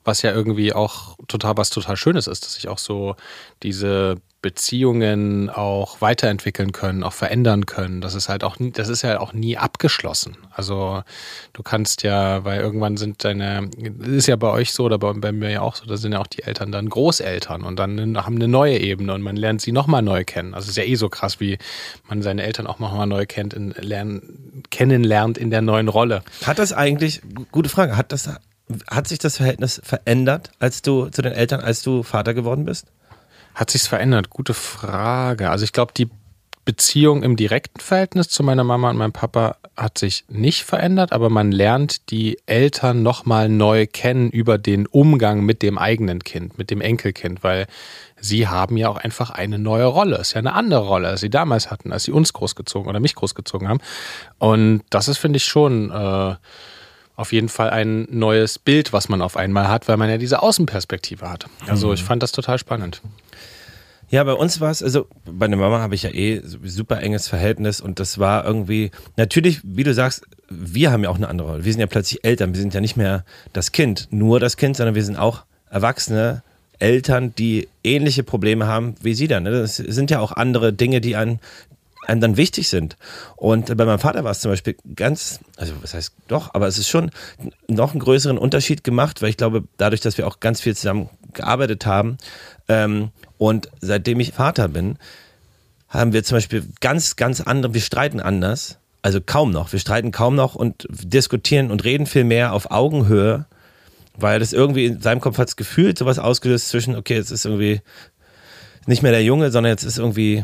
was 0.03 0.23
ja 0.23 0.31
irgendwie 0.33 0.73
auch 0.73 1.15
total 1.27 1.55
was 1.57 1.69
total 1.69 1.95
Schönes 1.95 2.27
ist, 2.27 2.43
dass 2.43 2.55
sich 2.55 2.67
auch 2.67 2.79
so 2.79 3.15
diese 3.61 4.15
Beziehungen 4.41 5.49
auch 5.49 5.99
weiterentwickeln 5.99 6.71
können, 6.71 7.03
auch 7.03 7.11
verändern 7.11 7.65
können. 7.65 7.99
Das 7.99 8.15
ist 8.15 8.29
halt 8.29 8.45
auch 8.45 8.57
nie, 8.57 8.71
das 8.71 8.87
ist 8.87 9.01
ja 9.01 9.19
auch 9.19 9.33
nie 9.33 9.57
abgeschlossen. 9.57 10.37
Also 10.51 11.03
du 11.51 11.61
kannst 11.61 12.03
ja, 12.03 12.45
weil 12.45 12.61
irgendwann 12.61 12.95
sind 12.95 13.23
deine, 13.25 13.69
ist 14.01 14.27
ja 14.27 14.37
bei 14.37 14.49
euch 14.49 14.71
so 14.71 14.85
oder 14.85 14.97
bei, 14.97 15.11
bei 15.11 15.33
mir 15.33 15.49
ja 15.51 15.61
auch 15.61 15.75
so, 15.75 15.85
da 15.85 15.97
sind 15.97 16.13
ja 16.13 16.19
auch 16.19 16.27
die 16.27 16.43
Eltern 16.43 16.71
dann 16.71 16.89
Großeltern 16.89 17.63
und 17.63 17.77
dann 17.77 18.17
haben 18.25 18.35
eine 18.35 18.47
neue 18.47 18.77
Ebene 18.77 19.13
und 19.13 19.21
man 19.21 19.35
lernt 19.35 19.61
sie 19.61 19.73
nochmal 19.73 20.01
neu 20.01 20.23
kennen. 20.23 20.53
Also 20.53 20.65
es 20.65 20.69
ist 20.71 20.77
ja 20.77 20.83
eh 20.83 20.95
so 20.95 21.09
krass, 21.09 21.41
wie 21.41 21.57
man 22.07 22.21
seine 22.21 22.43
Eltern 22.43 22.65
auch 22.65 22.79
nochmal 22.79 23.07
neu 23.07 23.25
kennt, 23.25 23.53
in, 23.53 23.71
lernen, 23.71 24.63
kennenlernt 24.71 25.37
in 25.37 25.49
der 25.49 25.61
neuen 25.61 25.89
Rolle. 25.89 26.23
Hat 26.45 26.59
das 26.59 26.71
eigentlich, 26.71 27.21
gute 27.51 27.69
Frage, 27.69 27.97
hat 27.97 28.13
das, 28.13 28.29
hat 28.89 29.07
sich 29.09 29.19
das 29.19 29.35
Verhältnis 29.35 29.81
verändert, 29.83 30.51
als 30.59 30.81
du 30.81 31.09
zu 31.09 31.21
den 31.21 31.33
Eltern, 31.33 31.59
als 31.59 31.81
du 31.81 32.03
Vater 32.03 32.33
geworden 32.33 32.63
bist? 32.63 32.85
Hat 33.55 33.71
sich's 33.71 33.87
verändert? 33.87 34.29
Gute 34.29 34.53
Frage. 34.53 35.49
Also 35.49 35.63
ich 35.63 35.73
glaube, 35.73 35.93
die 35.95 36.09
Beziehung 36.69 37.23
im 37.23 37.35
direkten 37.35 37.79
Verhältnis 37.79 38.29
zu 38.29 38.43
meiner 38.43 38.63
Mama 38.63 38.91
und 38.91 38.97
meinem 38.97 39.11
Papa 39.11 39.55
hat 39.75 39.97
sich 39.97 40.25
nicht 40.27 40.63
verändert, 40.63 41.13
aber 41.13 41.29
man 41.29 41.51
lernt 41.51 42.11
die 42.11 42.37
Eltern 42.45 43.01
nochmal 43.01 43.49
neu 43.49 43.87
kennen 43.87 44.29
über 44.29 44.59
den 44.59 44.85
Umgang 44.85 45.43
mit 45.43 45.63
dem 45.63 45.79
eigenen 45.79 46.23
Kind, 46.23 46.59
mit 46.59 46.69
dem 46.69 46.79
Enkelkind, 46.79 47.43
weil 47.43 47.65
sie 48.21 48.47
haben 48.47 48.77
ja 48.77 48.87
auch 48.89 48.97
einfach 48.97 49.31
eine 49.31 49.57
neue 49.57 49.85
Rolle. 49.85 50.17
Es 50.17 50.27
ist 50.27 50.33
ja 50.33 50.39
eine 50.39 50.53
andere 50.53 50.85
Rolle, 50.85 51.07
als 51.07 51.21
sie 51.21 51.31
damals 51.31 51.71
hatten, 51.71 51.91
als 51.91 52.03
sie 52.03 52.11
uns 52.11 52.33
großgezogen 52.33 52.87
oder 52.87 52.99
mich 52.99 53.15
großgezogen 53.15 53.67
haben. 53.67 53.79
Und 54.37 54.83
das 54.91 55.07
ist, 55.07 55.17
finde 55.17 55.37
ich, 55.37 55.45
schon 55.45 55.89
äh, 55.89 56.35
auf 57.19 57.33
jeden 57.33 57.49
Fall 57.49 57.69
ein 57.69 58.07
neues 58.09 58.57
Bild, 58.57 58.93
was 58.93 59.09
man 59.09 59.21
auf 59.21 59.35
einmal 59.35 59.67
hat, 59.67 59.89
weil 59.89 59.97
man 59.97 60.09
ja 60.09 60.17
diese 60.17 60.41
Außenperspektive 60.41 61.29
hat. 61.29 61.47
Also 61.67 61.87
mhm. 61.87 61.95
ich 61.95 62.03
fand 62.03 62.23
das 62.23 62.31
total 62.31 62.57
spannend. 62.57 63.01
Ja, 64.09 64.23
bei 64.23 64.33
uns 64.33 64.61
war 64.61 64.71
es, 64.71 64.81
also 64.81 65.05
bei 65.25 65.47
der 65.47 65.57
Mama 65.57 65.79
habe 65.79 65.95
ich 65.95 66.03
ja 66.03 66.11
eh 66.11 66.41
super 66.43 67.01
enges 67.01 67.27
Verhältnis 67.27 67.81
und 67.81 67.99
das 67.99 68.19
war 68.19 68.45
irgendwie, 68.45 68.91
natürlich, 69.17 69.59
wie 69.63 69.83
du 69.83 69.93
sagst, 69.93 70.23
wir 70.49 70.91
haben 70.91 71.03
ja 71.03 71.09
auch 71.09 71.17
eine 71.17 71.27
andere 71.27 71.49
Rolle. 71.49 71.65
Wir 71.65 71.73
sind 71.73 71.81
ja 71.81 71.87
plötzlich 71.87 72.23
Eltern, 72.23 72.53
wir 72.53 72.61
sind 72.61 72.73
ja 72.73 72.79
nicht 72.79 72.95
mehr 72.95 73.25
das 73.51 73.73
Kind, 73.73 74.07
nur 74.11 74.39
das 74.39 74.55
Kind, 74.55 74.77
sondern 74.77 74.95
wir 74.95 75.03
sind 75.03 75.17
auch 75.17 75.43
Erwachsene, 75.69 76.41
Eltern, 76.79 77.35
die 77.37 77.67
ähnliche 77.83 78.23
Probleme 78.23 78.65
haben 78.65 78.95
wie 79.01 79.13
sie 79.13 79.27
dann. 79.27 79.43
Ne? 79.43 79.51
Das 79.51 79.75
sind 79.75 80.09
ja 80.09 80.21
auch 80.21 80.31
andere 80.31 80.71
Dinge, 80.71 81.01
die 81.01 81.17
an 81.17 81.39
einem 82.09 82.21
dann 82.21 82.37
wichtig 82.37 82.67
sind. 82.67 82.97
Und 83.35 83.75
bei 83.77 83.85
meinem 83.85 83.99
Vater 83.99 84.23
war 84.23 84.31
es 84.31 84.41
zum 84.41 84.51
Beispiel 84.51 84.75
ganz, 84.95 85.39
also 85.55 85.73
was 85.81 85.93
heißt 85.93 86.13
doch, 86.27 86.53
aber 86.53 86.67
es 86.67 86.77
ist 86.77 86.89
schon 86.89 87.11
noch 87.67 87.91
einen 87.91 87.99
größeren 87.99 88.37
Unterschied 88.37 88.83
gemacht, 88.83 89.21
weil 89.21 89.29
ich 89.29 89.37
glaube, 89.37 89.63
dadurch, 89.77 90.01
dass 90.01 90.17
wir 90.17 90.27
auch 90.27 90.39
ganz 90.39 90.59
viel 90.59 90.75
zusammen 90.75 91.09
gearbeitet 91.33 91.85
haben, 91.85 92.17
ähm, 92.67 93.11
und 93.37 93.69
seitdem 93.81 94.19
ich 94.19 94.33
Vater 94.33 94.67
bin, 94.67 94.97
haben 95.89 96.13
wir 96.13 96.23
zum 96.23 96.37
Beispiel 96.37 96.65
ganz, 96.81 97.15
ganz 97.15 97.41
andere, 97.41 97.73
wir 97.73 97.81
streiten 97.81 98.19
anders. 98.19 98.77
Also 99.01 99.21
kaum 99.21 99.51
noch. 99.51 99.71
Wir 99.71 99.79
streiten 99.79 100.11
kaum 100.11 100.35
noch 100.35 100.55
und 100.55 100.85
diskutieren 100.89 101.71
und 101.71 101.83
reden 101.83 102.05
viel 102.05 102.25
mehr 102.25 102.53
auf 102.53 102.69
Augenhöhe, 102.69 103.45
weil 104.15 104.39
das 104.39 104.51
irgendwie 104.51 104.85
in 104.85 105.01
seinem 105.01 105.21
Kopf 105.21 105.37
hat 105.37 105.47
es 105.47 105.55
gefühlt 105.55 105.97
sowas 105.97 106.19
ausgelöst 106.19 106.67
zwischen, 106.67 106.95
okay, 106.95 107.15
jetzt 107.15 107.31
ist 107.31 107.45
irgendwie 107.45 107.81
nicht 108.85 109.01
mehr 109.01 109.13
der 109.13 109.23
Junge, 109.23 109.51
sondern 109.51 109.71
jetzt 109.71 109.83
ist 109.83 109.97
irgendwie 109.97 110.43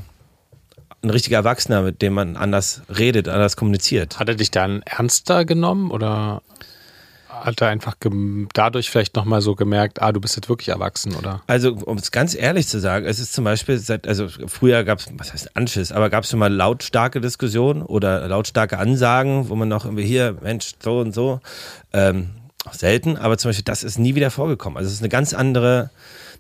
ein 1.06 1.10
richtiger 1.12 1.38
Erwachsener, 1.38 1.82
mit 1.82 2.02
dem 2.02 2.14
man 2.14 2.36
anders 2.36 2.82
redet, 2.90 3.30
anders 3.30 3.56
kommuniziert. 3.56 4.20
Hat 4.20 4.28
er 4.28 4.36
dich 4.36 4.52
dann 4.52 4.82
ernster 4.84 5.46
genommen 5.46 5.92
oder 5.92 6.42
hat 7.30 7.62
er 7.62 7.68
einfach 7.68 7.96
dadurch 8.54 8.90
vielleicht 8.90 9.16
nochmal 9.16 9.42
so 9.42 9.56
gemerkt, 9.56 10.02
ah, 10.02 10.12
du 10.12 10.20
bist 10.22 10.36
jetzt 10.36 10.50
wirklich 10.50 10.70
erwachsen, 10.70 11.16
oder? 11.16 11.42
Also, 11.48 11.74
um 11.74 11.98
es 11.98 12.12
ganz 12.12 12.34
ehrlich 12.34 12.68
zu 12.68 12.80
sagen, 12.80 13.06
es 13.06 13.20
ist 13.20 13.34
zum 13.34 13.44
Beispiel, 13.44 13.78
seit, 13.78 14.08
also 14.08 14.28
früher 14.48 14.84
gab 14.84 15.00
es, 15.00 15.08
was 15.18 15.34
heißt 15.34 15.56
Anschiss, 15.56 15.92
aber 15.92 16.10
gab 16.10 16.24
es 16.24 16.32
schon 16.32 16.40
mal 16.40 16.52
lautstarke 16.52 17.22
Diskussionen 17.22 17.82
oder 17.82 18.28
lautstarke 18.28 18.80
Ansagen, 18.80 19.50
wo 19.50 19.56
man 19.56 19.68
noch 19.68 19.86
irgendwie 19.86 20.06
hier, 20.06 20.38
Mensch, 20.42 20.72
so 20.82 21.00
und 21.00 21.14
so. 21.14 21.40
Ähm, 21.94 22.30
selten, 22.74 23.18
aber 23.18 23.38
zum 23.38 23.50
Beispiel, 23.50 23.64
das 23.64 23.84
ist 23.84 24.00
nie 24.00 24.16
wieder 24.16 24.32
vorgekommen. 24.32 24.78
Also 24.78 24.88
es 24.88 24.96
ist 24.96 25.02
eine 25.02 25.10
ganz 25.10 25.34
andere, 25.34 25.90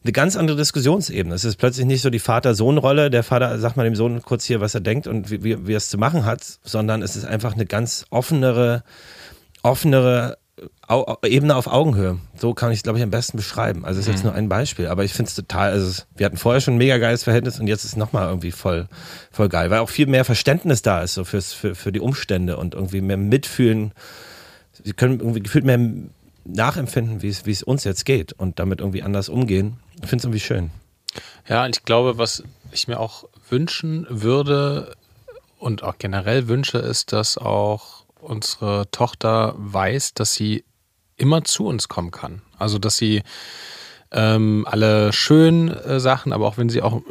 eine 0.04 0.12
ganz 0.12 0.36
andere 0.36 0.58
Diskussionsebene. 0.58 1.34
Es 1.36 1.44
ist 1.44 1.58
plötzlich 1.58 1.86
nicht 1.86 2.02
so 2.02 2.10
die 2.10 2.20
Vater-Sohn-Rolle, 2.20 3.10
der 3.10 3.24
Vater 3.24 3.58
sagt 3.60 3.78
mal 3.78 3.84
dem 3.84 3.96
Sohn 3.96 4.22
kurz 4.22 4.46
hier, 4.46 4.62
was 4.62 4.76
er 4.76 4.82
denkt 4.82 5.08
und 5.08 5.32
wie, 5.32 5.44
wie, 5.44 5.68
wie 5.68 5.74
er 5.74 5.78
es 5.78 5.90
zu 5.90 5.98
machen 5.98 6.26
hat, 6.26 6.42
sondern 6.64 7.02
es 7.02 7.16
ist 7.16 7.26
einfach 7.26 7.54
eine 7.54 7.66
ganz 7.66 8.06
offenere, 8.10 8.84
offenere 9.64 10.38
Au 10.88 11.18
Ebene 11.26 11.56
auf 11.56 11.68
Augenhöhe. 11.68 12.20
So 12.38 12.54
kann 12.54 12.72
ich 12.72 12.78
es, 12.78 12.84
glaube 12.84 12.98
ich, 12.98 13.04
am 13.04 13.10
besten 13.10 13.38
beschreiben. 13.38 13.84
Also 13.84 14.00
ist 14.00 14.08
jetzt 14.08 14.20
mhm. 14.20 14.30
nur 14.30 14.36
ein 14.36 14.48
Beispiel, 14.48 14.88
aber 14.88 15.04
ich 15.04 15.14
finde 15.14 15.30
es 15.30 15.36
total, 15.36 15.72
also 15.72 16.04
wir 16.16 16.26
hatten 16.26 16.38
vorher 16.38 16.62
schon 16.62 16.76
ein 16.76 16.78
mega 16.78 16.98
geiles 16.98 17.24
Verhältnis 17.24 17.60
und 17.60 17.68
jetzt 17.68 17.84
ist 17.84 17.92
es 17.92 17.98
nochmal 17.98 18.30
irgendwie 18.30 18.52
voll, 18.52 18.88
voll 19.32 19.50
geil, 19.50 19.70
weil 19.70 19.80
auch 19.80 19.90
viel 19.90 20.08
mehr 20.08 20.24
Verständnis 20.24 20.82
da 20.82 21.02
ist, 21.02 21.16
so 21.16 21.26
fürs, 21.26 21.52
für, 21.52 21.76
für 21.76 21.92
die 21.92 22.00
Umstände 22.00 22.56
und 22.56 22.74
irgendwie 22.74 23.02
mehr 23.02 23.18
mitfühlen. 23.18 23.92
Sie 24.84 24.94
können 24.94 25.20
irgendwie 25.20 25.42
gefühlt 25.42 25.66
mehr 25.66 25.80
nachempfinden, 26.46 27.22
wie 27.22 27.30
es, 27.30 27.64
uns 27.64 27.84
jetzt 27.84 28.06
geht 28.06 28.34
und 28.34 28.60
damit 28.60 28.80
irgendwie 28.80 29.04
anders 29.04 29.30
umgehen. 29.30 29.80
Ich 30.02 30.08
finde 30.08 30.18
es 30.18 30.24
irgendwie 30.26 30.40
schön. 30.40 30.72
Ja, 31.48 31.66
und 31.66 31.76
ich 31.76 31.84
glaube, 31.84 32.18
was 32.18 32.44
ich 32.72 32.88
mir 32.88 33.00
auch 33.00 33.26
wünschen 33.50 34.06
würde 34.10 34.96
und 35.60 35.84
auch 35.84 35.98
generell 35.98 36.48
wünsche, 36.48 36.78
ist, 36.78 37.14
dass 37.14 37.38
auch 37.38 38.06
unsere 38.20 38.90
Tochter 38.92 39.54
weiß, 39.58 40.14
dass 40.14 40.34
sie 40.34 40.64
immer 41.18 41.44
zu 41.44 41.66
uns 41.66 41.88
kommen 41.88 42.12
kann. 42.12 42.42
Also, 42.58 42.80
dass 42.80 42.98
sie 42.98 43.24
ähm, 44.16 44.66
alle 44.70 45.12
schönen 45.12 45.70
äh, 45.70 46.00
Sachen, 46.00 46.32
aber 46.32 46.48
auch 46.48 46.58
wenn 46.58 46.70
sie 46.70 46.82
auch 46.82 47.02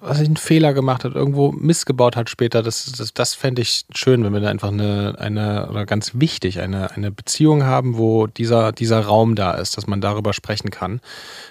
was 0.00 0.20
ich, 0.20 0.26
einen 0.26 0.36
Fehler 0.36 0.74
gemacht 0.74 1.04
hat, 1.04 1.14
irgendwo 1.14 1.52
missgebaut 1.52 2.16
hat 2.16 2.28
später, 2.28 2.60
das, 2.60 2.90
das, 2.98 3.14
das 3.14 3.34
fände 3.34 3.62
ich 3.62 3.84
schön, 3.94 4.24
wenn 4.24 4.32
wir 4.32 4.40
da 4.40 4.48
einfach 4.48 4.72
eine, 4.72 5.14
eine 5.18 5.68
oder 5.70 5.86
ganz 5.86 6.12
wichtig, 6.14 6.60
eine, 6.60 6.90
eine 6.90 7.12
Beziehung 7.12 7.62
haben, 7.62 7.96
wo 7.96 8.26
dieser, 8.26 8.72
dieser 8.72 9.00
Raum 9.00 9.36
da 9.36 9.52
ist, 9.52 9.76
dass 9.76 9.86
man 9.86 10.00
darüber 10.00 10.32
sprechen 10.32 10.70
kann. 10.70 11.00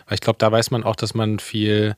Weil 0.07 0.15
ich 0.15 0.21
glaube, 0.21 0.37
da 0.39 0.51
weiß 0.51 0.69
man 0.71 0.83
auch, 0.83 0.97
dass 0.97 1.13
man 1.13 1.39
viel 1.39 1.95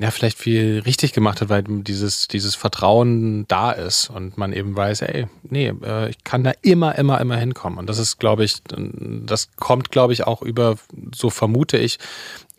ja, 0.00 0.10
vielleicht 0.10 0.38
viel 0.38 0.80
richtig 0.86 1.12
gemacht 1.12 1.42
hat, 1.42 1.50
weil 1.50 1.62
dieses, 1.62 2.26
dieses 2.26 2.54
Vertrauen 2.54 3.46
da 3.48 3.70
ist 3.70 4.08
und 4.08 4.38
man 4.38 4.54
eben 4.54 4.74
weiß, 4.74 5.02
ey, 5.02 5.26
nee, 5.42 5.74
äh, 5.84 6.08
ich 6.08 6.24
kann 6.24 6.42
da 6.42 6.52
immer, 6.62 6.96
immer, 6.96 7.20
immer 7.20 7.36
hinkommen. 7.36 7.78
Und 7.78 7.86
das 7.86 7.98
ist, 7.98 8.18
glaube 8.18 8.44
ich, 8.44 8.62
das 8.64 9.50
kommt, 9.56 9.90
glaube 9.90 10.14
ich, 10.14 10.26
auch 10.26 10.40
über, 10.40 10.76
so 11.14 11.28
vermute 11.28 11.76
ich, 11.76 11.98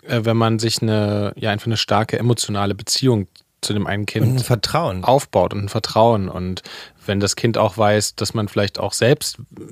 äh, 0.03 0.23
wenn 0.23 0.37
man 0.37 0.59
sich 0.59 0.83
eine, 0.83 1.33
ja, 1.35 1.49
einfach 1.49 1.65
eine 1.65 1.77
starke 1.77 2.19
emotionale 2.19 2.75
Beziehung 2.75 3.27
zu 3.61 3.73
dem 3.73 3.85
einen 3.87 4.05
Kind 4.05 4.25
und 4.25 4.33
ein 4.33 4.39
Vertrauen. 4.39 5.03
aufbaut 5.03 5.53
und 5.53 5.65
ein 5.65 5.69
Vertrauen. 5.69 6.29
Und 6.29 6.63
wenn 7.05 7.19
das 7.19 7.35
Kind 7.35 7.57
auch 7.57 7.77
weiß, 7.77 8.15
dass 8.15 8.33
man 8.33 8.47
vielleicht 8.47 8.79
auch 8.79 8.93
selbst 8.93 9.39
äh, 9.39 9.63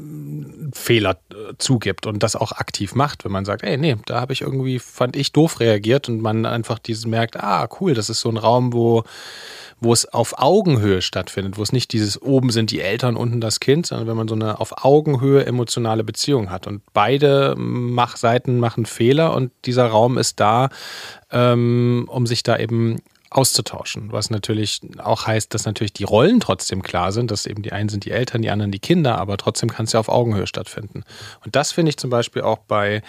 Fehler 0.73 1.17
äh, 1.31 1.53
zugibt 1.57 2.05
und 2.05 2.21
das 2.21 2.35
auch 2.35 2.51
aktiv 2.51 2.95
macht, 2.95 3.25
wenn 3.25 3.31
man 3.31 3.45
sagt, 3.45 3.63
ey, 3.63 3.77
nee, 3.77 3.97
da 4.05 4.21
habe 4.21 4.33
ich 4.33 4.41
irgendwie, 4.41 4.79
fand 4.79 5.15
ich 5.15 5.31
doof 5.31 5.59
reagiert 5.59 6.07
und 6.07 6.21
man 6.21 6.45
einfach 6.45 6.79
dieses 6.79 7.07
merkt, 7.07 7.37
ah, 7.37 7.67
cool, 7.79 7.93
das 7.93 8.09
ist 8.09 8.21
so 8.21 8.29
ein 8.29 8.37
Raum, 8.37 8.73
wo, 8.73 9.03
wo 9.79 9.91
es 9.91 10.05
auf 10.05 10.37
Augenhöhe 10.37 11.01
stattfindet, 11.01 11.57
wo 11.57 11.63
es 11.63 11.71
nicht 11.71 11.91
dieses 11.91 12.21
oben 12.21 12.51
sind 12.51 12.71
die 12.71 12.81
Eltern, 12.81 13.15
unten 13.15 13.41
das 13.41 13.59
Kind, 13.59 13.87
sondern 13.87 14.07
wenn 14.07 14.17
man 14.17 14.27
so 14.27 14.35
eine 14.35 14.59
auf 14.59 14.85
Augenhöhe 14.85 15.45
emotionale 15.45 16.03
Beziehung 16.03 16.51
hat. 16.51 16.67
Und 16.67 16.83
beide 16.93 17.55
mach 17.57 18.17
Seiten 18.17 18.59
machen 18.59 18.85
Fehler 18.85 19.33
und 19.33 19.51
dieser 19.65 19.87
Raum 19.87 20.17
ist 20.17 20.39
da, 20.39 20.69
ähm, 21.31 22.05
um 22.07 22.27
sich 22.27 22.43
da 22.43 22.57
eben 22.57 22.97
auszutauschen. 23.31 24.11
Was 24.11 24.29
natürlich 24.29 24.81
auch 24.97 25.27
heißt, 25.27 25.53
dass 25.53 25.65
natürlich 25.65 25.93
die 25.93 26.03
Rollen 26.03 26.39
trotzdem 26.39 26.81
klar 26.81 27.11
sind, 27.11 27.31
dass 27.31 27.45
eben 27.45 27.61
die 27.61 27.71
einen 27.71 27.89
sind 27.89 28.05
die 28.05 28.11
Eltern, 28.11 28.41
die 28.41 28.49
anderen 28.49 28.71
die 28.71 28.79
Kinder, 28.79 29.17
aber 29.17 29.37
trotzdem 29.37 29.69
kann 29.69 29.85
es 29.85 29.93
ja 29.93 29.99
auf 29.99 30.09
Augenhöhe 30.09 30.47
stattfinden. 30.47 31.03
Und 31.45 31.55
das 31.55 31.71
finde 31.71 31.89
ich 31.89 31.97
zum 31.97 32.09
Beispiel 32.09 32.41
auch 32.41 32.59
bei, 32.59 33.01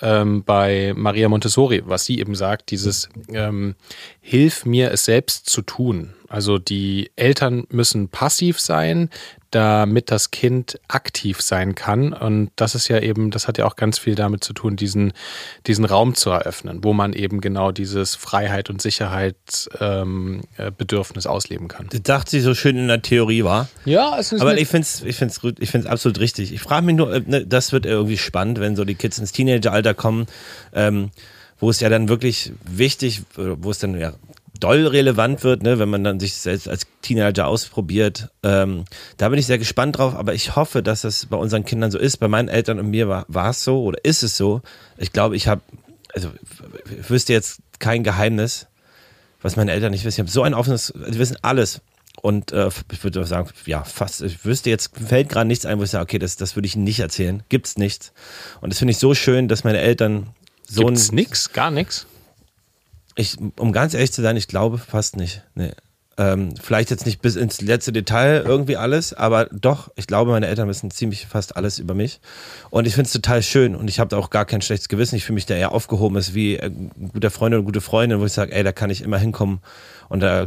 ähm, 0.00 0.42
bei 0.44 0.92
Maria 0.96 1.28
Montessori, 1.28 1.82
was 1.84 2.04
sie 2.04 2.18
eben 2.18 2.34
sagt, 2.34 2.70
dieses 2.70 3.08
ähm, 3.28 3.76
Hilf 4.20 4.66
mir 4.66 4.90
es 4.90 5.04
selbst 5.04 5.48
zu 5.48 5.62
tun. 5.62 6.14
Also 6.28 6.58
die 6.58 7.10
Eltern 7.16 7.64
müssen 7.70 8.08
passiv 8.08 8.60
sein, 8.60 9.10
damit 9.50 10.10
das 10.10 10.30
Kind 10.30 10.78
aktiv 10.88 11.40
sein 11.40 11.74
kann. 11.74 12.12
Und 12.12 12.50
das 12.56 12.74
ist 12.74 12.88
ja 12.88 13.00
eben, 13.00 13.30
das 13.30 13.48
hat 13.48 13.56
ja 13.56 13.64
auch 13.64 13.76
ganz 13.76 13.98
viel 13.98 14.14
damit 14.14 14.44
zu 14.44 14.52
tun, 14.52 14.76
diesen, 14.76 15.14
diesen 15.66 15.86
Raum 15.86 16.14
zu 16.14 16.28
eröffnen, 16.30 16.84
wo 16.84 16.92
man 16.92 17.14
eben 17.14 17.40
genau 17.40 17.72
dieses 17.72 18.14
Freiheit 18.14 18.68
und 18.68 18.82
Sicherheitsbedürfnis 18.82 21.24
ähm, 21.24 21.30
ausleben 21.30 21.68
kann. 21.68 21.86
Das 21.90 22.02
dachte 22.02 22.30
sie 22.30 22.40
so 22.40 22.54
schön 22.54 22.76
in 22.76 22.88
der 22.88 23.00
Theorie 23.00 23.44
war. 23.44 23.68
Ja, 23.86 24.18
es 24.18 24.32
ist. 24.32 24.42
Aber 24.42 24.58
ich 24.58 24.68
finde 24.68 24.86
es 24.86 25.02
ich 25.02 25.16
find's, 25.16 25.40
ich 25.58 25.70
find's 25.70 25.86
absolut 25.86 26.20
richtig. 26.20 26.52
Ich 26.52 26.60
frage 26.60 26.84
mich 26.84 26.96
nur, 26.96 27.14
äh, 27.14 27.22
ne, 27.24 27.46
das 27.46 27.72
wird 27.72 27.86
irgendwie 27.86 28.18
spannend, 28.18 28.60
wenn 28.60 28.76
so 28.76 28.84
die 28.84 28.96
Kids 28.96 29.18
ins 29.18 29.32
Teenageralter 29.32 29.94
kommen. 29.94 30.26
Ähm, 30.74 31.10
wo 31.60 31.70
es 31.70 31.80
ja 31.80 31.88
dann 31.88 32.08
wirklich 32.08 32.52
wichtig, 32.64 33.22
wo 33.34 33.72
es 33.72 33.80
dann 33.80 33.98
ja 33.98 34.12
doll 34.60 34.86
relevant 34.86 35.44
wird, 35.44 35.62
ne, 35.62 35.78
wenn 35.78 35.88
man 35.88 36.04
dann 36.04 36.20
sich 36.20 36.34
selbst 36.34 36.68
als 36.68 36.86
Teenager 37.02 37.46
ausprobiert. 37.46 38.30
Ähm, 38.42 38.84
da 39.16 39.28
bin 39.28 39.38
ich 39.38 39.46
sehr 39.46 39.58
gespannt 39.58 39.98
drauf, 39.98 40.14
aber 40.14 40.34
ich 40.34 40.56
hoffe, 40.56 40.82
dass 40.82 41.02
das 41.02 41.26
bei 41.26 41.36
unseren 41.36 41.64
Kindern 41.64 41.90
so 41.90 41.98
ist. 41.98 42.18
Bei 42.18 42.28
meinen 42.28 42.48
Eltern 42.48 42.78
und 42.78 42.90
mir 42.90 43.08
war, 43.08 43.50
es 43.50 43.64
so 43.64 43.82
oder 43.82 44.04
ist 44.04 44.22
es 44.22 44.36
so. 44.36 44.62
Ich 44.96 45.12
glaube, 45.12 45.36
ich 45.36 45.48
habe, 45.48 45.62
also 46.12 46.30
ich 46.98 47.08
wüsste 47.10 47.32
jetzt 47.32 47.60
kein 47.78 48.02
Geheimnis, 48.02 48.66
was 49.40 49.56
meine 49.56 49.72
Eltern 49.72 49.92
nicht 49.92 50.04
wissen. 50.04 50.16
Ich 50.16 50.20
habe 50.20 50.30
so 50.30 50.42
ein 50.42 50.54
offenes, 50.54 50.92
die 50.94 51.18
wissen 51.18 51.36
alles. 51.42 51.80
Und 52.20 52.50
äh, 52.50 52.68
ich 52.90 53.04
würde 53.04 53.24
sagen, 53.24 53.48
ja, 53.66 53.84
fast, 53.84 54.22
ich 54.22 54.44
wüsste 54.44 54.70
jetzt, 54.70 54.90
fällt 54.98 55.28
gerade 55.28 55.46
nichts 55.46 55.64
ein, 55.64 55.78
wo 55.78 55.84
ich 55.84 55.90
sage, 55.90 56.02
okay, 56.02 56.18
das, 56.18 56.36
das 56.36 56.56
würde 56.56 56.66
ich 56.66 56.74
nicht 56.74 56.98
erzählen. 56.98 57.44
Gibt's 57.48 57.76
nichts. 57.76 58.12
Und 58.60 58.72
das 58.72 58.78
finde 58.78 58.90
ich 58.90 58.98
so 58.98 59.14
schön, 59.14 59.46
dass 59.46 59.62
meine 59.62 59.78
Eltern 59.78 60.28
so 60.66 60.84
Gibt's 60.84 61.12
nix, 61.12 61.52
gar 61.52 61.70
nichts. 61.70 62.06
Ich, 63.18 63.36
um 63.58 63.72
ganz 63.72 63.94
ehrlich 63.94 64.12
zu 64.12 64.22
sein, 64.22 64.36
ich 64.36 64.46
glaube 64.46 64.78
fast 64.78 65.16
nicht. 65.16 65.42
Nee. 65.56 65.72
Ähm, 66.18 66.54
vielleicht 66.56 66.90
jetzt 66.90 67.04
nicht 67.04 67.20
bis 67.20 67.34
ins 67.34 67.60
letzte 67.60 67.90
Detail 67.90 68.44
irgendwie 68.46 68.76
alles, 68.76 69.12
aber 69.12 69.46
doch, 69.46 69.90
ich 69.96 70.06
glaube, 70.06 70.30
meine 70.30 70.46
Eltern 70.46 70.68
wissen 70.68 70.92
ziemlich 70.92 71.26
fast 71.26 71.56
alles 71.56 71.80
über 71.80 71.94
mich. 71.94 72.20
Und 72.70 72.86
ich 72.86 72.94
finde 72.94 73.06
es 73.06 73.12
total 73.12 73.42
schön 73.42 73.74
und 73.74 73.88
ich 73.88 73.98
habe 73.98 74.08
da 74.08 74.18
auch 74.18 74.30
gar 74.30 74.44
kein 74.44 74.62
schlechtes 74.62 74.88
Gewissen. 74.88 75.16
Ich 75.16 75.24
fühle 75.24 75.34
mich 75.34 75.46
da 75.46 75.56
eher 75.56 75.72
aufgehoben, 75.72 76.16
ist 76.16 76.32
wie 76.32 76.60
ein 76.60 76.92
guter 77.12 77.32
Freund 77.32 77.56
oder 77.56 77.64
gute 77.64 77.80
Freundin, 77.80 78.20
wo 78.20 78.24
ich 78.24 78.32
sage, 78.32 78.52
ey, 78.52 78.62
da 78.62 78.70
kann 78.70 78.88
ich 78.88 79.02
immer 79.02 79.18
hinkommen. 79.18 79.58
Und 80.08 80.20
da 80.20 80.46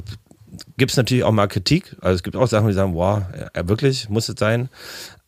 gibt 0.78 0.92
es 0.92 0.98
natürlich 0.98 1.24
auch 1.24 1.32
mal 1.32 1.48
Kritik. 1.48 1.96
Also 2.02 2.16
es 2.16 2.24
gibt 2.24 2.36
auch 2.36 2.48
Sachen, 2.48 2.68
die 2.68 2.74
sagen, 2.74 2.94
wow, 2.94 3.22
ja, 3.56 3.68
wirklich, 3.68 4.10
muss 4.10 4.30
es 4.30 4.36
sein. 4.38 4.70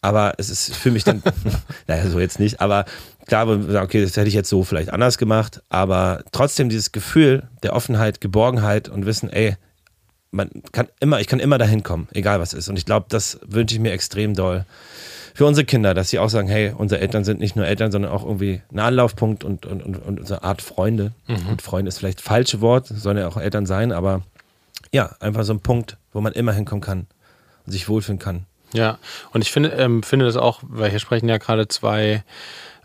Aber 0.01 0.33
es 0.37 0.49
ist 0.49 0.75
für 0.75 0.91
mich 0.91 1.03
dann, 1.03 1.23
naja, 1.87 2.09
so 2.09 2.19
jetzt 2.19 2.39
nicht, 2.39 2.59
aber 2.59 2.85
klar, 3.25 3.47
okay, 3.47 4.01
das 4.01 4.17
hätte 4.17 4.27
ich 4.27 4.33
jetzt 4.33 4.49
so 4.49 4.63
vielleicht 4.63 4.91
anders 4.91 5.17
gemacht, 5.17 5.61
aber 5.69 6.23
trotzdem 6.33 6.67
dieses 6.67 6.91
Gefühl 6.91 7.43
der 7.63 7.73
Offenheit, 7.73 8.19
Geborgenheit 8.19 8.89
und 8.89 9.05
Wissen, 9.05 9.29
ey, 9.29 9.55
man 10.31 10.49
kann 10.71 10.87
immer, 10.99 11.21
ich 11.21 11.27
kann 11.27 11.39
immer 11.39 11.57
dahin 11.57 11.83
kommen, 11.83 12.09
egal 12.11 12.39
was 12.39 12.53
ist. 12.53 12.67
Und 12.67 12.77
ich 12.77 12.85
glaube, 12.85 13.05
das 13.09 13.39
wünsche 13.45 13.75
ich 13.75 13.81
mir 13.81 13.91
extrem 13.91 14.33
doll 14.33 14.65
für 15.33 15.45
unsere 15.45 15.65
Kinder, 15.65 15.93
dass 15.93 16.09
sie 16.09 16.19
auch 16.19 16.29
sagen, 16.29 16.47
hey, 16.47 16.73
unsere 16.77 17.01
Eltern 17.01 17.23
sind 17.23 17.39
nicht 17.39 17.55
nur 17.55 17.65
Eltern, 17.65 17.91
sondern 17.91 18.11
auch 18.11 18.23
irgendwie 18.23 18.61
ein 18.71 18.79
Anlaufpunkt 18.79 19.43
und, 19.43 19.65
und, 19.65 19.83
und, 19.83 19.97
und 19.97 20.19
unsere 20.19 20.43
Art 20.43 20.61
Freunde. 20.61 21.13
Mhm. 21.27 21.47
Und 21.49 21.61
Freunde 21.61 21.89
ist 21.89 21.97
vielleicht 21.97 22.19
das 22.19 22.25
falsche 22.25 22.61
Wort, 22.61 22.87
sollen 22.87 23.17
ja 23.17 23.27
auch 23.27 23.37
Eltern 23.37 23.65
sein, 23.65 23.91
aber 23.91 24.21
ja, 24.93 25.15
einfach 25.19 25.43
so 25.43 25.53
ein 25.53 25.59
Punkt, 25.59 25.97
wo 26.13 26.21
man 26.21 26.31
immer 26.33 26.53
hinkommen 26.53 26.81
kann 26.81 27.07
und 27.65 27.71
sich 27.71 27.89
wohlfühlen 27.89 28.19
kann. 28.19 28.45
Ja, 28.73 28.97
und 29.31 29.41
ich 29.41 29.51
finde, 29.51 29.69
ähm, 29.71 30.03
finde 30.03 30.25
das 30.25 30.37
auch, 30.37 30.61
weil 30.63 30.89
hier 30.89 30.99
sprechen 30.99 31.27
ja 31.27 31.37
gerade 31.37 31.67
zwei 31.67 32.23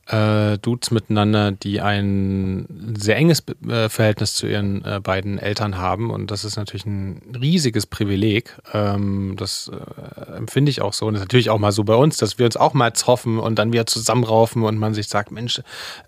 äh, 0.08 0.56
Dudes 0.58 0.90
miteinander, 0.90 1.52
die 1.52 1.80
ein 1.80 2.94
sehr 2.98 3.16
enges 3.16 3.44
äh, 3.68 3.88
Verhältnis 3.88 4.34
zu 4.34 4.46
ihren 4.46 4.84
äh, 4.84 5.00
beiden 5.02 5.38
Eltern 5.38 5.76
haben. 5.76 6.10
Und 6.10 6.30
das 6.30 6.44
ist 6.44 6.56
natürlich 6.56 6.86
ein 6.86 7.20
riesiges 7.40 7.86
Privileg. 7.86 8.56
Ähm, 8.72 9.34
das 9.36 9.70
äh, 9.70 10.36
empfinde 10.36 10.70
ich 10.70 10.80
auch 10.80 10.94
so. 10.94 11.06
Und 11.06 11.14
das 11.14 11.20
ist 11.20 11.26
natürlich 11.26 11.50
auch 11.50 11.58
mal 11.58 11.72
so 11.72 11.84
bei 11.84 11.94
uns, 11.94 12.16
dass 12.16 12.38
wir 12.38 12.46
uns 12.46 12.56
auch 12.56 12.72
mal 12.72 12.94
zoffen 12.94 13.38
und 13.38 13.58
dann 13.58 13.72
wieder 13.72 13.86
zusammenraufen 13.86 14.62
und 14.62 14.78
man 14.78 14.94
sich 14.94 15.08
sagt, 15.08 15.30
Mensch, 15.30 15.60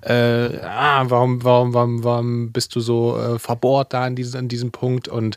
äh, 0.02 0.58
ah, 0.62 1.04
warum, 1.08 1.44
warum, 1.44 1.74
warum, 1.74 2.04
warum 2.04 2.52
bist 2.52 2.74
du 2.74 2.80
so 2.80 3.18
äh, 3.18 3.38
verbohrt 3.38 3.92
da 3.92 4.06
in, 4.06 4.16
diese, 4.16 4.38
in 4.38 4.48
diesem 4.48 4.70
Punkt? 4.70 5.08
Und 5.08 5.36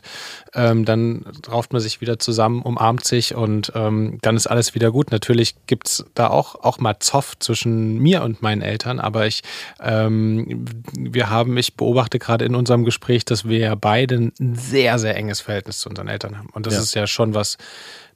ähm, 0.54 0.86
dann 0.86 1.26
rauft 1.50 1.72
man 1.74 1.82
sich 1.82 2.00
wieder 2.00 2.18
zusammen, 2.18 2.62
umarmt 2.62 3.04
sich 3.04 3.34
und 3.34 3.72
ähm, 3.74 4.18
dann 4.22 4.36
ist 4.36 4.46
alles 4.46 4.74
wieder 4.74 4.90
gut. 4.90 5.10
Natürlich 5.10 5.54
gibt 5.66 5.88
es 5.88 6.04
da 6.14 6.28
auch, 6.28 6.54
auch 6.62 6.78
mal 6.78 6.98
Zoff 7.00 7.38
zwischen 7.38 7.98
mir 7.98 8.22
und 8.22 8.40
meinen 8.40 8.53
Eltern, 8.62 9.00
aber 9.00 9.26
ich, 9.26 9.42
ähm, 9.80 10.64
wir 10.96 11.30
haben, 11.30 11.56
ich 11.56 11.76
beobachte 11.76 12.18
gerade 12.18 12.44
in 12.44 12.54
unserem 12.54 12.84
Gespräch, 12.84 13.24
dass 13.24 13.48
wir 13.48 13.58
ja 13.58 13.74
beide 13.74 14.16
ein 14.16 14.54
sehr, 14.56 14.98
sehr 14.98 15.16
enges 15.16 15.40
Verhältnis 15.40 15.78
zu 15.78 15.88
unseren 15.88 16.08
Eltern 16.08 16.38
haben. 16.38 16.48
Und 16.52 16.66
das 16.66 16.74
ja. 16.74 16.80
ist 16.80 16.94
ja 16.94 17.06
schon 17.06 17.34
was, 17.34 17.58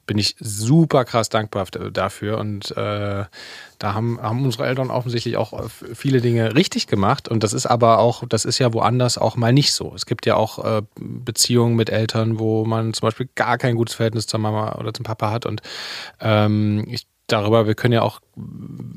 bin 0.09 0.17
ich 0.17 0.35
super 0.39 1.05
krass 1.05 1.29
dankbar 1.29 1.67
dafür. 1.93 2.39
Und 2.39 2.71
äh, 2.71 3.25
da 3.77 3.93
haben, 3.93 4.19
haben 4.19 4.43
unsere 4.43 4.65
Eltern 4.65 4.89
offensichtlich 4.89 5.37
auch 5.37 5.53
äh, 5.53 5.69
viele 5.93 6.19
Dinge 6.19 6.55
richtig 6.55 6.87
gemacht. 6.87 7.29
Und 7.29 7.43
das 7.43 7.53
ist 7.53 7.67
aber 7.67 7.99
auch, 7.99 8.23
das 8.27 8.43
ist 8.43 8.57
ja 8.57 8.73
woanders 8.73 9.19
auch 9.19 9.35
mal 9.35 9.53
nicht 9.53 9.71
so. 9.71 9.93
Es 9.93 10.07
gibt 10.07 10.25
ja 10.25 10.35
auch 10.35 10.65
äh, 10.65 10.81
Beziehungen 10.99 11.75
mit 11.75 11.91
Eltern, 11.91 12.39
wo 12.39 12.65
man 12.65 12.95
zum 12.95 13.05
Beispiel 13.05 13.29
gar 13.35 13.59
kein 13.59 13.75
gutes 13.75 13.93
Verhältnis 13.93 14.25
zur 14.25 14.39
Mama 14.39 14.79
oder 14.79 14.95
zum 14.95 15.03
Papa 15.03 15.29
hat. 15.29 15.45
Und 15.45 15.61
ähm, 16.19 16.85
ich 16.87 17.05
darüber, 17.31 17.67
wir 17.67 17.75
können 17.75 17.93
ja 17.93 18.01
auch 18.01 18.19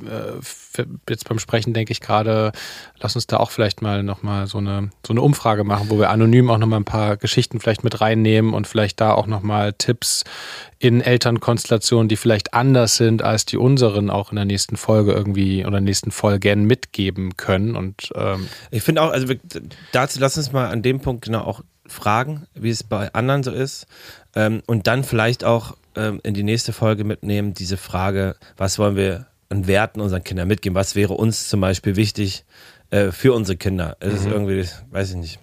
äh, 0.02 0.82
jetzt 1.08 1.28
beim 1.28 1.38
Sprechen 1.38 1.72
denke 1.72 1.92
ich 1.92 2.00
gerade, 2.00 2.52
lass 3.00 3.14
uns 3.14 3.26
da 3.26 3.38
auch 3.38 3.50
vielleicht 3.50 3.82
mal 3.82 4.02
nochmal 4.02 4.46
so 4.46 4.58
eine, 4.58 4.90
so 5.06 5.12
eine 5.12 5.22
Umfrage 5.22 5.64
machen, 5.64 5.90
wo 5.90 5.98
wir 5.98 6.10
anonym 6.10 6.50
auch 6.50 6.58
nochmal 6.58 6.80
ein 6.80 6.84
paar 6.84 7.16
Geschichten 7.16 7.60
vielleicht 7.60 7.84
mit 7.84 8.00
reinnehmen 8.00 8.54
und 8.54 8.66
vielleicht 8.66 9.00
da 9.00 9.14
auch 9.14 9.26
nochmal 9.26 9.72
Tipps 9.72 10.24
in 10.78 11.00
Elternkonstellationen, 11.00 12.08
die 12.08 12.16
vielleicht 12.16 12.54
anders 12.54 12.96
sind 12.96 13.22
als 13.22 13.44
die 13.44 13.56
unseren, 13.56 14.10
auch 14.10 14.30
in 14.30 14.36
der 14.36 14.44
nächsten 14.44 14.76
Folge 14.76 15.12
irgendwie 15.12 15.64
oder 15.64 15.80
nächsten 15.80 16.10
Folgen 16.10 16.64
mitgeben 16.66 17.36
können. 17.36 17.76
Und 17.76 18.12
ähm 18.14 18.48
ich 18.70 18.82
finde 18.82 19.02
auch, 19.02 19.10
also 19.10 19.28
wir, 19.28 19.38
dazu 19.92 20.18
lass 20.20 20.36
uns 20.36 20.52
mal 20.52 20.68
an 20.68 20.82
dem 20.82 21.00
Punkt 21.00 21.24
genau 21.24 21.42
auch 21.42 21.62
fragen, 21.86 22.46
wie 22.54 22.70
es 22.70 22.82
bei 22.82 23.12
anderen 23.12 23.42
so 23.42 23.50
ist. 23.50 23.86
Ähm, 24.34 24.62
und 24.66 24.86
dann 24.86 25.04
vielleicht 25.04 25.44
auch 25.44 25.76
ähm, 25.96 26.20
in 26.22 26.34
die 26.34 26.42
nächste 26.42 26.72
Folge 26.72 27.04
mitnehmen, 27.04 27.54
diese 27.54 27.76
Frage, 27.76 28.36
was 28.56 28.78
wollen 28.78 28.96
wir 28.96 29.26
an 29.48 29.66
Werten 29.66 30.00
unseren 30.00 30.24
Kindern 30.24 30.48
mitgeben? 30.48 30.74
Was 30.74 30.94
wäre 30.94 31.14
uns 31.14 31.48
zum 31.48 31.60
Beispiel 31.60 31.96
wichtig 31.96 32.44
äh, 32.90 33.10
für 33.10 33.32
unsere 33.32 33.56
Kinder? 33.56 33.96
Es 34.00 34.12
mhm. 34.12 34.16
ist 34.16 34.26
irgendwie, 34.26 34.68
weiß 34.90 35.10
ich 35.10 35.16
nicht, 35.16 35.38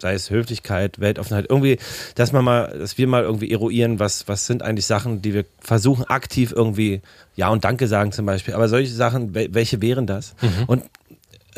sei 0.00 0.14
es 0.14 0.30
Höflichkeit, 0.30 1.00
Weltoffenheit, 1.00 1.46
irgendwie, 1.48 1.78
dass 2.14 2.32
man 2.32 2.44
mal, 2.44 2.76
dass 2.78 2.98
wir 2.98 3.06
mal 3.06 3.24
irgendwie 3.24 3.50
eruieren, 3.50 3.98
was, 3.98 4.28
was 4.28 4.46
sind 4.46 4.62
eigentlich 4.62 4.86
Sachen, 4.86 5.22
die 5.22 5.34
wir 5.34 5.44
versuchen 5.60 6.04
aktiv 6.04 6.52
irgendwie 6.54 7.02
Ja 7.34 7.48
und 7.48 7.64
Danke 7.64 7.88
sagen 7.88 8.12
zum 8.12 8.26
Beispiel. 8.26 8.54
Aber 8.54 8.68
solche 8.68 8.92
Sachen, 8.92 9.34
welche 9.34 9.82
wären 9.82 10.06
das? 10.06 10.34
Mhm. 10.40 10.64
Und 10.66 10.84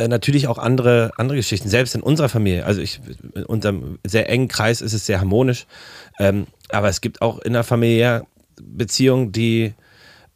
äh, 0.00 0.08
natürlich 0.08 0.48
auch 0.48 0.58
andere, 0.58 1.12
andere 1.16 1.36
Geschichten, 1.36 1.68
selbst 1.68 1.94
in 1.94 2.00
unserer 2.00 2.28
Familie. 2.28 2.64
Also 2.64 2.80
ich, 2.80 3.00
in 3.34 3.44
unserem 3.44 3.98
sehr 4.06 4.28
engen 4.30 4.48
Kreis 4.48 4.80
ist 4.80 4.94
es 4.94 5.04
sehr 5.04 5.20
harmonisch. 5.20 5.66
Ähm, 6.18 6.46
aber 6.70 6.88
es 6.88 7.00
gibt 7.00 7.20
auch 7.20 7.38
in 7.40 7.52
der 7.52 7.64
Familie 7.64 8.24
Beziehungen, 8.62 9.32
die 9.32 9.74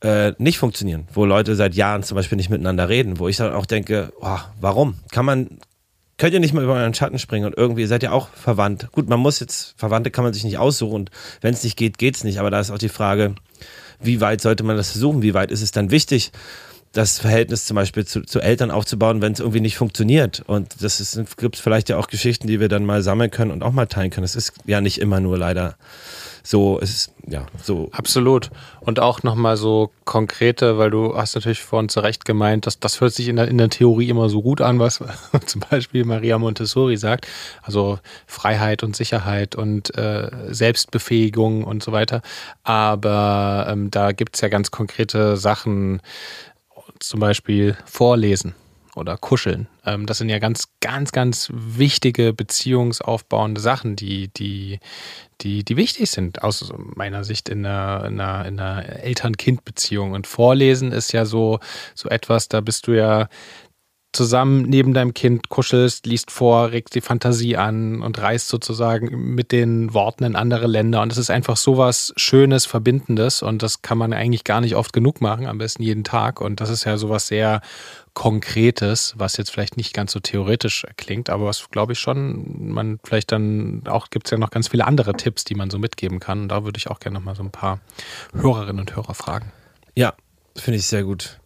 äh, 0.01 0.33
nicht 0.39 0.59
funktionieren, 0.59 1.09
wo 1.13 1.25
Leute 1.25 1.57
seit 1.57 1.75
Jahren 1.75 2.03
zum 2.03 2.17
Beispiel 2.17 2.37
nicht 2.37 2.51
miteinander 2.51 2.89
reden, 2.89 3.19
wo 3.19 3.29
ich 3.29 3.37
dann 3.37 3.53
auch 3.53 3.67
denke, 3.67 4.13
oh, 4.21 4.39
warum? 4.61 4.97
Kann 5.11 5.25
man, 5.25 5.59
könnt 6.19 6.35
ihr 6.35 6.41
nicht 6.41 6.53
mal 6.53 6.65
über 6.65 6.75
euren 6.75 6.95
Schatten 6.95 7.19
springen 7.19 7.47
und 7.47 7.57
irgendwie 7.57 7.87
seid 7.87 8.03
ihr 8.03 8.13
auch 8.13 8.29
verwandt. 8.29 8.89
Gut, 8.93 9.09
man 9.09 9.21
muss 9.21 9.41
jetzt, 9.41 9.75
Verwandte 9.77 10.11
kann 10.11 10.25
man 10.25 10.35
sich 10.35 10.45
nicht 10.45 10.59
aussuchen 10.59 10.95
und 10.95 11.11
wenn 11.41 11.55
es 11.55 11.65
nicht 11.65 11.77
geht, 11.77 11.99
geht 11.99 12.17
es 12.17 12.25
nicht. 12.25 12.39
Aber 12.39 12.51
da 12.51 12.61
ist 12.61 12.71
auch 12.71 12.79
die 12.79 12.89
Frage, 12.89 13.35
wie 14.01 14.21
weit 14.21 14.41
sollte 14.41 14.63
man 14.65 14.77
das 14.77 14.91
versuchen? 14.91 15.23
Wie 15.23 15.35
weit 15.35 15.51
ist 15.51 15.63
es 15.63 15.73
dann 15.73 15.91
wichtig? 15.91 16.33
Das 16.95 17.19
Verhältnis 17.19 17.67
zum 17.67 17.75
Beispiel 17.75 18.07
zu, 18.07 18.23
zu 18.23 18.41
Eltern 18.41 18.71
aufzubauen, 18.71 19.21
wenn 19.21 19.33
es 19.33 19.41
irgendwie 19.41 19.61
nicht 19.61 19.77
funktioniert. 19.77 20.43
Und 20.47 20.83
das 20.83 21.19
gibt 21.37 21.57
es 21.57 21.61
vielleicht 21.61 21.89
ja 21.89 21.99
auch 21.99 22.07
Geschichten, 22.07 22.47
die 22.47 22.61
wir 22.61 22.69
dann 22.69 22.87
mal 22.87 23.03
sammeln 23.03 23.31
können 23.31 23.51
und 23.51 23.63
auch 23.63 23.73
mal 23.73 23.87
teilen 23.87 24.11
können. 24.11 24.25
Es 24.25 24.37
ist 24.37 24.53
ja 24.65 24.81
nicht 24.81 24.99
immer 24.99 25.21
nur 25.21 25.37
leider 25.37 25.77
so 26.47 26.79
ist 26.79 27.11
ja 27.27 27.47
so. 27.63 27.89
Absolut. 27.93 28.51
Und 28.81 29.01
auch 29.01 29.23
nochmal 29.23 29.57
so 29.57 29.91
konkrete, 30.05 30.77
weil 30.77 30.91
du 30.91 31.17
hast 31.17 31.35
natürlich 31.35 31.63
vorhin 31.63 31.89
zu 31.89 32.01
Recht 32.01 32.27
gemeint, 32.27 32.67
dass 32.67 32.79
das 32.79 33.01
hört 33.01 33.15
sich 33.15 33.29
in 33.29 33.37
der, 33.37 33.49
in 33.49 33.57
der 33.57 33.71
Theorie 33.71 34.11
immer 34.11 34.29
so 34.29 34.43
gut 34.43 34.61
an, 34.61 34.79
was 34.79 35.03
zum 35.47 35.63
Beispiel 35.71 36.05
Maria 36.05 36.39
Montessori 36.39 36.99
sagt. 36.99 37.27
Also 37.63 37.99
Freiheit 38.27 38.83
und 38.83 38.95
Sicherheit 38.95 39.55
und 39.57 39.97
äh, 39.97 40.31
Selbstbefähigung 40.49 41.65
und 41.65 41.83
so 41.83 41.93
weiter. 41.93 42.21
Aber 42.63 43.67
ähm, 43.71 43.91
da 43.91 44.13
gibt 44.13 44.37
es 44.37 44.43
ja 44.43 44.49
ganz 44.49 44.71
konkrete 44.71 45.39
Sachen, 45.39 46.03
zum 47.01 47.21
Beispiel 47.21 47.77
Vorlesen 47.85 48.55
oder 48.97 49.17
Kuscheln. 49.17 49.67
Ähm, 49.85 50.07
das 50.07 50.19
sind 50.19 50.29
ja 50.29 50.39
ganz, 50.39 50.69
ganz, 50.81 51.13
ganz 51.13 51.51
wichtige 51.53 52.33
beziehungsaufbauende 52.33 53.61
Sachen, 53.61 53.97
die, 53.97 54.29
die, 54.29 54.79
die, 55.41 55.65
die 55.65 55.77
wichtig 55.77 56.11
sind, 56.11 56.43
aus 56.43 56.73
meiner 56.77 57.25
Sicht 57.25 57.49
in 57.49 57.67
einer, 57.67 58.07
in 58.07 58.21
einer, 58.21 58.47
in 58.47 58.61
einer 58.61 58.89
Eltern-Kind-Beziehung. 58.89 60.13
Und 60.13 60.27
Vorlesen 60.27 60.93
ist 60.93 61.13
ja 61.13 61.25
so, 61.25 61.59
so 61.95 62.09
etwas, 62.09 62.49
da 62.49 62.61
bist 62.61 62.87
du 62.87 62.93
ja 62.93 63.29
zusammen 64.15 64.63
neben 64.63 64.95
deinem 64.95 65.15
Kind 65.15 65.49
kuschelst, 65.49 66.07
liest 66.07 66.31
vor, 66.31 66.71
regst 66.71 66.95
die 66.95 67.01
Fantasie 67.01 67.57
an 67.57 68.03
und 68.03 68.21
reist 68.21 68.49
sozusagen 68.49 69.35
mit 69.35 69.53
den 69.53 69.93
Worten 69.93 70.25
in 70.25 70.37
andere 70.37 70.67
Länder. 70.67 71.03
Und 71.03 71.13
es 71.13 71.19
ist 71.19 71.31
einfach 71.31 71.57
so 71.57 71.77
was 71.77 72.13
Schönes, 72.17 72.67
Verbindendes 72.67 73.43
und 73.43 73.63
das 73.63 73.83
kann 73.83 73.99
man 73.99 74.13
eigentlich 74.13 74.45
gar 74.45 74.61
nicht 74.61 74.77
oft 74.77 74.93
genug 74.93 75.21
machen, 75.21 75.47
am 75.47 75.59
besten 75.59 75.83
jeden 75.83 76.05
Tag. 76.05 76.41
Und 76.41 76.61
das 76.61 76.71
ist 76.71 76.85
ja 76.85 76.97
sowas 76.97 77.27
sehr 77.27 77.61
Konkretes, 78.15 79.15
was 79.17 79.37
jetzt 79.37 79.51
vielleicht 79.51 79.77
nicht 79.77 79.93
ganz 79.93 80.13
so 80.13 80.21
theoretisch 80.21 80.87
klingt, 80.97 81.31
aber 81.31 81.47
was 81.47 81.69
glaube 81.71 81.95
ich 81.95 81.99
schon, 81.99 82.71
man 82.71 83.01
vielleicht 83.03 83.33
dann 83.33 83.83
auch 83.87 84.09
gibt 84.09 84.29
es 84.29 84.31
ja 84.31 84.39
noch 84.39 84.51
ganz 84.51 84.69
viele 84.69 84.87
andere 84.87 85.15
Tipps, 85.15 85.43
die 85.43 85.57
man 85.57 85.69
so 85.69 85.81
mitgeben 85.81 86.21
kann. 86.21 86.43
Und 86.43 86.49
da 86.49 86.65
würde 86.65 86.79
ich 86.79 86.89
auch 86.89 87.01
gerne 87.01 87.19
noch 87.19 87.25
mal 87.25 87.35
so 87.35 87.43
ein 87.43 87.51
paar 87.51 87.81
Hörerinnen 88.33 88.79
und 88.79 88.95
Hörer 88.95 89.15
fragen. 89.15 89.53
Ja, 89.97 90.15
finde 90.57 90.79
ich 90.79 90.87
sehr 90.87 91.03
gut. 91.03 91.41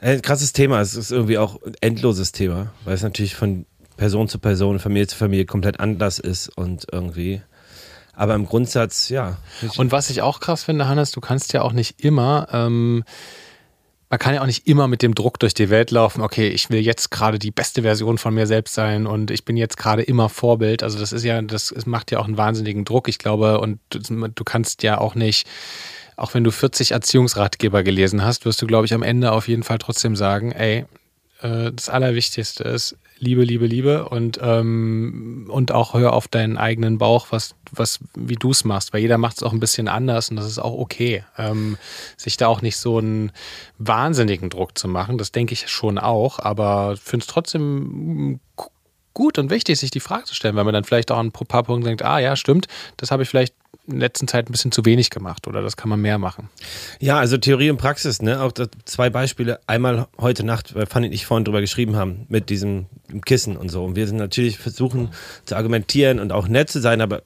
Ein 0.00 0.22
krasses 0.22 0.52
Thema. 0.52 0.80
Es 0.80 0.94
ist 0.94 1.10
irgendwie 1.10 1.38
auch 1.38 1.60
ein 1.62 1.74
endloses 1.80 2.32
Thema, 2.32 2.72
weil 2.84 2.94
es 2.94 3.02
natürlich 3.02 3.34
von 3.34 3.66
Person 3.96 4.28
zu 4.28 4.38
Person, 4.38 4.78
Familie 4.78 5.06
zu 5.06 5.16
Familie 5.16 5.44
komplett 5.44 5.78
anders 5.80 6.18
ist 6.18 6.48
und 6.48 6.86
irgendwie. 6.90 7.42
Aber 8.14 8.34
im 8.34 8.46
Grundsatz, 8.46 9.08
ja. 9.08 9.38
Und 9.76 9.92
was 9.92 10.10
ich 10.10 10.22
auch 10.22 10.40
krass 10.40 10.64
finde, 10.64 10.88
Hannes, 10.88 11.10
du 11.10 11.20
kannst 11.20 11.52
ja 11.52 11.62
auch 11.62 11.72
nicht 11.72 12.02
immer 12.02 12.48
ähm, 12.52 13.04
man 14.10 14.18
kann 14.18 14.34
ja 14.34 14.42
auch 14.42 14.46
nicht 14.46 14.66
immer 14.66 14.88
mit 14.88 15.02
dem 15.02 15.14
Druck 15.14 15.38
durch 15.38 15.54
die 15.54 15.70
Welt 15.70 15.92
laufen, 15.92 16.20
okay, 16.20 16.48
ich 16.48 16.68
will 16.68 16.80
jetzt 16.80 17.12
gerade 17.12 17.38
die 17.38 17.52
beste 17.52 17.82
Version 17.82 18.18
von 18.18 18.34
mir 18.34 18.48
selbst 18.48 18.74
sein 18.74 19.06
und 19.06 19.30
ich 19.30 19.44
bin 19.44 19.56
jetzt 19.56 19.76
gerade 19.76 20.02
immer 20.02 20.28
Vorbild. 20.28 20.82
Also 20.82 20.98
das 20.98 21.12
ist 21.12 21.24
ja, 21.24 21.40
das 21.40 21.72
macht 21.86 22.10
ja 22.10 22.18
auch 22.18 22.24
einen 22.24 22.36
wahnsinnigen 22.36 22.84
Druck, 22.84 23.08
ich 23.08 23.18
glaube, 23.18 23.60
und 23.60 23.78
du, 23.90 24.00
du 24.00 24.44
kannst 24.44 24.82
ja 24.82 24.98
auch 24.98 25.14
nicht, 25.14 25.46
auch 26.20 26.34
wenn 26.34 26.44
du 26.44 26.50
40 26.50 26.92
Erziehungsratgeber 26.92 27.82
gelesen 27.82 28.22
hast, 28.24 28.44
wirst 28.44 28.60
du, 28.60 28.66
glaube 28.66 28.86
ich, 28.86 28.94
am 28.94 29.02
Ende 29.02 29.32
auf 29.32 29.48
jeden 29.48 29.62
Fall 29.62 29.78
trotzdem 29.78 30.16
sagen, 30.16 30.52
ey, 30.52 30.84
äh, 31.40 31.72
das 31.72 31.88
Allerwichtigste 31.88 32.64
ist 32.64 32.96
Liebe, 33.18 33.44
Liebe, 33.44 33.66
Liebe 33.66 34.08
und, 34.08 34.38
ähm, 34.42 35.46
und 35.50 35.72
auch 35.72 35.94
hör 35.94 36.12
auf 36.14 36.28
deinen 36.28 36.56
eigenen 36.56 36.98
Bauch, 36.98 37.28
was, 37.30 37.54
was, 37.70 38.00
wie 38.14 38.34
du 38.34 38.50
es 38.50 38.64
machst, 38.64 38.92
weil 38.92 39.00
jeder 39.00 39.18
macht 39.18 39.36
es 39.38 39.42
auch 39.42 39.52
ein 39.52 39.60
bisschen 39.60 39.88
anders 39.88 40.30
und 40.30 40.36
das 40.36 40.46
ist 40.46 40.58
auch 40.58 40.78
okay. 40.78 41.24
Ähm, 41.36 41.76
sich 42.16 42.36
da 42.36 42.48
auch 42.48 42.62
nicht 42.62 42.76
so 42.76 42.98
einen 42.98 43.32
wahnsinnigen 43.78 44.48
Druck 44.48 44.76
zu 44.76 44.88
machen, 44.88 45.18
das 45.18 45.32
denke 45.32 45.52
ich 45.52 45.68
schon 45.68 45.98
auch, 45.98 46.38
aber 46.38 46.96
finde 46.96 47.24
es 47.24 47.32
trotzdem 47.32 48.40
gut 49.14 49.38
und 49.38 49.50
wichtig, 49.50 49.78
sich 49.78 49.90
die 49.90 50.00
Frage 50.00 50.24
zu 50.24 50.34
stellen, 50.34 50.56
weil 50.56 50.64
man 50.64 50.74
dann 50.74 50.84
vielleicht 50.84 51.10
auch 51.10 51.18
an 51.18 51.28
ein 51.28 51.32
paar 51.32 51.62
Punkten 51.62 51.86
denkt, 51.86 52.02
ah 52.02 52.18
ja, 52.18 52.36
stimmt, 52.36 52.66
das 52.96 53.10
habe 53.10 53.22
ich 53.22 53.28
vielleicht 53.28 53.54
in 53.86 53.98
letzter 53.98 54.26
Zeit 54.26 54.48
ein 54.48 54.52
bisschen 54.52 54.72
zu 54.72 54.84
wenig 54.84 55.10
gemacht 55.10 55.46
oder 55.46 55.62
das 55.62 55.76
kann 55.76 55.88
man 55.88 56.00
mehr 56.00 56.18
machen. 56.18 56.48
Ja, 57.00 57.18
also 57.18 57.36
Theorie 57.36 57.70
und 57.70 57.78
Praxis, 57.78 58.22
ne? 58.22 58.40
Auch 58.40 58.52
zwei 58.84 59.10
Beispiele. 59.10 59.60
Einmal 59.66 60.06
heute 60.18 60.44
Nacht, 60.44 60.74
weil 60.74 60.86
Fanny 60.86 61.08
und 61.08 61.12
ich 61.12 61.26
vorhin 61.26 61.44
drüber 61.44 61.60
geschrieben 61.60 61.96
haben, 61.96 62.26
mit 62.28 62.50
diesem 62.50 62.86
Kissen 63.24 63.56
und 63.56 63.68
so. 63.68 63.84
Und 63.84 63.96
wir 63.96 64.06
sind 64.06 64.16
natürlich 64.16 64.58
versuchen 64.58 65.10
zu 65.44 65.56
argumentieren 65.56 66.20
und 66.20 66.32
auch 66.32 66.46
nett 66.48 66.70
zu 66.70 66.80
sein, 66.80 67.00
aber 67.00 67.22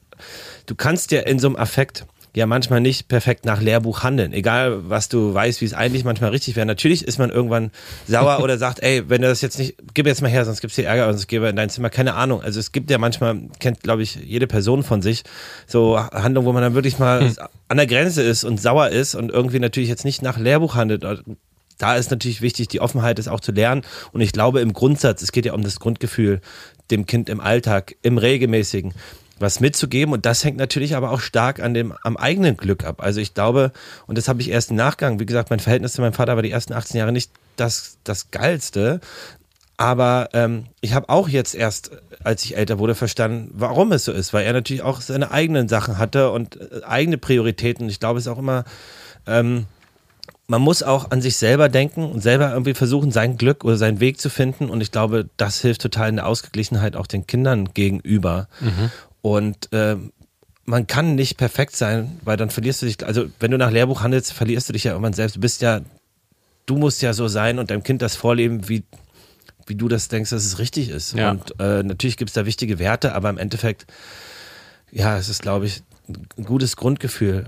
du 0.66 0.74
kannst 0.74 1.10
ja 1.10 1.20
in 1.20 1.38
so 1.38 1.48
einem 1.48 1.56
Affekt 1.56 2.06
ja 2.34 2.46
manchmal 2.46 2.80
nicht 2.80 3.08
perfekt 3.08 3.44
nach 3.44 3.60
Lehrbuch 3.60 4.02
handeln. 4.02 4.32
Egal, 4.32 4.88
was 4.88 5.08
du 5.08 5.32
weißt, 5.32 5.60
wie 5.60 5.64
es 5.64 5.72
eigentlich 5.72 6.04
manchmal 6.04 6.30
richtig 6.30 6.56
wäre. 6.56 6.66
Natürlich 6.66 7.06
ist 7.06 7.18
man 7.18 7.30
irgendwann 7.30 7.70
sauer 8.08 8.40
oder 8.42 8.58
sagt, 8.58 8.82
ey, 8.82 9.08
wenn 9.08 9.22
du 9.22 9.28
das 9.28 9.40
jetzt 9.40 9.58
nicht, 9.58 9.76
gib 9.94 10.06
jetzt 10.06 10.20
mal 10.20 10.30
her, 10.30 10.44
sonst 10.44 10.60
gibt's 10.60 10.76
hier 10.76 10.86
Ärger 10.86 11.06
und 11.06 11.12
sonst 11.12 11.28
gebe 11.28 11.48
in 11.48 11.56
dein 11.56 11.70
Zimmer. 11.70 11.90
Keine 11.90 12.14
Ahnung. 12.14 12.42
Also 12.42 12.58
es 12.58 12.72
gibt 12.72 12.90
ja 12.90 12.98
manchmal, 12.98 13.40
kennt 13.60 13.82
glaube 13.82 14.02
ich 14.02 14.16
jede 14.16 14.48
Person 14.48 14.82
von 14.82 15.00
sich, 15.00 15.22
so 15.66 15.98
Handlungen, 15.98 16.46
wo 16.46 16.52
man 16.52 16.62
dann 16.62 16.74
wirklich 16.74 16.98
mal 16.98 17.20
hm. 17.20 17.36
an 17.68 17.76
der 17.76 17.86
Grenze 17.86 18.22
ist 18.22 18.42
und 18.42 18.60
sauer 18.60 18.88
ist 18.88 19.14
und 19.14 19.30
irgendwie 19.30 19.60
natürlich 19.60 19.88
jetzt 19.88 20.04
nicht 20.04 20.20
nach 20.22 20.36
Lehrbuch 20.38 20.74
handelt. 20.74 21.06
Da 21.78 21.96
ist 21.96 22.10
natürlich 22.10 22.40
wichtig, 22.40 22.68
die 22.68 22.80
Offenheit 22.80 23.18
ist 23.18 23.28
auch 23.28 23.40
zu 23.40 23.52
lernen. 23.52 23.82
Und 24.12 24.20
ich 24.20 24.32
glaube 24.32 24.60
im 24.60 24.72
Grundsatz, 24.72 25.22
es 25.22 25.32
geht 25.32 25.46
ja 25.46 25.54
um 25.54 25.62
das 25.62 25.78
Grundgefühl, 25.78 26.40
dem 26.90 27.06
Kind 27.06 27.28
im 27.28 27.40
Alltag, 27.40 27.94
im 28.02 28.18
regelmäßigen 28.18 28.92
was 29.38 29.60
mitzugeben. 29.60 30.12
Und 30.12 30.26
das 30.26 30.44
hängt 30.44 30.56
natürlich 30.56 30.96
aber 30.96 31.10
auch 31.10 31.20
stark 31.20 31.60
an 31.60 31.74
dem, 31.74 31.94
am 32.02 32.16
eigenen 32.16 32.56
Glück 32.56 32.84
ab. 32.84 33.02
Also 33.02 33.20
ich 33.20 33.34
glaube, 33.34 33.72
und 34.06 34.18
das 34.18 34.28
habe 34.28 34.40
ich 34.40 34.50
erst 34.50 34.70
im 34.70 34.76
Nachgang, 34.76 35.18
wie 35.20 35.26
gesagt, 35.26 35.50
mein 35.50 35.60
Verhältnis 35.60 35.94
zu 35.94 36.00
meinem 36.00 36.12
Vater 36.12 36.36
war 36.36 36.42
die 36.42 36.50
ersten 36.50 36.72
18 36.72 36.98
Jahre 36.98 37.12
nicht 37.12 37.30
das, 37.56 37.98
das 38.04 38.30
Geilste. 38.30 39.00
Aber 39.76 40.28
ähm, 40.32 40.66
ich 40.80 40.94
habe 40.94 41.08
auch 41.08 41.28
jetzt 41.28 41.54
erst, 41.54 41.90
als 42.22 42.44
ich 42.44 42.56
älter 42.56 42.78
wurde, 42.78 42.94
verstanden, 42.94 43.50
warum 43.54 43.90
es 43.92 44.04
so 44.04 44.12
ist, 44.12 44.32
weil 44.32 44.44
er 44.44 44.52
natürlich 44.52 44.82
auch 44.82 45.00
seine 45.00 45.32
eigenen 45.32 45.68
Sachen 45.68 45.98
hatte 45.98 46.30
und 46.30 46.60
äh, 46.60 46.82
eigene 46.84 47.18
Prioritäten. 47.18 47.88
Ich 47.88 47.98
glaube, 47.98 48.18
es 48.18 48.26
ist 48.26 48.32
auch 48.32 48.38
immer, 48.38 48.64
ähm, 49.26 49.66
man 50.46 50.62
muss 50.62 50.82
auch 50.82 51.10
an 51.10 51.20
sich 51.20 51.36
selber 51.36 51.68
denken 51.68 52.04
und 52.04 52.20
selber 52.20 52.52
irgendwie 52.52 52.74
versuchen, 52.74 53.10
sein 53.10 53.36
Glück 53.36 53.64
oder 53.64 53.76
seinen 53.76 53.98
Weg 53.98 54.20
zu 54.20 54.28
finden. 54.28 54.68
Und 54.68 54.80
ich 54.80 54.92
glaube, 54.92 55.28
das 55.36 55.60
hilft 55.60 55.80
total 55.80 56.10
in 56.10 56.16
der 56.16 56.26
Ausgeglichenheit 56.26 56.96
auch 56.96 57.06
den 57.06 57.26
Kindern 57.26 57.72
gegenüber. 57.72 58.48
Mhm. 58.60 58.90
Und 59.24 59.72
äh, 59.72 59.96
man 60.66 60.86
kann 60.86 61.14
nicht 61.14 61.38
perfekt 61.38 61.74
sein, 61.74 62.20
weil 62.24 62.36
dann 62.36 62.50
verlierst 62.50 62.82
du 62.82 62.86
dich, 62.86 63.06
also 63.06 63.24
wenn 63.40 63.50
du 63.50 63.56
nach 63.56 63.70
Lehrbuch 63.70 64.02
handelst, 64.02 64.34
verlierst 64.34 64.68
du 64.68 64.74
dich 64.74 64.84
ja 64.84 64.92
irgendwann 64.92 65.14
selbst. 65.14 65.36
Du 65.36 65.40
bist 65.40 65.62
ja, 65.62 65.80
du 66.66 66.76
musst 66.76 67.00
ja 67.00 67.14
so 67.14 67.26
sein 67.26 67.58
und 67.58 67.70
deinem 67.70 67.82
Kind 67.82 68.02
das 68.02 68.16
vorleben, 68.16 68.68
wie, 68.68 68.82
wie 69.66 69.76
du 69.76 69.88
das 69.88 70.08
denkst, 70.08 70.28
dass 70.28 70.44
es 70.44 70.58
richtig 70.58 70.90
ist. 70.90 71.14
Ja. 71.14 71.30
Und 71.30 71.58
äh, 71.58 71.82
natürlich 71.82 72.18
gibt 72.18 72.28
es 72.28 72.34
da 72.34 72.44
wichtige 72.44 72.78
Werte, 72.78 73.14
aber 73.14 73.30
im 73.30 73.38
Endeffekt, 73.38 73.86
ja, 74.92 75.16
es 75.16 75.30
ist, 75.30 75.40
glaube 75.40 75.64
ich, 75.64 75.82
ein 76.36 76.44
gutes 76.44 76.76
Grundgefühl. 76.76 77.46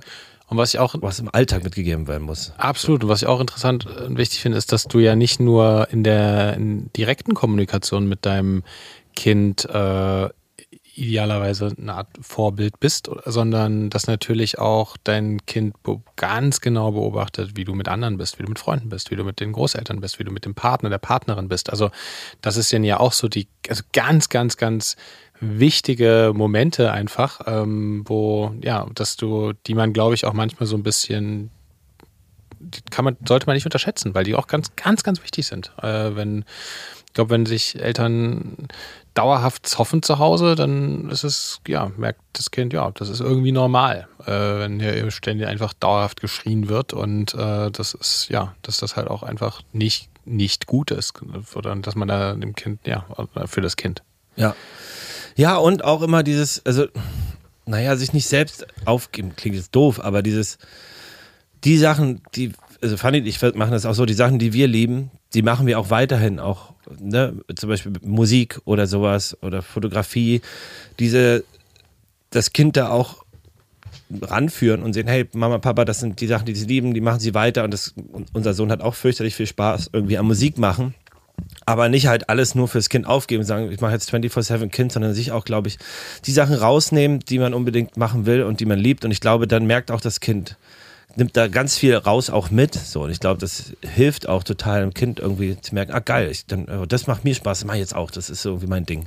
Und 0.48 0.56
was 0.56 0.72
ich 0.72 0.80
auch 0.80 0.94
was 1.02 1.18
im 1.18 1.28
Alltag 1.28 1.62
mitgegeben 1.62 2.08
werden 2.08 2.22
muss. 2.22 2.54
Absolut. 2.56 3.04
Und 3.04 3.10
was 3.10 3.20
ich 3.20 3.28
auch 3.28 3.40
interessant 3.40 3.84
und 3.84 4.16
wichtig 4.16 4.40
finde, 4.40 4.56
ist, 4.56 4.72
dass 4.72 4.84
du 4.84 4.98
ja 4.98 5.14
nicht 5.14 5.40
nur 5.40 5.88
in 5.90 6.04
der 6.04 6.54
in 6.54 6.90
direkten 6.94 7.34
Kommunikation 7.34 8.08
mit 8.08 8.24
deinem 8.24 8.62
Kind 9.14 9.66
äh, 9.66 10.30
idealerweise 10.96 11.74
eine 11.78 11.94
Art 11.94 12.08
Vorbild 12.20 12.80
bist, 12.80 13.10
sondern 13.24 13.90
dass 13.90 14.06
natürlich 14.06 14.58
auch 14.58 14.96
dein 15.04 15.44
Kind 15.46 15.74
ganz 16.16 16.60
genau 16.60 16.92
beobachtet, 16.92 17.56
wie 17.56 17.64
du 17.64 17.74
mit 17.74 17.88
anderen 17.88 18.16
bist, 18.16 18.38
wie 18.38 18.42
du 18.42 18.48
mit 18.48 18.58
Freunden 18.58 18.88
bist, 18.88 19.10
wie 19.10 19.16
du 19.16 19.24
mit 19.24 19.40
den 19.40 19.52
Großeltern 19.52 20.00
bist, 20.00 20.18
wie 20.18 20.24
du 20.24 20.32
mit 20.32 20.44
dem 20.44 20.54
Partner, 20.54 20.88
der 20.88 20.98
Partnerin 20.98 21.48
bist. 21.48 21.70
Also 21.70 21.90
das 22.40 22.56
ist 22.56 22.72
ja 22.72 22.98
auch 22.98 23.12
so 23.12 23.28
die 23.28 23.48
also 23.68 23.82
ganz, 23.92 24.28
ganz, 24.28 24.56
ganz 24.56 24.96
wichtige 25.40 26.32
Momente 26.34 26.92
einfach, 26.92 27.40
ähm, 27.46 28.02
wo, 28.06 28.54
ja, 28.62 28.86
dass 28.94 29.16
du, 29.16 29.52
die 29.66 29.74
man, 29.74 29.92
glaube 29.92 30.14
ich, 30.14 30.24
auch 30.24 30.32
manchmal 30.32 30.66
so 30.66 30.76
ein 30.76 30.82
bisschen, 30.82 31.50
kann 32.90 33.04
man, 33.04 33.16
sollte 33.26 33.46
man 33.46 33.54
nicht 33.54 33.66
unterschätzen, 33.66 34.14
weil 34.14 34.24
die 34.24 34.34
auch 34.34 34.46
ganz, 34.46 34.74
ganz, 34.76 35.02
ganz 35.02 35.22
wichtig 35.22 35.46
sind. 35.46 35.72
Äh, 35.82 36.16
wenn, 36.16 36.44
glaube, 37.16 37.30
wenn 37.30 37.46
sich 37.46 37.80
Eltern 37.80 38.68
dauerhaft 39.14 39.66
zoffen 39.66 40.02
zu 40.02 40.18
Hause, 40.18 40.54
dann 40.54 41.10
ist 41.10 41.24
es, 41.24 41.60
ja, 41.66 41.90
merkt 41.96 42.20
das 42.34 42.50
Kind, 42.50 42.72
ja, 42.72 42.90
das 42.92 43.08
ist 43.08 43.20
irgendwie 43.20 43.52
normal, 43.52 44.06
äh, 44.26 44.26
wenn 44.26 44.78
hier 44.78 45.10
ständig 45.10 45.48
einfach 45.48 45.72
dauerhaft 45.72 46.20
geschrien 46.20 46.68
wird 46.68 46.92
und 46.92 47.34
äh, 47.34 47.70
das 47.70 47.94
ist, 47.94 48.28
ja, 48.28 48.54
dass 48.62 48.76
das 48.76 48.96
halt 48.96 49.08
auch 49.08 49.22
einfach 49.22 49.62
nicht, 49.72 50.10
nicht 50.26 50.66
gut 50.66 50.90
ist 50.90 51.14
oder 51.54 51.74
dass 51.76 51.96
man 51.96 52.08
da 52.08 52.34
dem 52.34 52.54
Kind, 52.54 52.86
ja, 52.86 53.06
für 53.46 53.62
das 53.62 53.76
Kind. 53.76 54.02
Ja. 54.36 54.54
Ja, 55.34 55.56
und 55.56 55.82
auch 55.84 56.02
immer 56.02 56.22
dieses, 56.22 56.64
also, 56.64 56.86
naja, 57.64 57.96
sich 57.96 58.12
nicht 58.12 58.28
selbst 58.28 58.66
aufgeben, 58.84 59.34
klingt 59.36 59.56
jetzt 59.56 59.74
doof, 59.74 60.00
aber 60.02 60.22
dieses, 60.22 60.58
die 61.64 61.78
Sachen, 61.78 62.22
die, 62.34 62.52
also 62.82 62.98
Fanny 62.98 63.20
und 63.20 63.26
ich 63.26 63.40
machen 63.40 63.72
das 63.72 63.86
auch 63.86 63.94
so, 63.94 64.04
die 64.04 64.14
Sachen, 64.14 64.38
die 64.38 64.52
wir 64.52 64.68
lieben, 64.68 65.10
die 65.34 65.42
machen 65.42 65.66
wir 65.66 65.78
auch 65.78 65.90
weiterhin, 65.90 66.38
auch, 66.38 66.75
ne, 66.98 67.34
zum 67.54 67.68
Beispiel 67.68 67.92
Musik 68.02 68.60
oder 68.64 68.86
sowas 68.86 69.36
oder 69.42 69.62
Fotografie, 69.62 70.40
diese, 70.98 71.44
das 72.30 72.52
Kind 72.52 72.76
da 72.76 72.90
auch 72.90 73.24
ranführen 74.22 74.82
und 74.82 74.92
sehen, 74.92 75.08
hey, 75.08 75.28
Mama, 75.32 75.58
Papa, 75.58 75.84
das 75.84 76.00
sind 76.00 76.20
die 76.20 76.26
Sachen, 76.26 76.46
die 76.46 76.54
sie 76.54 76.66
lieben, 76.66 76.94
die 76.94 77.00
machen 77.00 77.20
sie 77.20 77.34
weiter 77.34 77.64
und 77.64 77.72
das, 77.72 77.94
unser 78.32 78.54
Sohn 78.54 78.70
hat 78.70 78.80
auch 78.80 78.94
fürchterlich 78.94 79.34
viel 79.34 79.46
Spaß 79.46 79.90
irgendwie 79.92 80.18
am 80.18 80.26
Musik 80.26 80.58
machen 80.58 80.94
aber 81.64 81.88
nicht 81.88 82.06
halt 82.06 82.28
alles 82.28 82.54
nur 82.54 82.68
fürs 82.68 82.88
Kind 82.88 83.06
aufgeben 83.06 83.40
und 83.40 83.46
sagen, 83.46 83.70
ich 83.70 83.80
mache 83.80 83.92
jetzt 83.92 84.12
24-7 84.12 84.68
Kind, 84.68 84.92
sondern 84.92 85.14
sich 85.14 85.32
auch, 85.32 85.44
glaube 85.44 85.68
ich, 85.68 85.78
die 86.24 86.32
Sachen 86.32 86.54
rausnehmen, 86.54 87.20
die 87.20 87.38
man 87.38 87.54
unbedingt 87.54 87.96
machen 87.96 88.26
will 88.26 88.42
und 88.42 88.60
die 88.60 88.66
man 88.66 88.78
liebt. 88.78 89.04
Und 89.04 89.10
ich 89.10 89.20
glaube, 89.20 89.46
dann 89.46 89.66
merkt 89.66 89.90
auch 89.90 90.00
das 90.00 90.20
Kind, 90.20 90.56
nimmt 91.16 91.36
da 91.36 91.48
ganz 91.48 91.76
viel 91.76 91.94
raus 91.96 92.30
auch 92.30 92.50
mit. 92.50 92.74
So, 92.74 93.04
und 93.04 93.10
ich 93.10 93.20
glaube, 93.20 93.40
das 93.40 93.72
hilft 93.82 94.28
auch 94.28 94.44
total 94.44 94.82
dem 94.82 94.94
Kind 94.94 95.18
irgendwie 95.20 95.60
zu 95.60 95.74
merken, 95.74 95.92
ah 95.92 96.00
geil, 96.00 96.30
ich, 96.30 96.46
dann, 96.46 96.68
oh, 96.68 96.86
das 96.86 97.06
macht 97.06 97.24
mir 97.24 97.34
Spaß, 97.34 97.60
das 97.60 97.66
mache 97.66 97.78
ich 97.78 97.82
jetzt 97.82 97.94
auch, 97.94 98.10
das 98.10 98.30
ist 98.30 98.44
irgendwie 98.44 98.66
mein 98.66 98.86
Ding. 98.86 99.06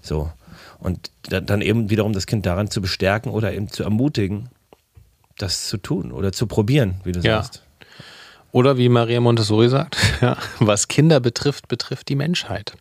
So. 0.00 0.30
Und 0.78 1.10
dann 1.28 1.60
eben 1.60 1.90
wiederum 1.90 2.12
das 2.12 2.26
Kind 2.26 2.46
daran 2.46 2.70
zu 2.70 2.80
bestärken 2.80 3.30
oder 3.30 3.52
eben 3.52 3.68
zu 3.68 3.82
ermutigen, 3.82 4.48
das 5.36 5.68
zu 5.68 5.76
tun 5.76 6.12
oder 6.12 6.32
zu 6.32 6.46
probieren, 6.46 7.00
wie 7.04 7.12
du 7.12 7.20
ja. 7.20 7.42
sagst. 7.42 7.62
Oder 8.52 8.78
wie 8.78 8.88
Maria 8.88 9.20
Montessori 9.20 9.68
sagt, 9.68 9.96
ja, 10.20 10.36
was 10.58 10.88
Kinder 10.88 11.20
betrifft, 11.20 11.68
betrifft 11.68 12.08
die 12.08 12.16
Menschheit. 12.16 12.72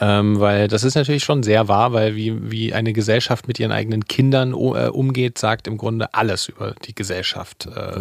Ähm, 0.00 0.40
weil 0.40 0.68
das 0.68 0.82
ist 0.82 0.96
natürlich 0.96 1.22
schon 1.22 1.42
sehr 1.42 1.68
wahr, 1.68 1.92
weil 1.92 2.16
wie, 2.16 2.50
wie 2.50 2.74
eine 2.74 2.92
Gesellschaft 2.92 3.46
mit 3.46 3.60
ihren 3.60 3.70
eigenen 3.70 4.06
Kindern 4.06 4.52
äh, 4.52 4.88
umgeht, 4.88 5.38
sagt 5.38 5.66
im 5.68 5.76
Grunde 5.76 6.12
alles 6.14 6.48
über 6.48 6.74
die 6.84 6.94
Gesellschaft 6.94 7.66
äh, 7.66 8.00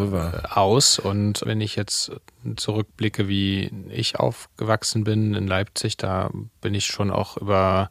aus. 0.50 0.98
Und 0.98 1.41
wenn 1.46 1.62
ich 1.62 1.76
jetzt 1.76 2.12
zurückblicke, 2.56 3.28
wie 3.28 3.72
ich 3.89 4.20
aufgewachsen 4.20 5.04
bin 5.04 5.36
in 5.36 5.48
Leipzig, 5.48 5.98
da 5.98 6.32
bin 6.62 6.74
ich 6.74 6.88
schon 6.88 7.12
auch 7.12 7.38
über 7.38 7.89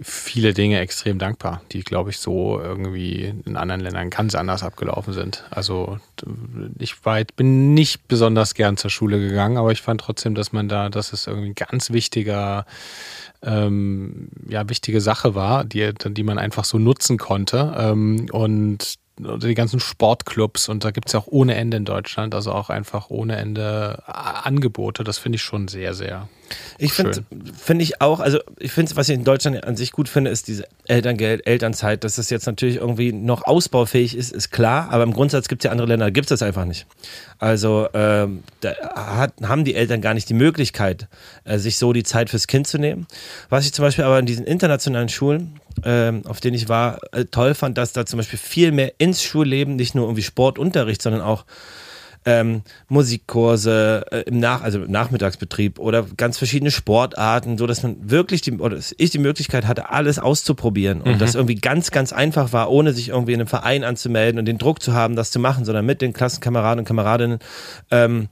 viele 0.00 0.52
Dinge 0.52 0.78
extrem 0.80 1.18
dankbar, 1.18 1.62
die, 1.72 1.80
glaube 1.80 2.10
ich, 2.10 2.18
so 2.18 2.60
irgendwie 2.60 3.32
in 3.46 3.56
anderen 3.56 3.80
Ländern 3.80 4.10
ganz 4.10 4.34
anders 4.34 4.62
abgelaufen 4.62 5.14
sind. 5.14 5.44
Also 5.50 5.98
ich 6.78 7.04
war, 7.06 7.22
bin 7.36 7.72
nicht 7.72 8.06
besonders 8.06 8.54
gern 8.54 8.76
zur 8.76 8.90
Schule 8.90 9.18
gegangen, 9.18 9.56
aber 9.56 9.72
ich 9.72 9.80
fand 9.80 10.02
trotzdem, 10.02 10.34
dass 10.34 10.52
man 10.52 10.68
da, 10.68 10.90
dass 10.90 11.14
es 11.14 11.26
irgendwie 11.26 11.48
ein 11.48 11.54
ganz 11.54 11.90
wichtiger, 11.90 12.66
ähm, 13.42 14.28
ja, 14.46 14.68
wichtige 14.68 15.00
Sache 15.00 15.34
war, 15.34 15.64
die, 15.64 15.92
die 15.94 16.24
man 16.24 16.38
einfach 16.38 16.64
so 16.64 16.78
nutzen 16.78 17.16
konnte. 17.16 17.74
Ähm, 17.78 18.26
und 18.32 18.96
die 19.18 19.54
ganzen 19.54 19.80
Sportclubs 19.80 20.68
und 20.68 20.84
da 20.84 20.90
gibt 20.90 21.08
es 21.08 21.14
ja 21.14 21.20
auch 21.20 21.26
ohne 21.28 21.54
Ende 21.54 21.76
in 21.78 21.84
Deutschland, 21.84 22.34
also 22.34 22.52
auch 22.52 22.70
einfach 22.70 23.10
ohne 23.10 23.36
Ende 23.36 24.02
Angebote. 24.06 25.04
Das 25.04 25.18
finde 25.18 25.36
ich 25.36 25.42
schon 25.42 25.68
sehr, 25.68 25.94
sehr 25.94 26.28
ich 26.78 26.92
finde 26.92 27.24
find 27.56 27.82
ich 27.82 28.00
auch, 28.00 28.20
also 28.20 28.38
ich 28.58 28.72
finde, 28.72 28.94
was 28.96 29.08
ich 29.08 29.14
in 29.14 29.24
Deutschland 29.24 29.64
an 29.64 29.76
sich 29.76 29.92
gut 29.92 30.08
finde, 30.08 30.30
ist 30.30 30.48
diese 30.48 30.66
Elterngeld, 30.86 31.46
Elternzeit, 31.46 32.04
dass 32.04 32.16
das 32.16 32.30
jetzt 32.30 32.46
natürlich 32.46 32.76
irgendwie 32.76 33.12
noch 33.12 33.44
ausbaufähig 33.46 34.16
ist, 34.16 34.32
ist 34.32 34.50
klar, 34.50 34.90
aber 34.90 35.02
im 35.02 35.12
Grundsatz 35.12 35.48
gibt 35.48 35.62
es 35.62 35.64
ja 35.64 35.72
andere 35.72 35.88
Länder, 35.88 36.06
da 36.06 36.10
gibt 36.10 36.26
es 36.26 36.38
das 36.38 36.46
einfach 36.46 36.64
nicht. 36.64 36.86
Also 37.38 37.88
ähm, 37.94 38.44
da 38.60 38.74
hat, 38.94 39.34
haben 39.42 39.64
die 39.64 39.74
Eltern 39.74 40.00
gar 40.00 40.14
nicht 40.14 40.28
die 40.28 40.34
Möglichkeit, 40.34 41.08
äh, 41.44 41.58
sich 41.58 41.78
so 41.78 41.92
die 41.92 42.04
Zeit 42.04 42.30
fürs 42.30 42.46
Kind 42.46 42.66
zu 42.66 42.78
nehmen. 42.78 43.06
Was 43.48 43.64
ich 43.64 43.72
zum 43.72 43.84
Beispiel 43.84 44.04
aber 44.04 44.18
in 44.18 44.26
diesen 44.26 44.46
internationalen 44.46 45.08
Schulen, 45.08 45.60
ähm, 45.84 46.22
auf 46.26 46.40
denen 46.40 46.54
ich 46.54 46.68
war, 46.68 46.98
äh, 47.12 47.24
toll 47.24 47.54
fand, 47.54 47.78
dass 47.78 47.92
da 47.92 48.06
zum 48.06 48.18
Beispiel 48.18 48.38
viel 48.38 48.72
mehr 48.72 48.94
ins 48.98 49.22
Schulleben, 49.22 49.76
nicht 49.76 49.94
nur 49.94 50.06
irgendwie 50.06 50.22
Sportunterricht, 50.22 51.02
sondern 51.02 51.22
auch 51.22 51.44
ähm, 52.26 52.62
Musikkurse 52.88 54.04
äh, 54.10 54.20
im 54.22 54.40
Nach 54.40 54.62
also 54.62 54.82
im 54.82 54.90
Nachmittagsbetrieb 54.90 55.78
oder 55.78 56.04
ganz 56.16 56.38
verschiedene 56.38 56.72
Sportarten, 56.72 57.56
so 57.56 57.66
dass 57.66 57.84
man 57.84 58.10
wirklich 58.10 58.40
die 58.42 58.52
oder 58.58 58.78
ich 58.98 59.10
die 59.10 59.18
Möglichkeit 59.18 59.66
hatte, 59.66 59.90
alles 59.90 60.18
auszuprobieren 60.18 61.00
und 61.00 61.14
mhm. 61.14 61.18
das 61.18 61.36
irgendwie 61.36 61.54
ganz 61.54 61.92
ganz 61.92 62.12
einfach 62.12 62.52
war, 62.52 62.70
ohne 62.70 62.92
sich 62.92 63.10
irgendwie 63.10 63.32
in 63.32 63.40
einem 63.40 63.46
Verein 63.46 63.84
anzumelden 63.84 64.40
und 64.40 64.46
den 64.46 64.58
Druck 64.58 64.82
zu 64.82 64.92
haben, 64.92 65.14
das 65.14 65.30
zu 65.30 65.38
machen, 65.38 65.64
sondern 65.64 65.86
mit 65.86 66.02
den 66.02 66.12
Klassenkameraden 66.12 66.80
und 66.80 66.84
Kameradinnen 66.84 67.38
ähm, 67.92 68.28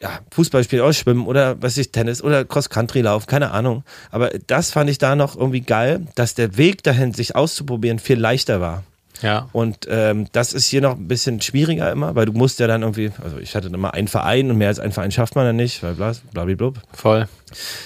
ja, 0.00 0.20
Fußball 0.32 0.64
spielen, 0.64 0.82
ausschwimmen 0.82 1.26
oder 1.26 1.60
was 1.62 1.76
ich, 1.76 1.90
Tennis 1.90 2.22
oder 2.22 2.44
Cross-Country-Lauf, 2.44 3.26
keine 3.26 3.50
Ahnung. 3.50 3.84
Aber 4.10 4.30
das 4.46 4.70
fand 4.70 4.90
ich 4.90 4.98
da 4.98 5.16
noch 5.16 5.36
irgendwie 5.36 5.60
geil, 5.60 6.06
dass 6.14 6.34
der 6.34 6.56
Weg 6.56 6.82
dahin, 6.82 7.12
sich 7.14 7.36
auszuprobieren, 7.36 7.98
viel 7.98 8.18
leichter 8.18 8.60
war. 8.60 8.84
Ja. 9.22 9.48
Und 9.52 9.86
ähm, 9.88 10.26
das 10.32 10.52
ist 10.52 10.66
hier 10.66 10.80
noch 10.80 10.96
ein 10.96 11.08
bisschen 11.08 11.40
schwieriger 11.40 11.90
immer, 11.90 12.14
weil 12.14 12.26
du 12.26 12.32
musst 12.32 12.58
ja 12.60 12.66
dann 12.66 12.82
irgendwie, 12.82 13.10
also 13.22 13.38
ich 13.38 13.54
hatte 13.54 13.68
immer 13.68 13.94
einen 13.94 14.08
Verein 14.08 14.50
und 14.50 14.58
mehr 14.58 14.68
als 14.68 14.78
einen 14.78 14.92
Verein 14.92 15.10
schafft 15.10 15.36
man 15.36 15.46
dann 15.46 15.56
nicht, 15.56 15.82
weil 15.82 15.94
bla, 15.94 16.12
blablabla. 16.32 16.72
Voll. 16.92 17.28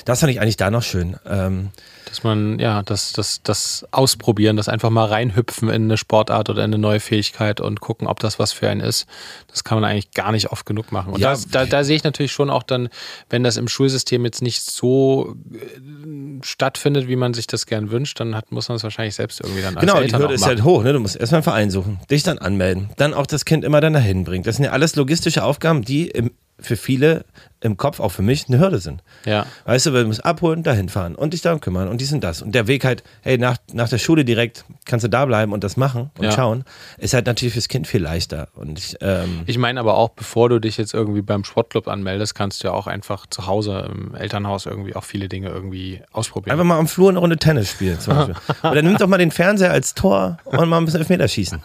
Das 0.04 0.20
fand 0.20 0.32
ich 0.32 0.40
eigentlich 0.40 0.56
da 0.56 0.70
noch 0.70 0.82
schön. 0.82 1.16
Ähm, 1.28 1.70
dass 2.10 2.24
man, 2.24 2.58
ja, 2.58 2.82
das, 2.82 3.12
das, 3.12 3.40
das 3.44 3.86
Ausprobieren, 3.92 4.56
das 4.56 4.68
einfach 4.68 4.90
mal 4.90 5.06
reinhüpfen 5.06 5.68
in 5.68 5.84
eine 5.84 5.96
Sportart 5.96 6.50
oder 6.50 6.64
in 6.64 6.74
eine 6.74 6.78
neue 6.78 6.98
Fähigkeit 6.98 7.60
und 7.60 7.80
gucken, 7.80 8.08
ob 8.08 8.18
das 8.18 8.40
was 8.40 8.52
für 8.52 8.68
einen 8.68 8.80
ist, 8.80 9.06
das 9.46 9.62
kann 9.62 9.80
man 9.80 9.88
eigentlich 9.88 10.10
gar 10.10 10.32
nicht 10.32 10.50
oft 10.50 10.66
genug 10.66 10.90
machen. 10.90 11.12
Und 11.12 11.20
ja. 11.20 11.30
das, 11.30 11.46
da, 11.46 11.66
da 11.66 11.84
sehe 11.84 11.94
ich 11.94 12.02
natürlich 12.02 12.32
schon 12.32 12.50
auch 12.50 12.64
dann, 12.64 12.88
wenn 13.30 13.44
das 13.44 13.56
im 13.56 13.68
Schulsystem 13.68 14.24
jetzt 14.24 14.42
nicht 14.42 14.62
so 14.62 15.36
äh, 15.52 16.42
stattfindet, 16.42 17.06
wie 17.06 17.14
man 17.14 17.32
sich 17.32 17.46
das 17.46 17.66
gern 17.66 17.92
wünscht, 17.92 18.18
dann 18.18 18.34
hat, 18.34 18.50
muss 18.50 18.68
man 18.68 18.76
es 18.76 18.82
wahrscheinlich 18.82 19.14
selbst 19.14 19.40
irgendwie 19.40 19.62
dann 19.62 19.76
als 19.76 19.86
Genau, 19.86 20.00
Eltern 20.00 20.18
die 20.18 20.24
Hürde 20.24 20.34
ist 20.34 20.46
halt 20.46 20.64
hoch, 20.64 20.82
ne? 20.82 20.92
Du 20.92 20.98
musst 20.98 21.14
erstmal 21.14 21.38
einen 21.38 21.44
Verein 21.44 21.70
suchen, 21.70 22.00
dich 22.10 22.24
dann 22.24 22.38
anmelden, 22.38 22.90
dann 22.96 23.14
auch 23.14 23.26
das 23.26 23.44
Kind 23.44 23.64
immer 23.64 23.80
dann 23.80 23.92
dahin 23.92 24.24
bringen. 24.24 24.42
Das 24.42 24.56
sind 24.56 24.64
ja 24.64 24.72
alles 24.72 24.96
logistische 24.96 25.44
Aufgaben, 25.44 25.82
die 25.82 26.08
im, 26.08 26.32
für 26.58 26.76
viele 26.76 27.24
im 27.60 27.76
Kopf 27.76 28.00
auch 28.00 28.10
für 28.10 28.22
mich 28.22 28.48
eine 28.48 28.58
Hürde 28.58 28.78
sind. 28.78 29.02
Ja. 29.24 29.46
Weißt 29.64 29.86
du, 29.86 29.92
weil 29.92 30.02
du 30.02 30.08
musst 30.08 30.24
abholen, 30.24 30.62
dahin 30.62 30.88
fahren 30.88 31.14
und 31.14 31.32
dich 31.32 31.42
darum 31.42 31.60
kümmern 31.60 31.88
und 31.88 32.00
dies 32.00 32.12
und 32.12 32.24
das. 32.24 32.42
Und 32.42 32.54
der 32.54 32.66
Weg 32.66 32.84
halt, 32.84 33.02
hey, 33.22 33.38
nach, 33.38 33.58
nach 33.72 33.88
der 33.88 33.98
Schule 33.98 34.24
direkt 34.24 34.64
kannst 34.86 35.04
du 35.04 35.08
da 35.08 35.26
bleiben 35.26 35.52
und 35.52 35.62
das 35.62 35.76
machen 35.76 36.10
und 36.18 36.24
ja. 36.24 36.32
schauen, 36.32 36.64
ist 36.98 37.14
halt 37.14 37.26
natürlich 37.26 37.52
fürs 37.52 37.68
Kind 37.68 37.86
viel 37.86 38.02
leichter. 38.02 38.48
Und 38.54 38.78
ich, 38.78 38.96
ähm 39.00 39.42
ich 39.46 39.58
meine 39.58 39.80
aber 39.80 39.96
auch, 39.96 40.10
bevor 40.10 40.48
du 40.48 40.58
dich 40.58 40.76
jetzt 40.78 40.94
irgendwie 40.94 41.22
beim 41.22 41.44
Sportclub 41.44 41.88
anmeldest, 41.88 42.34
kannst 42.34 42.62
du 42.62 42.68
ja 42.68 42.74
auch 42.74 42.86
einfach 42.86 43.26
zu 43.26 43.46
Hause 43.46 43.90
im 43.90 44.14
Elternhaus 44.14 44.66
irgendwie 44.66 44.96
auch 44.96 45.04
viele 45.04 45.28
Dinge 45.28 45.48
irgendwie 45.48 46.00
ausprobieren. 46.12 46.52
Einfach 46.52 46.64
mal 46.64 46.78
am 46.78 46.88
Flur 46.88 47.10
eine 47.10 47.18
Runde 47.18 47.36
Tennis 47.36 47.70
spielen 47.70 48.00
zum 48.00 48.14
Beispiel. 48.14 48.36
Oder 48.70 48.82
nimm 48.82 48.96
doch 48.96 49.06
mal 49.06 49.18
den 49.18 49.30
Fernseher 49.30 49.70
als 49.70 49.94
Tor 49.94 50.38
und 50.44 50.68
mal 50.68 50.78
ein 50.78 50.84
bisschen 50.84 51.00
Elfmeter 51.00 51.28
schießen. 51.28 51.60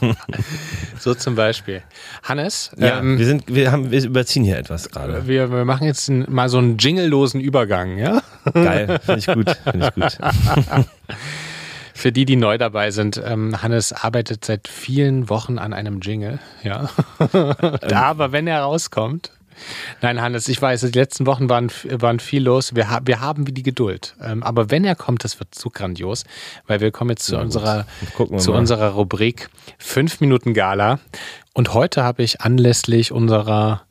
so 0.98 1.14
zum 1.14 1.34
Beispiel. 1.34 1.82
Hannes? 2.22 2.70
Ja, 2.76 2.98
ähm, 2.98 3.18
wir, 3.18 3.26
sind, 3.26 3.44
wir, 3.48 3.72
haben, 3.72 3.90
wir 3.90 4.04
überziehen 4.04 4.44
hier 4.44 4.58
etwas 4.58 4.90
gerade. 4.90 5.07
Wir, 5.26 5.50
wir 5.50 5.64
machen 5.64 5.86
jetzt 5.86 6.10
mal 6.10 6.48
so 6.48 6.58
einen 6.58 6.78
jinglelosen 6.78 7.40
Übergang, 7.40 7.98
ja? 7.98 8.22
Geil, 8.52 8.98
finde 9.02 9.18
ich 9.18 9.26
gut, 9.26 9.50
finde 9.64 9.86
ich 9.88 9.94
gut. 9.94 10.18
Für 11.94 12.12
die, 12.12 12.24
die 12.24 12.36
neu 12.36 12.58
dabei 12.58 12.92
sind, 12.92 13.20
ähm, 13.24 13.60
Hannes 13.60 13.92
arbeitet 13.92 14.44
seit 14.44 14.68
vielen 14.68 15.28
Wochen 15.28 15.58
an 15.58 15.72
einem 15.72 16.00
Jingle, 16.00 16.38
ja. 16.62 16.88
aber 17.92 18.30
wenn 18.30 18.46
er 18.46 18.60
rauskommt, 18.60 19.32
Nein, 20.02 20.20
Hannes, 20.20 20.48
ich 20.48 20.60
weiß, 20.60 20.82
die 20.82 20.98
letzten 20.98 21.26
Wochen 21.26 21.48
waren, 21.48 21.70
waren 21.90 22.20
viel 22.20 22.44
los. 22.44 22.74
Wir, 22.74 22.90
ha 22.90 23.00
wir 23.04 23.20
haben 23.20 23.46
wie 23.46 23.52
die 23.52 23.62
Geduld. 23.62 24.14
Ähm, 24.22 24.42
aber 24.42 24.70
wenn 24.70 24.84
er 24.84 24.94
kommt, 24.94 25.24
das 25.24 25.40
wird 25.40 25.54
so 25.54 25.70
grandios, 25.70 26.24
weil 26.66 26.80
wir 26.80 26.90
kommen 26.90 27.10
jetzt 27.10 27.26
zu, 27.26 27.38
unserer, 27.38 27.86
zu 28.36 28.52
unserer 28.52 28.90
Rubrik 28.90 29.50
5 29.78 30.20
Minuten 30.20 30.54
Gala. 30.54 31.00
Und 31.54 31.74
heute 31.74 32.04
habe 32.04 32.22
ich 32.22 32.40
anlässlich 32.40 33.12
unserer 33.12 33.82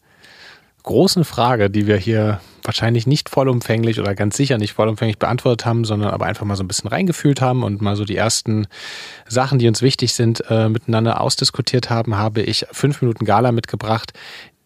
großen 0.88 1.26
Frage, 1.26 1.70
die 1.70 1.86
wir 1.86 1.98
hier 1.98 2.40
wahrscheinlich 2.64 3.08
nicht 3.08 3.30
vollumfänglich 3.30 4.00
oder 4.00 4.16
ganz 4.16 4.36
sicher 4.36 4.58
nicht 4.58 4.74
vollumfänglich 4.74 5.20
beantwortet 5.20 5.66
haben, 5.66 5.86
sondern 5.86 6.12
aber 6.12 6.26
einfach 6.26 6.46
mal 6.46 6.56
so 6.56 6.64
ein 6.64 6.68
bisschen 6.68 6.90
reingefühlt 6.90 7.42
haben 7.42 7.64
und 7.64 7.82
mal 7.82 7.96
so 7.96 8.06
die 8.06 8.16
ersten 8.16 8.68
Sachen, 9.28 9.60
die 9.60 9.68
uns 9.68 9.82
wichtig 9.82 10.14
sind, 10.14 10.44
äh, 10.50 10.70
miteinander 10.70 11.22
ausdiskutiert 11.22 11.90
haben, 11.90 12.18
habe 12.18 12.42
ich 12.42 12.66
fünf 12.72 13.02
Minuten 13.02 13.26
Gala 13.26 13.52
mitgebracht, 13.52 14.14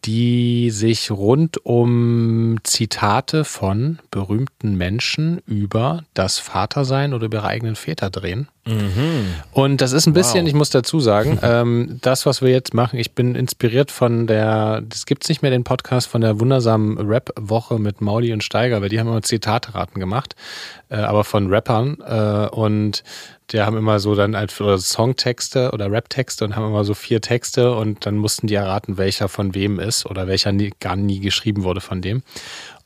die 0.04 0.70
sich 0.70 1.10
rund 1.10 1.64
um 1.64 2.58
Zitate 2.64 3.44
von 3.44 3.98
berühmten 4.10 4.76
Menschen 4.76 5.38
über 5.46 6.04
das 6.14 6.38
Vatersein 6.38 7.14
oder 7.14 7.26
über 7.26 7.38
ihre 7.38 7.48
eigenen 7.48 7.76
Väter 7.76 8.10
drehen. 8.10 8.48
Mhm. 8.64 9.34
Und 9.50 9.80
das 9.80 9.92
ist 9.92 10.06
ein 10.06 10.12
bisschen, 10.12 10.42
wow. 10.42 10.48
ich 10.48 10.54
muss 10.54 10.70
dazu 10.70 11.00
sagen, 11.00 11.38
ähm, 11.42 11.98
das, 12.00 12.26
was 12.26 12.42
wir 12.42 12.50
jetzt 12.50 12.74
machen, 12.74 12.98
ich 12.98 13.12
bin 13.12 13.34
inspiriert 13.34 13.90
von 13.90 14.26
der, 14.26 14.82
das 14.82 15.06
gibt 15.06 15.24
es 15.24 15.28
nicht 15.28 15.42
mehr 15.42 15.50
den 15.50 15.64
Podcast 15.64 16.06
von 16.06 16.20
der 16.20 16.38
wundersamen 16.38 16.98
Rap-Woche 16.98 17.78
mit 17.78 18.00
Mauli 18.00 18.32
und 18.32 18.44
Steiger, 18.44 18.80
weil 18.80 18.88
die 18.88 19.00
haben 19.00 19.08
immer 19.08 19.22
Zitate-Raten 19.22 19.98
gemacht, 19.98 20.36
äh, 20.90 20.96
aber 20.96 21.24
von 21.24 21.52
Rappern. 21.52 21.98
Äh, 22.06 22.48
und 22.54 23.02
die 23.50 23.60
haben 23.60 23.76
immer 23.76 23.98
so 23.98 24.14
dann 24.14 24.36
halt 24.36 24.58
oder 24.60 24.78
Songtexte 24.78 25.72
oder 25.72 25.90
Raptexte 25.90 26.44
und 26.44 26.54
haben 26.54 26.66
immer 26.66 26.84
so 26.84 26.94
vier 26.94 27.20
Texte 27.20 27.74
und 27.74 28.06
dann 28.06 28.16
mussten 28.16 28.46
die 28.46 28.54
erraten, 28.54 28.96
welcher 28.96 29.28
von 29.28 29.54
wem 29.54 29.80
ist 29.80 30.06
oder 30.06 30.26
welcher 30.28 30.52
nie, 30.52 30.72
gar 30.78 30.96
nie 30.96 31.20
geschrieben 31.20 31.64
wurde 31.64 31.80
von 31.80 32.00
dem. 32.00 32.22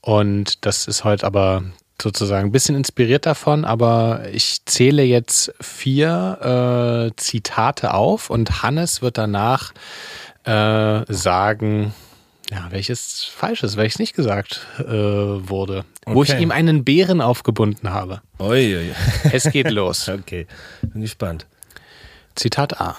Und 0.00 0.64
das 0.64 0.88
ist 0.88 1.04
heute 1.04 1.26
aber 1.26 1.64
sozusagen 2.00 2.48
ein 2.48 2.52
bisschen 2.52 2.76
inspiriert 2.76 3.26
davon, 3.26 3.64
aber 3.64 4.26
ich 4.32 4.64
zähle 4.64 5.02
jetzt 5.02 5.52
vier 5.60 7.10
äh, 7.10 7.16
Zitate 7.16 7.94
auf 7.94 8.30
und 8.30 8.62
Hannes 8.62 9.02
wird 9.02 9.18
danach 9.18 9.72
äh, 10.44 11.04
sagen, 11.12 11.94
ja, 12.50 12.68
welches 12.70 13.24
falsch 13.24 13.62
ist, 13.62 13.76
welches 13.76 13.98
nicht 13.98 14.14
gesagt 14.14 14.66
äh, 14.78 14.84
wurde. 14.84 15.84
Okay. 16.04 16.14
Wo 16.14 16.22
ich 16.22 16.38
ihm 16.38 16.50
einen 16.52 16.84
Bären 16.84 17.20
aufgebunden 17.20 17.90
habe. 17.90 18.20
Ui, 18.38 18.76
ui. 18.76 18.94
Es 19.32 19.50
geht 19.50 19.70
los. 19.70 20.08
okay, 20.08 20.46
bin 20.82 21.02
gespannt. 21.02 21.46
Zitat 22.36 22.80
A. 22.80 22.96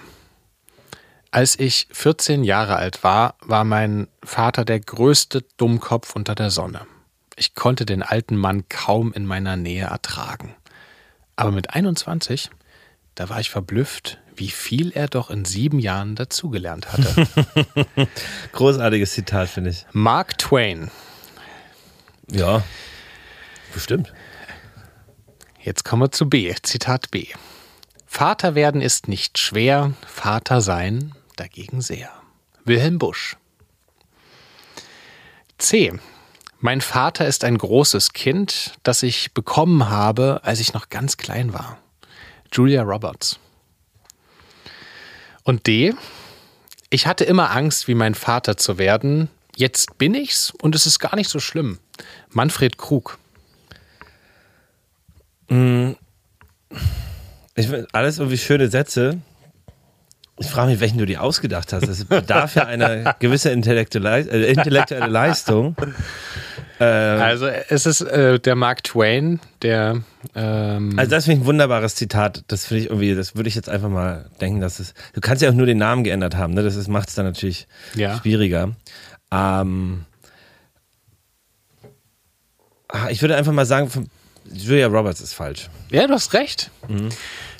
Als 1.31 1.59
ich 1.59 1.87
14 1.91 2.43
Jahre 2.43 2.77
alt 2.77 3.03
war, 3.03 3.35
war 3.41 3.63
mein 3.63 4.07
Vater 4.23 4.65
der 4.65 4.79
größte 4.79 5.43
Dummkopf 5.57 6.15
unter 6.15 6.35
der 6.35 6.49
Sonne. 6.49 6.81
Ich 7.39 7.53
konnte 7.53 7.85
den 7.85 8.01
alten 8.01 8.35
Mann 8.35 8.67
kaum 8.67 9.13
in 9.13 9.25
meiner 9.27 9.55
Nähe 9.55 9.85
ertragen. 9.85 10.55
Aber 11.35 11.51
mit 11.51 11.75
21, 11.75 12.49
da 13.13 13.29
war 13.29 13.39
ich 13.39 13.51
verblüfft, 13.51 14.17
wie 14.35 14.49
viel 14.49 14.91
er 14.91 15.07
doch 15.07 15.29
in 15.29 15.45
sieben 15.45 15.77
Jahren 15.77 16.15
dazugelernt 16.15 16.91
hatte. 16.91 17.27
Großartiges 18.53 19.13
Zitat, 19.13 19.49
finde 19.49 19.69
ich. 19.69 19.85
Mark 19.91 20.39
Twain. 20.39 20.89
Ja, 22.29 22.63
bestimmt. 23.71 24.13
Jetzt 25.61 25.85
kommen 25.85 26.01
wir 26.01 26.11
zu 26.11 26.27
B. 26.27 26.53
Zitat 26.63 27.11
B. 27.11 27.27
Vater 28.07 28.55
werden 28.55 28.81
ist 28.81 29.07
nicht 29.07 29.37
schwer, 29.37 29.93
Vater 30.07 30.61
sein 30.61 31.13
dagegen 31.35 31.81
sehr. 31.81 32.09
Wilhelm 32.65 32.97
Busch. 32.97 33.37
C. 35.59 35.93
Mein 36.59 36.81
Vater 36.81 37.27
ist 37.27 37.43
ein 37.43 37.57
großes 37.57 38.13
Kind, 38.13 38.73
das 38.83 39.03
ich 39.03 39.33
bekommen 39.33 39.89
habe, 39.89 40.41
als 40.43 40.59
ich 40.59 40.73
noch 40.73 40.89
ganz 40.89 41.17
klein 41.17 41.53
war. 41.53 41.77
Julia 42.51 42.81
Roberts. 42.81 43.39
Und 45.43 45.67
D. 45.67 45.93
Ich 46.89 47.05
hatte 47.05 47.25
immer 47.25 47.51
Angst, 47.51 47.87
wie 47.87 47.95
mein 47.95 48.15
Vater 48.15 48.57
zu 48.57 48.77
werden. 48.77 49.29
Jetzt 49.55 49.97
bin 49.97 50.15
ich's 50.15 50.51
und 50.61 50.73
es 50.73 50.85
ist 50.85 50.99
gar 50.99 51.15
nicht 51.15 51.29
so 51.29 51.39
schlimm. 51.39 51.79
Manfred 52.29 52.77
Krug. 52.77 53.17
Mm. 55.49 55.91
Ich, 57.55 57.69
alles 57.91 58.19
irgendwie 58.19 58.37
schöne 58.37 58.69
Sätze. 58.69 59.19
Ich 60.39 60.47
frage 60.47 60.71
mich, 60.71 60.79
welchen 60.79 60.99
du 60.99 61.05
dir 61.05 61.23
ausgedacht 61.23 61.73
hast. 61.73 61.87
Es 61.87 62.05
bedarf 62.05 62.55
ja 62.55 62.65
eine 62.65 63.15
gewisse 63.19 63.49
intellektuelle, 63.49 64.19
äh, 64.19 64.51
intellektuelle 64.51 65.07
Leistung. 65.07 65.75
Ähm, 66.79 67.21
also 67.21 67.47
es 67.47 67.85
ist 67.85 68.01
äh, 68.01 68.39
der 68.39 68.55
Mark 68.55 68.83
Twain, 68.83 69.39
der. 69.61 70.01
Ähm 70.35 70.93
also 70.97 71.09
das 71.09 71.25
finde 71.25 71.37
ich 71.37 71.43
ein 71.43 71.47
wunderbares 71.47 71.95
Zitat. 71.95 72.43
Das 72.47 72.65
finde 72.65 72.83
ich 72.83 72.89
irgendwie, 72.89 73.15
das 73.15 73.35
würde 73.35 73.49
ich 73.49 73.55
jetzt 73.55 73.69
einfach 73.69 73.89
mal 73.89 74.29
denken, 74.41 74.61
dass 74.61 74.79
es. 74.79 74.93
Du 75.13 75.21
kannst 75.21 75.41
ja 75.41 75.49
auch 75.49 75.53
nur 75.53 75.65
den 75.65 75.77
Namen 75.77 76.03
geändert 76.03 76.35
haben, 76.35 76.53
ne? 76.53 76.63
Das 76.63 76.87
macht 76.87 77.09
es 77.09 77.15
dann 77.15 77.25
natürlich 77.25 77.67
ja. 77.95 78.19
schwieriger. 78.19 78.75
Ähm, 79.31 80.05
ah, 82.89 83.09
ich 83.09 83.21
würde 83.21 83.35
einfach 83.35 83.53
mal 83.53 83.65
sagen, 83.65 84.09
Julia 84.53 84.87
Roberts 84.87 85.21
ist 85.21 85.33
falsch. 85.33 85.69
Ja, 85.89 86.07
du 86.07 86.13
hast 86.13 86.33
recht. 86.33 86.69
Mhm. 86.87 87.09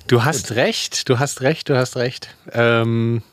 Du 0.07 0.23
hast 0.23 0.49
gut. 0.49 0.57
recht, 0.57 1.09
du 1.09 1.19
hast 1.19 1.41
recht, 1.41 1.69
du 1.69 1.77
hast 1.77 1.97
recht. 1.97 2.29
Ähm, 2.53 3.23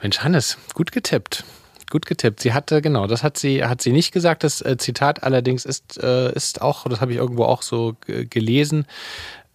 Mensch, 0.00 0.20
Hannes, 0.20 0.58
gut 0.74 0.92
getippt. 0.92 1.44
Gut 1.90 2.06
getippt. 2.06 2.40
Sie 2.40 2.52
hatte, 2.52 2.82
genau, 2.82 3.06
das 3.06 3.22
hat 3.22 3.38
sie, 3.38 3.64
hat 3.64 3.80
sie 3.80 3.92
nicht 3.92 4.12
gesagt. 4.12 4.44
Das 4.44 4.60
äh, 4.60 4.76
Zitat 4.76 5.22
allerdings 5.22 5.64
ist, 5.64 6.02
äh, 6.02 6.32
ist 6.32 6.60
auch, 6.60 6.84
das 6.86 7.00
habe 7.00 7.12
ich 7.12 7.18
irgendwo 7.18 7.44
auch 7.44 7.62
so 7.62 7.96
gelesen, 8.04 8.86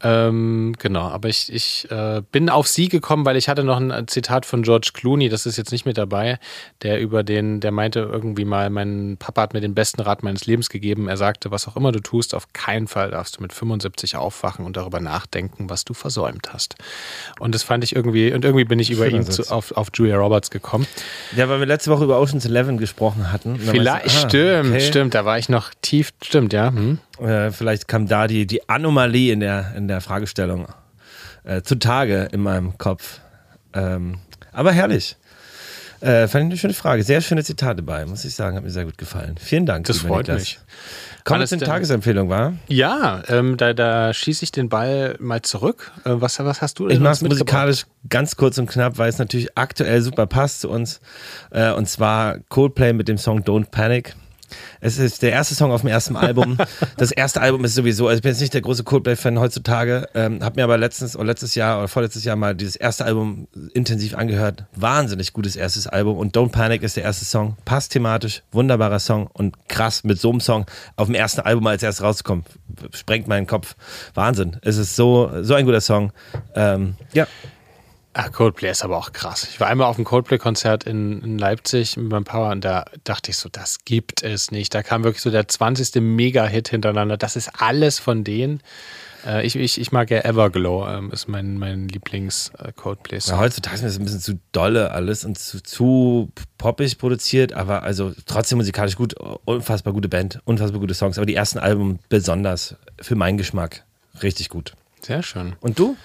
ähm, 0.04 0.76
genau, 0.80 1.08
aber 1.08 1.30
ich, 1.30 1.52
ich 1.52 1.90
äh, 1.90 2.22
bin 2.32 2.50
auf 2.50 2.68
sie 2.68 2.90
gekommen, 2.90 3.26
weil 3.26 3.38
ich 3.38 3.48
hatte 3.48 3.64
noch 3.64 3.80
ein 3.80 4.08
Zitat 4.08 4.46
von 4.46 4.64
George 4.64 4.92
Clooney, 4.94 5.30
das 5.30 5.46
ist 5.46 5.58
jetzt 5.58 5.72
nicht 5.72 5.86
mit 5.86 5.98
dabei, 5.98 6.40
der 6.82 7.00
über 7.00 7.24
den, 7.24 7.62
der 7.62 7.72
meinte 7.72 8.02
irgendwie 8.02 8.44
mal, 8.44 8.70
mein 8.70 9.16
Papa 9.18 9.44
hat 9.44 9.54
mir 9.54 9.62
den 9.62 9.74
besten 9.74 10.02
Rat 10.02 10.22
meines 10.22 10.46
Lebens 10.46 10.70
gegeben. 10.70 11.08
Er 11.08 11.16
sagte, 11.16 11.52
was 11.52 11.70
auch 11.70 11.78
immer 11.78 11.94
du 11.94 12.02
tust, 12.02 12.36
auf 12.36 12.52
keinen 12.52 12.88
Fall 12.88 13.12
darfst 13.12 13.38
du 13.38 13.42
mit 13.42 13.54
75 13.54 14.18
aufwachen 14.18 14.66
und 14.66 14.76
darüber 14.76 15.00
nachdenken, 15.00 15.70
was 15.70 15.86
du 15.86 15.94
versäumt 15.94 16.52
hast. 16.52 16.76
Und 17.40 17.56
das 17.56 17.64
fand 17.64 17.86
ich 17.86 17.96
irgendwie, 17.96 18.34
und 18.34 18.44
irgendwie 18.44 18.66
bin 18.66 18.80
ich 18.80 18.92
über 18.92 19.08
ihn 19.08 19.24
zu, 19.24 19.50
auf, 19.52 19.72
auf 19.72 19.88
Julia 19.94 20.18
Roberts 20.18 20.52
gekommen. 20.52 20.86
Ja, 21.36 21.48
weil 21.48 21.60
wir 21.60 21.66
letzte 21.66 21.92
Woche 21.92 22.04
über 22.04 22.20
Ocean's 22.20 22.46
Eleven 22.46 22.78
gesprochen 22.78 23.32
hatten. 23.32 23.58
Vielleicht, 23.58 24.08
ah, 24.08 24.28
stimmt, 24.28 24.70
okay. 24.72 24.82
stimmt, 24.82 25.16
da 25.16 25.24
war 25.24 25.38
ich 25.38 25.48
noch 25.48 25.72
tief, 25.82 26.12
stimmt, 26.22 26.52
ja. 26.52 26.72
Hm. 26.72 27.00
Äh, 27.20 27.52
vielleicht 27.52 27.88
kam 27.88 28.08
da 28.08 28.28
die, 28.28 28.48
die 28.48 28.68
Anomalie 28.68 29.32
in 29.32 29.40
der, 29.40 29.74
in 29.78 29.88
der 29.88 29.93
Fragestellung 30.02 30.68
äh, 31.44 31.62
zutage 31.62 32.30
in 32.32 32.42
meinem 32.42 32.78
Kopf. 32.78 33.20
Ähm, 33.74 34.20
aber 34.52 34.72
herrlich. 34.72 35.18
Äh, 36.04 36.28
fand 36.28 36.44
ich 36.44 36.50
eine 36.50 36.58
schöne 36.58 36.74
Frage. 36.74 37.04
Sehr 37.04 37.22
schöne 37.22 37.46
Zitate 37.46 37.82
bei, 37.82 38.06
muss 38.06 38.26
ich 38.26 38.36
sagen. 38.36 38.58
Hat 38.58 38.64
mir 38.64 38.72
sehr 38.72 38.84
gut 38.84 38.98
gefallen. 38.98 39.36
Vielen 39.40 39.66
Dank. 39.66 39.86
Das 39.86 40.00
freut 40.00 40.28
Niklas. 40.28 40.40
mich. 40.42 40.60
Kommt 41.24 41.42
es 41.42 41.54
eine 41.54 41.62
Tagesempfehlung, 41.62 42.28
war? 42.28 42.54
Ja, 42.68 43.24
ähm, 43.30 43.56
da, 43.56 43.74
da 43.74 44.14
schieße 44.14 44.44
ich 44.44 44.52
den 44.52 44.68
Ball 44.68 45.16
mal 45.20 45.42
zurück. 45.42 45.94
Äh, 46.04 46.10
was, 46.16 46.40
was 46.40 46.62
hast 46.62 46.80
du 46.80 46.88
denn 46.88 46.98
Ich 46.98 47.02
mache 47.02 47.14
es 47.14 47.22
musikalisch 47.22 47.86
ganz 48.10 48.36
kurz 48.36 48.58
und 48.58 48.70
knapp, 48.70 48.98
weil 48.98 49.08
es 49.08 49.18
natürlich 49.18 49.58
aktuell 49.58 50.02
super 50.02 50.28
passt 50.28 50.60
zu 50.60 50.70
uns. 50.70 51.00
Äh, 51.52 51.72
und 51.72 51.88
zwar 51.88 52.40
Coldplay 52.50 52.92
mit 52.92 53.08
dem 53.08 53.18
Song 53.18 53.40
Don't 53.44 53.72
Panic. 53.72 54.16
Es 54.82 54.98
ist 54.98 55.22
der 55.22 55.32
erste 55.32 55.56
Song 55.56 55.72
auf 55.72 55.82
dem 55.82 55.90
ersten 55.90 56.16
Album. 56.16 56.58
Das 56.98 57.12
erste 57.12 57.42
Album 57.42 57.64
ist 57.66 57.76
sowieso, 57.76 58.08
also 58.08 58.18
ich 58.18 58.22
bin 58.22 58.32
jetzt 58.32 58.42
nicht 58.42 58.54
der 58.54 58.62
große 58.62 58.84
Coldplay-Fan 58.84 59.40
heutzutage, 59.40 60.08
ähm, 60.14 60.44
habe 60.44 60.58
mir 60.58 60.64
aber 60.64 60.78
letztens 60.78 61.16
oder 61.16 61.26
letztes 61.26 61.56
Jahr 61.56 61.80
oder 61.80 61.88
vorletztes 61.88 62.24
Jahr 62.24 62.36
mal 62.36 62.56
dieses 62.56 62.76
erste 62.76 63.06
Album 63.06 63.48
intensiv 63.74 64.16
angehört. 64.16 64.66
Wahnsinnig 64.76 65.34
gutes 65.34 65.56
erstes 65.56 65.88
Album 65.88 66.18
und 66.18 66.36
Don't 66.36 66.52
Panic 66.52 66.84
ist 66.84 66.96
der 66.96 67.04
erste 67.04 67.26
Song. 67.26 67.58
Passt 67.66 67.92
thematisch, 67.92 68.44
wunderbarer 68.52 69.00
Song 69.00 69.28
und 69.34 69.68
krass 69.68 70.04
mit 70.04 70.20
so 70.20 70.30
einem 70.30 70.40
Song 70.40 70.66
auf 70.96 71.08
dem 71.08 71.16
ersten 71.16 71.42
Album 71.42 71.66
als 71.68 71.84
erst 71.84 72.02
rauszukommen, 72.02 72.46
sprengt 72.94 73.28
meinen 73.28 73.48
Kopf. 73.48 73.76
Wahnsinn. 74.14 74.58
Es 74.62 74.78
ist 74.78 74.96
so, 74.96 75.32
so 75.42 75.54
ein 75.56 75.66
guter 75.66 75.82
Song. 75.82 76.12
Ähm, 76.56 76.96
ja. 77.14 77.28
Ah, 78.16 78.30
Coldplay 78.30 78.70
ist 78.70 78.84
aber 78.84 78.98
auch 78.98 79.12
krass. 79.12 79.48
Ich 79.50 79.60
war 79.60 79.68
einmal 79.68 79.88
auf 79.88 79.96
einem 79.96 80.06
Coldplay-Konzert 80.06 80.84
in, 80.84 81.24
in, 81.24 81.40
Leipzig 81.40 81.98
mit 81.98 82.12
meinem 82.12 82.26
Power 82.26 82.52
und 82.52 82.64
da 82.64 82.86
dachte 83.04 83.32
ich 83.32 83.38
so, 83.38 83.50
das 83.50 83.86
gibt 83.86 84.22
es 84.22 84.52
nicht. 84.52 84.76
Da 84.76 84.84
kam 84.84 85.04
wirklich 85.04 85.24
so 85.24 85.32
der 85.32 85.48
20. 85.48 85.96
Mega-Hit 85.96 86.70
hintereinander. 86.70 87.18
Das 87.18 87.36
ist 87.36 87.50
alles 87.60 87.98
von 87.98 88.24
denen. 88.24 88.62
Äh, 89.26 89.46
ich, 89.48 89.56
ich, 89.56 89.82
ich 89.82 89.92
mag 89.92 90.12
ja 90.12 90.20
Everglow, 90.20 90.88
ähm, 90.88 91.12
ist 91.12 91.28
mein, 91.28 91.58
mein 91.58 91.88
Lieblings-Coldplay-Song. 91.88 93.36
Ja, 93.36 93.42
heutzutage 93.42 93.78
ist 93.78 93.84
es 93.84 93.98
ein 93.98 94.04
bisschen 94.04 94.20
zu 94.20 94.40
dolle 94.52 94.92
alles 94.92 95.26
und 95.26 95.40
zu, 95.40 95.62
zu 95.64 96.32
poppig 96.60 97.00
produziert, 97.00 97.54
aber 97.54 97.82
also 97.82 98.14
trotzdem 98.28 98.60
musikalisch 98.60 98.96
gut, 98.96 99.16
unfassbar 99.46 99.92
gute 99.92 100.10
Band, 100.10 100.40
unfassbar 100.46 100.80
gute 100.80 100.94
Songs. 100.94 101.18
Aber 101.18 101.26
die 101.26 101.36
ersten 101.36 101.58
Alben 101.58 101.98
besonders 102.10 102.76
für 103.02 103.16
meinen 103.16 103.40
Geschmack 103.40 103.84
richtig 104.22 104.50
gut. 104.50 104.74
Sehr 105.02 105.24
schön. 105.24 105.56
Und 105.62 105.80
du? 105.80 105.98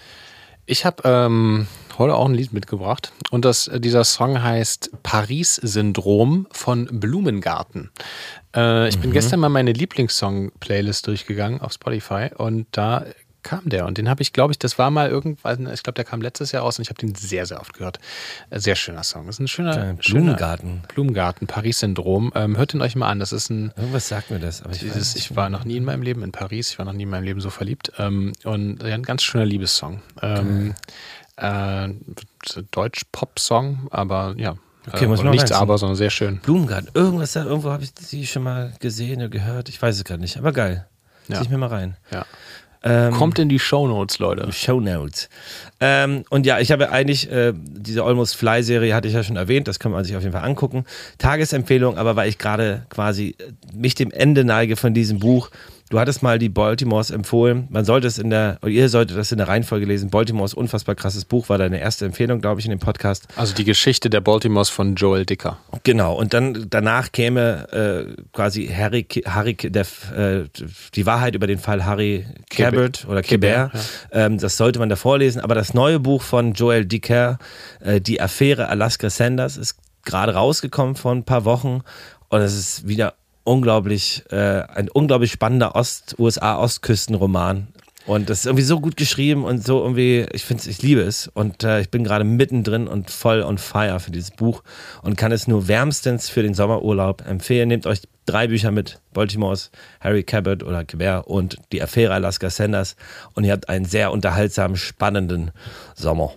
Ich 0.64 0.84
habe 0.84 1.02
ähm, 1.04 1.66
heute 1.98 2.14
auch 2.14 2.26
ein 2.26 2.34
Lied 2.34 2.52
mitgebracht 2.52 3.12
und 3.30 3.44
das, 3.44 3.70
dieser 3.74 4.04
Song 4.04 4.42
heißt 4.42 4.90
Paris-Syndrom 5.02 6.46
von 6.52 6.86
Blumengarten. 6.90 7.90
Äh, 8.54 8.88
ich 8.88 8.98
bin 8.98 9.12
gestern 9.12 9.40
mal 9.40 9.48
meine 9.48 9.72
Lieblingssong-Playlist 9.72 11.06
durchgegangen 11.06 11.60
auf 11.60 11.72
Spotify 11.72 12.30
und 12.36 12.66
da 12.72 13.04
kam 13.42 13.68
der 13.68 13.86
und 13.86 13.98
den 13.98 14.08
habe 14.08 14.20
ich, 14.20 14.32
glaube 14.32 14.52
ich, 14.52 14.58
das 14.58 14.78
war 14.78 14.90
mal 14.90 15.08
irgendwann, 15.08 15.72
ich 15.72 15.82
glaube, 15.82 15.94
der 15.94 16.04
kam 16.04 16.20
letztes 16.20 16.52
Jahr 16.52 16.64
raus 16.64 16.78
und 16.78 16.82
ich 16.82 16.90
habe 16.90 16.98
den 16.98 17.14
sehr, 17.14 17.46
sehr 17.46 17.60
oft 17.60 17.72
gehört. 17.72 17.98
Äh, 18.50 18.58
Sehr 18.58 18.76
schöner 18.76 19.02
Song. 19.04 19.26
Das 19.26 19.36
ist 19.36 19.40
ein 19.40 19.48
schöner 19.48 19.72
Kleiner 19.72 20.02
schöner 20.02 20.20
Blumengarten. 20.20 20.82
Blumengarten, 20.92 21.46
Paris-Syndrom. 21.46 22.32
Ähm, 22.34 22.56
hört 22.56 22.74
ihn 22.74 22.82
euch 22.82 22.96
mal 22.96 23.08
an. 23.08 23.20
Das 23.20 23.32
ist 23.32 23.48
ein 23.48 23.72
Irgendwas 23.76 24.08
sagt 24.08 24.30
mir 24.30 24.38
das, 24.38 24.62
aber 24.62 24.72
ich 24.74 24.80
dieses, 24.80 25.14
ich 25.16 25.34
war 25.36 25.48
noch 25.50 25.64
nie 25.64 25.76
in 25.76 25.84
meinem 25.84 26.02
Leben 26.02 26.22
in 26.22 26.32
Paris, 26.32 26.70
ich 26.72 26.78
war 26.78 26.84
noch 26.84 26.92
nie 26.92 27.04
in 27.04 27.10
meinem 27.10 27.24
Leben 27.24 27.40
so 27.40 27.50
verliebt. 27.50 27.92
Ähm, 27.98 28.32
und 28.44 28.82
ja, 28.82 28.94
ein 28.94 29.02
ganz 29.02 29.22
schöner 29.22 29.46
Liebessong. 29.46 30.02
Ähm, 30.20 30.74
äh, 31.40 31.88
Deutsch-Pop-Song, 32.70 33.88
aber 33.90 34.34
ja. 34.36 34.56
Okay, 34.86 35.04
äh, 35.04 35.08
muss 35.08 35.22
man 35.22 35.32
nichts 35.32 35.52
aber, 35.52 35.78
sondern 35.78 35.96
sehr 35.96 36.10
schön. 36.10 36.38
Blumengarten. 36.38 36.90
Irgendwas 36.94 37.32
da, 37.32 37.44
irgendwo 37.44 37.70
habe 37.70 37.84
ich 37.84 37.90
sie 37.98 38.26
schon 38.26 38.42
mal 38.42 38.72
gesehen 38.80 39.18
oder 39.18 39.28
gehört. 39.28 39.68
Ich 39.68 39.80
weiß 39.80 39.96
es 39.96 40.04
gerade 40.04 40.20
nicht, 40.20 40.36
aber 40.36 40.52
geil. 40.52 40.86
Ja. 41.28 41.36
Zieh 41.36 41.44
ich 41.44 41.50
mir 41.50 41.58
mal 41.58 41.68
rein. 41.68 41.96
Ja. 42.10 42.24
Ähm, 42.82 43.12
Kommt 43.12 43.38
in 43.38 43.48
die 43.48 43.58
Shownotes, 43.58 44.18
Leute. 44.18 44.50
Show 44.52 44.80
Notes. 44.80 45.28
Ähm, 45.80 46.24
und 46.30 46.46
ja, 46.46 46.60
ich 46.60 46.70
habe 46.70 46.90
eigentlich 46.90 47.30
äh, 47.30 47.52
diese 47.54 48.04
Almost 48.04 48.36
Fly 48.36 48.62
Serie 48.62 48.94
hatte 48.94 49.08
ich 49.08 49.14
ja 49.14 49.24
schon 49.24 49.36
erwähnt, 49.36 49.66
das 49.66 49.80
kann 49.80 49.90
man 49.90 50.04
sich 50.04 50.14
auf 50.16 50.22
jeden 50.22 50.32
Fall 50.32 50.44
angucken. 50.44 50.84
Tagesempfehlung, 51.18 51.98
aber 51.98 52.14
weil 52.14 52.28
ich 52.28 52.38
gerade 52.38 52.86
quasi 52.88 53.34
äh, 53.38 53.52
mich 53.74 53.96
dem 53.96 54.12
Ende 54.12 54.44
neige 54.44 54.76
von 54.76 54.94
diesem 54.94 55.18
Buch. 55.18 55.50
Du 55.90 55.98
hattest 55.98 56.22
mal 56.22 56.38
die 56.38 56.50
Baltimores 56.50 57.10
empfohlen. 57.10 57.66
Man 57.70 57.86
sollte 57.86 58.06
es 58.06 58.18
in 58.18 58.28
der, 58.28 58.58
oder 58.60 58.70
ihr 58.70 58.90
solltet 58.90 59.16
das 59.16 59.32
in 59.32 59.38
der 59.38 59.48
Reihenfolge 59.48 59.86
lesen. 59.86 60.10
Baltimores 60.10 60.52
unfassbar 60.52 60.94
krasses 60.94 61.24
Buch 61.24 61.48
war 61.48 61.56
deine 61.56 61.80
erste 61.80 62.04
Empfehlung, 62.04 62.42
glaube 62.42 62.60
ich, 62.60 62.66
in 62.66 62.70
dem 62.70 62.78
Podcast. 62.78 63.26
Also 63.36 63.54
die 63.54 63.64
Geschichte 63.64 64.10
der 64.10 64.20
Baltimores 64.20 64.68
von 64.68 64.96
Joel 64.96 65.24
Dicker. 65.24 65.58
Genau, 65.84 66.14
und 66.14 66.34
dann 66.34 66.66
danach 66.68 67.10
käme 67.10 67.72
äh, 67.72 68.22
quasi 68.32 68.66
Harry, 68.66 69.06
Harry 69.24 69.54
der, 69.54 69.86
äh, 70.14 70.44
die 70.94 71.06
Wahrheit 71.06 71.34
über 71.34 71.46
den 71.46 71.58
Fall 71.58 71.86
Harry 71.86 72.26
Cabot 72.50 73.06
oder 73.08 73.22
Kibert. 73.22 73.72
ähm, 74.12 74.36
das 74.36 74.58
sollte 74.58 74.78
man 74.80 74.90
davor 74.90 75.16
lesen. 75.16 75.40
Aber 75.40 75.54
das 75.54 75.72
neue 75.72 76.00
Buch 76.00 76.20
von 76.20 76.52
Joel 76.52 76.84
Dicker, 76.84 77.38
äh, 77.80 77.98
Die 77.98 78.20
Affäre 78.20 78.68
Alaska 78.68 79.08
Sanders, 79.08 79.56
ist 79.56 79.76
gerade 80.04 80.34
rausgekommen 80.34 80.96
vor 80.96 81.12
ein 81.12 81.24
paar 81.24 81.46
Wochen. 81.46 81.80
Und 82.28 82.40
es 82.42 82.54
ist 82.54 82.86
wieder 82.86 83.14
unglaublich, 83.48 84.24
äh, 84.30 84.62
ein 84.62 84.90
unglaublich 84.90 85.32
spannender 85.32 85.74
Ost-USA-Ostküstenroman. 85.74 87.68
Und 88.06 88.30
das 88.30 88.40
ist 88.40 88.46
irgendwie 88.46 88.64
so 88.64 88.80
gut 88.80 88.96
geschrieben 88.96 89.44
und 89.44 89.64
so 89.64 89.82
irgendwie, 89.82 90.26
ich 90.32 90.44
finde 90.44 90.62
es, 90.62 90.66
ich 90.66 90.82
liebe 90.82 91.00
es. 91.00 91.28
Und 91.28 91.64
äh, 91.64 91.80
ich 91.80 91.90
bin 91.90 92.04
gerade 92.04 92.24
mittendrin 92.24 92.86
und 92.86 93.10
voll 93.10 93.42
on 93.42 93.58
fire 93.58 94.00
für 94.00 94.10
dieses 94.10 94.30
Buch 94.30 94.62
und 95.02 95.16
kann 95.16 95.32
es 95.32 95.46
nur 95.46 95.66
wärmstens 95.66 96.28
für 96.28 96.42
den 96.42 96.54
Sommerurlaub 96.54 97.26
empfehlen. 97.26 97.68
Nehmt 97.68 97.86
euch 97.86 98.02
drei 98.26 98.48
Bücher 98.48 98.70
mit: 98.70 99.00
Baltimore's 99.12 99.70
Harry 100.00 100.22
Cabot 100.22 100.62
oder 100.62 100.84
Quebert 100.84 101.26
und 101.26 101.56
Die 101.72 101.82
Affäre 101.82 102.14
Alaska 102.14 102.50
Sanders. 102.50 102.96
Und 103.34 103.44
ihr 103.44 103.52
habt 103.52 103.68
einen 103.68 103.84
sehr 103.84 104.12
unterhaltsamen, 104.12 104.76
spannenden 104.76 105.50
Sommer. 105.94 106.32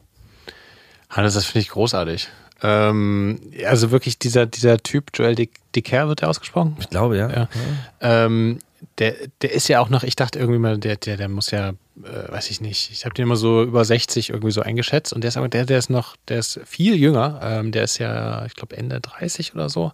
Hannes, 1.10 1.34
das 1.34 1.46
finde 1.46 1.60
ich 1.60 1.70
großartig. 1.70 2.30
Ähm, 2.64 3.40
also 3.66 3.92
wirklich 3.92 4.20
dieser, 4.20 4.46
dieser 4.46 4.78
Typ, 4.78 5.12
Joel 5.14 5.36
Dick, 5.36 5.52
Dicker 5.76 6.08
wird 6.08 6.22
der 6.22 6.30
ausgesprochen? 6.30 6.78
Ich 6.80 6.90
glaube, 6.90 7.18
ja. 7.18 7.30
Ja. 7.30 7.50
Ähm, 8.00 8.60
der, 8.98 9.16
der 9.42 9.52
ist 9.52 9.68
ja 9.68 9.80
auch 9.80 9.90
noch, 9.90 10.04
ich 10.04 10.16
dachte 10.16 10.40
irgendwie 10.40 10.60
mal, 10.60 10.78
der, 10.78 10.96
der, 10.96 11.18
der 11.18 11.30
muss 11.30 11.52
ja, 11.52 11.70
äh, 11.70 12.32
weiß 12.32 12.50
ich 12.50 12.62
nicht, 12.62 12.92
ich 12.92 13.06
habe 13.06 13.14
den 13.14 13.24
immer 13.24 13.36
so 13.36 13.64
über 13.64 13.86
60 13.86 14.30
irgendwie 14.30 14.52
so 14.52 14.62
eingeschätzt 14.62 15.14
und 15.14 15.22
der 15.22 15.30
ist 15.30 15.38
aber, 15.38 15.50
der, 15.50 15.66
der 15.66 15.78
ist 15.78 15.90
noch, 15.90 16.16
der 16.28 16.40
ist 16.40 16.60
viel 16.66 16.96
jünger, 16.96 17.40
ähm, 17.44 17.72
der 17.72 17.84
ist 17.84 18.00
ja, 18.00 18.46
ich 18.46 18.56
glaube, 18.56 18.78
Ende 18.78 19.00
30 19.00 19.54
oder 19.54 19.70
so 19.70 19.92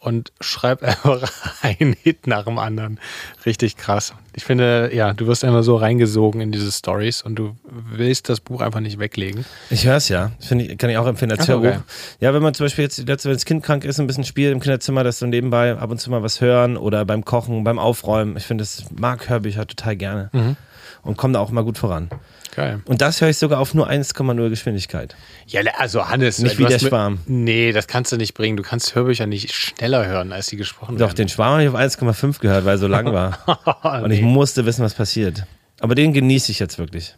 und 0.00 0.32
schreibt 0.40 0.82
einfach 0.84 1.30
einen 1.62 1.92
Hit 2.02 2.26
nach 2.26 2.44
dem 2.44 2.58
anderen. 2.58 2.98
Richtig 3.46 3.76
krass. 3.76 4.14
Ich 4.34 4.44
finde, 4.44 4.90
ja, 4.94 5.12
du 5.12 5.26
wirst 5.26 5.44
einfach 5.44 5.62
so 5.62 5.76
reingesogen 5.76 6.40
in 6.40 6.52
diese 6.52 6.72
Stories 6.72 7.22
und 7.22 7.36
du 7.36 7.56
willst 7.68 8.28
das 8.28 8.40
Buch 8.40 8.60
einfach 8.60 8.80
nicht 8.80 8.98
weglegen. 8.98 9.44
Ich 9.70 9.86
höre 9.86 9.96
es 9.96 10.08
ja. 10.08 10.32
Finde 10.40 10.64
ich, 10.66 10.78
kann 10.78 10.88
ich 10.90 10.96
auch 10.96 11.06
empfehlen 11.06 11.30
als 11.32 11.42
Ach 11.42 11.48
Hörbuch. 11.48 11.64
geil. 11.64 11.82
Ja, 12.20 12.32
wenn 12.34 12.42
man 12.42 12.54
zum 12.54 12.64
Beispiel 12.66 12.84
jetzt, 12.84 12.98
wenn 13.06 13.32
das 13.34 13.44
Kind 13.44 13.62
krank 13.62 13.84
ist, 13.84 14.00
ein 14.00 14.06
bisschen 14.06 14.24
spielt 14.24 14.52
im 14.52 14.60
Kinderzimmer, 14.60 15.04
dass 15.04 15.18
so 15.18 15.26
nebenbei 15.26 15.76
ab 15.76 15.90
und 15.90 15.98
zu 16.00 16.10
mal 16.10 16.22
was 16.22 16.40
hören 16.40 16.76
oder 16.76 17.04
beim 17.04 17.24
Kochen, 17.24 17.62
beim 17.64 17.78
Aufräumen. 17.78 18.36
Ich 18.36 18.44
finde, 18.44 18.62
das 18.62 18.84
mag 18.98 19.28
Hörbücher 19.28 19.66
total 19.66 19.96
gerne 19.96 20.30
Mhm. 20.32 20.56
und 21.02 21.16
komme 21.18 21.34
da 21.34 21.40
auch 21.40 21.50
mal 21.50 21.64
gut 21.64 21.76
voran. 21.78 22.08
Geil. 22.54 22.80
Und 22.84 23.00
das 23.00 23.20
höre 23.20 23.28
ich 23.28 23.38
sogar 23.38 23.60
auf 23.60 23.74
nur 23.74 23.88
1,0 23.88 24.48
Geschwindigkeit. 24.48 25.14
Ja, 25.46 25.62
also 25.78 26.08
Hannes, 26.08 26.38
Nicht 26.38 26.58
du 26.58 26.64
wie 26.64 26.66
der 26.66 26.78
Schwarm. 26.78 27.20
Nee, 27.26 27.72
das 27.72 27.86
kannst 27.86 28.10
du 28.12 28.16
nicht 28.16 28.34
bringen. 28.34 28.56
Du 28.56 28.62
kannst 28.62 28.94
Hörbücher 28.94 29.26
nicht 29.26 29.52
schneller 29.54 30.06
hören, 30.06 30.32
als 30.32 30.46
sie 30.46 30.56
gesprochen 30.56 30.96
Doch, 30.96 31.08
werden. 31.08 31.16
den 31.16 31.28
Schwarm 31.28 31.52
habe 31.52 31.62
ich 31.62 31.68
auf 31.68 31.76
1,5 31.76 32.40
gehört, 32.40 32.64
weil 32.64 32.74
er 32.74 32.78
so 32.78 32.88
lang 32.88 33.12
war. 33.12 34.02
Und 34.02 34.10
ich 34.10 34.22
musste 34.22 34.66
wissen, 34.66 34.84
was 34.84 34.94
passiert. 34.94 35.44
Aber 35.80 35.94
den 35.94 36.12
genieße 36.12 36.50
ich 36.50 36.58
jetzt 36.58 36.78
wirklich. 36.78 37.14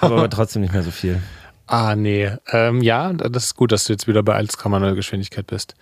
Habe 0.00 0.14
aber 0.14 0.30
trotzdem 0.30 0.62
nicht 0.62 0.72
mehr 0.72 0.82
so 0.82 0.90
viel. 0.90 1.20
Ah, 1.66 1.96
nee. 1.96 2.30
Ähm, 2.52 2.80
ja, 2.80 3.12
das 3.12 3.44
ist 3.44 3.56
gut, 3.56 3.72
dass 3.72 3.84
du 3.84 3.92
jetzt 3.92 4.06
wieder 4.06 4.22
bei 4.22 4.38
1,0 4.38 4.94
Geschwindigkeit 4.94 5.46
bist. 5.48 5.74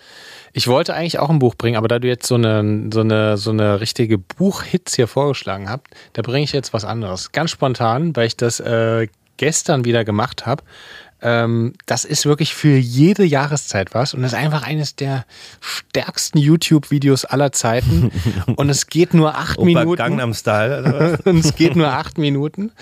Ich 0.55 0.66
wollte 0.66 0.95
eigentlich 0.95 1.18
auch 1.18 1.28
ein 1.28 1.39
Buch 1.39 1.57
bringen, 1.57 1.76
aber 1.76 1.89
da 1.89 1.99
du 1.99 2.09
jetzt 2.09 2.26
so 2.26 2.37
eine, 2.37 2.89
so 2.93 3.01
eine, 3.01 3.37
so 3.37 3.51
eine 3.51 3.80
richtige 3.80 4.16
Buchhits 4.16 4.95
hier 4.95 5.09
vorgeschlagen 5.09 5.68
habt, 5.68 5.89
da 6.14 6.22
bringe 6.22 6.45
ich 6.45 6.53
jetzt 6.53 6.72
was 6.72 6.85
anderes. 6.85 7.32
Ganz 7.32 7.51
spontan, 7.51 8.16
weil 8.16 8.26
ich 8.26 8.37
das 8.37 8.61
äh, 8.61 9.09
gestern 9.37 9.85
wieder 9.85 10.05
gemacht 10.05 10.47
habe. 10.47 10.62
Ähm, 11.20 11.72
das 11.87 12.05
ist 12.05 12.26
wirklich 12.26 12.55
für 12.55 12.76
jede 12.76 13.24
Jahreszeit 13.24 13.95
was 13.95 14.14
und 14.14 14.24
ist 14.24 14.35
einfach 14.35 14.62
eines 14.62 14.95
der 14.95 15.24
stärksten 15.61 16.39
YouTube-Videos 16.39 17.24
aller 17.24 17.53
Zeiten. 17.53 18.11
und 18.57 18.68
es 18.70 18.87
geht 18.87 19.14
nur 19.14 19.35
acht 19.35 19.61
Minuten. 19.61 19.97
Gangnam 19.97 20.35
Style. 20.35 20.80
Oder 20.80 21.12
was? 21.12 21.20
und 21.20 21.45
es 21.45 21.55
geht 21.57 21.76
nur 21.76 21.89
acht 21.89 22.18
Minuten. 22.18 22.72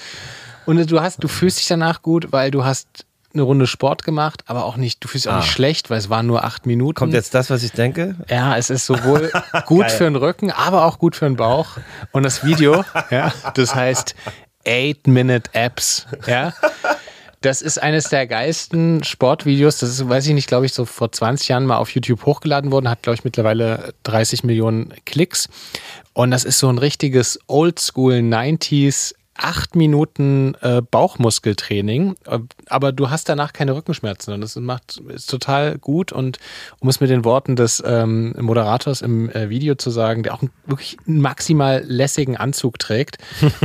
Und 0.67 0.91
du 0.91 1.01
hast, 1.01 1.23
du 1.23 1.29
fühlst 1.29 1.59
dich 1.59 1.67
danach 1.69 2.03
gut, 2.03 2.33
weil 2.33 2.51
du 2.51 2.65
hast 2.65 3.05
eine 3.35 3.43
Runde 3.43 3.67
Sport 3.67 4.05
gemacht, 4.05 4.45
aber 4.47 4.65
auch 4.67 4.77
nicht, 4.77 5.03
du 5.03 5.09
fühlst 5.09 5.25
dich 5.25 5.31
auch 5.33 5.37
Ah. 5.37 5.41
nicht 5.41 5.51
schlecht, 5.51 5.89
weil 5.89 5.99
es 5.99 6.11
waren 6.11 6.27
nur 6.27 6.45
acht 6.45 6.67
Minuten. 6.67 6.95
Kommt 6.97 7.15
jetzt 7.15 7.35
das, 7.35 7.49
was 7.49 7.63
ich 7.63 7.73
denke? 7.73 8.15
ja, 8.29 8.57
es 8.59 8.69
ist 8.71 8.85
sowohl 8.87 9.31
gut 9.67 9.91
für 9.91 10.05
den 10.05 10.17
Rücken, 10.17 10.51
aber 10.51 10.85
auch 10.85 10.99
gut 10.99 11.17
für 11.17 11.25
den 11.25 11.37
Bauch. 11.37 11.79
Und 12.13 12.25
das 12.25 12.45
Video, 12.45 12.85
ja, 13.11 13.33
das 13.55 13.75
heißt 13.75 14.15
Eight 14.67 15.07
Minute 15.07 15.51
Apps, 15.55 16.07
ja. 16.27 16.53
Das 17.41 17.61
ist 17.61 17.83
eines 17.83 18.05
der 18.09 18.29
geilsten 18.29 19.03
Sportvideos. 19.03 19.79
Das 19.79 19.91
ist, 19.91 20.09
weiß 20.09 20.29
ich 20.29 20.35
nicht, 20.35 20.47
glaube 20.47 20.67
ich, 20.67 20.73
so 20.73 20.85
vor 20.85 21.11
20 21.11 21.49
Jahren 21.49 21.67
mal 21.67 21.79
auf 21.79 21.91
YouTube 21.91 22.25
hochgeladen 22.25 22.71
worden. 22.71 22.89
Hat, 22.89 23.03
glaube 23.03 23.17
ich, 23.17 23.25
mittlerweile 23.25 23.95
30 24.05 24.45
Millionen 24.45 24.95
Klicks. 25.07 25.49
Und 26.13 26.31
das 26.31 26.45
ist 26.45 26.61
so 26.61 26.69
ein 26.69 26.79
richtiges 26.79 27.41
Oldschool 27.49 28.13
90s 28.19 29.15
acht 29.35 29.77
Minuten 29.77 30.55
äh, 30.61 30.83
Bauchmuskeltraining, 30.83 32.17
äh, 32.27 32.39
aber 32.67 32.93
du 32.93 33.11
hast 33.11 33.29
danach 33.29 33.53
keine 33.53 33.75
Rückenschmerzen 33.75 34.35
und 34.35 34.41
das 34.41 34.57
macht 34.57 34.99
ist 35.09 35.31
total 35.31 35.79
gut 35.79 36.13
und 36.13 36.39
um 36.81 36.89
es 36.89 37.01
mit 37.01 37.11
den 37.11 37.25
Worten 37.25 37.57
des 37.57 37.83
ähm, 37.85 38.35
Moderators 38.39 39.01
im 39.03 39.31
äh, 39.31 39.49
Video 39.49 39.75
zu 39.75 39.91
sagen, 39.91 40.23
der 40.23 40.35
auch 40.35 40.43
einen, 40.43 40.51
wirklich 40.67 40.97
einen 41.07 41.21
maximal 41.21 41.83
lässigen 41.87 42.37
Anzug 42.37 42.79
trägt, 42.79 43.19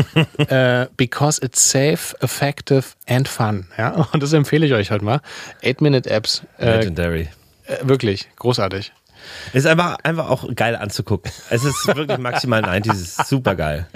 äh, 0.37 0.87
because 0.95 1.41
it's 1.43 1.69
safe, 1.69 2.15
effective 2.21 2.83
and 3.07 3.27
fun. 3.27 3.67
Ja, 3.77 4.07
und 4.13 4.23
das 4.23 4.33
empfehle 4.33 4.65
ich 4.65 4.73
euch 4.73 4.91
halt 4.91 5.01
mal. 5.01 5.21
Eight 5.61 5.81
Minute 5.81 6.09
Apps, 6.09 6.43
äh, 6.57 6.77
Legendary. 6.77 7.29
äh, 7.65 7.87
wirklich 7.87 8.27
großartig. 8.37 8.93
Ist 9.53 9.65
einfach, 9.65 9.97
einfach 10.03 10.29
auch 10.29 10.47
geil 10.55 10.75
anzugucken. 10.75 11.31
Es 11.49 11.63
ist 11.63 11.87
wirklich 11.87 12.17
maximal 12.17 12.61
90, 12.61 12.91
es 12.91 13.01
ist 13.01 13.27
super 13.27 13.55
geil. 13.55 13.87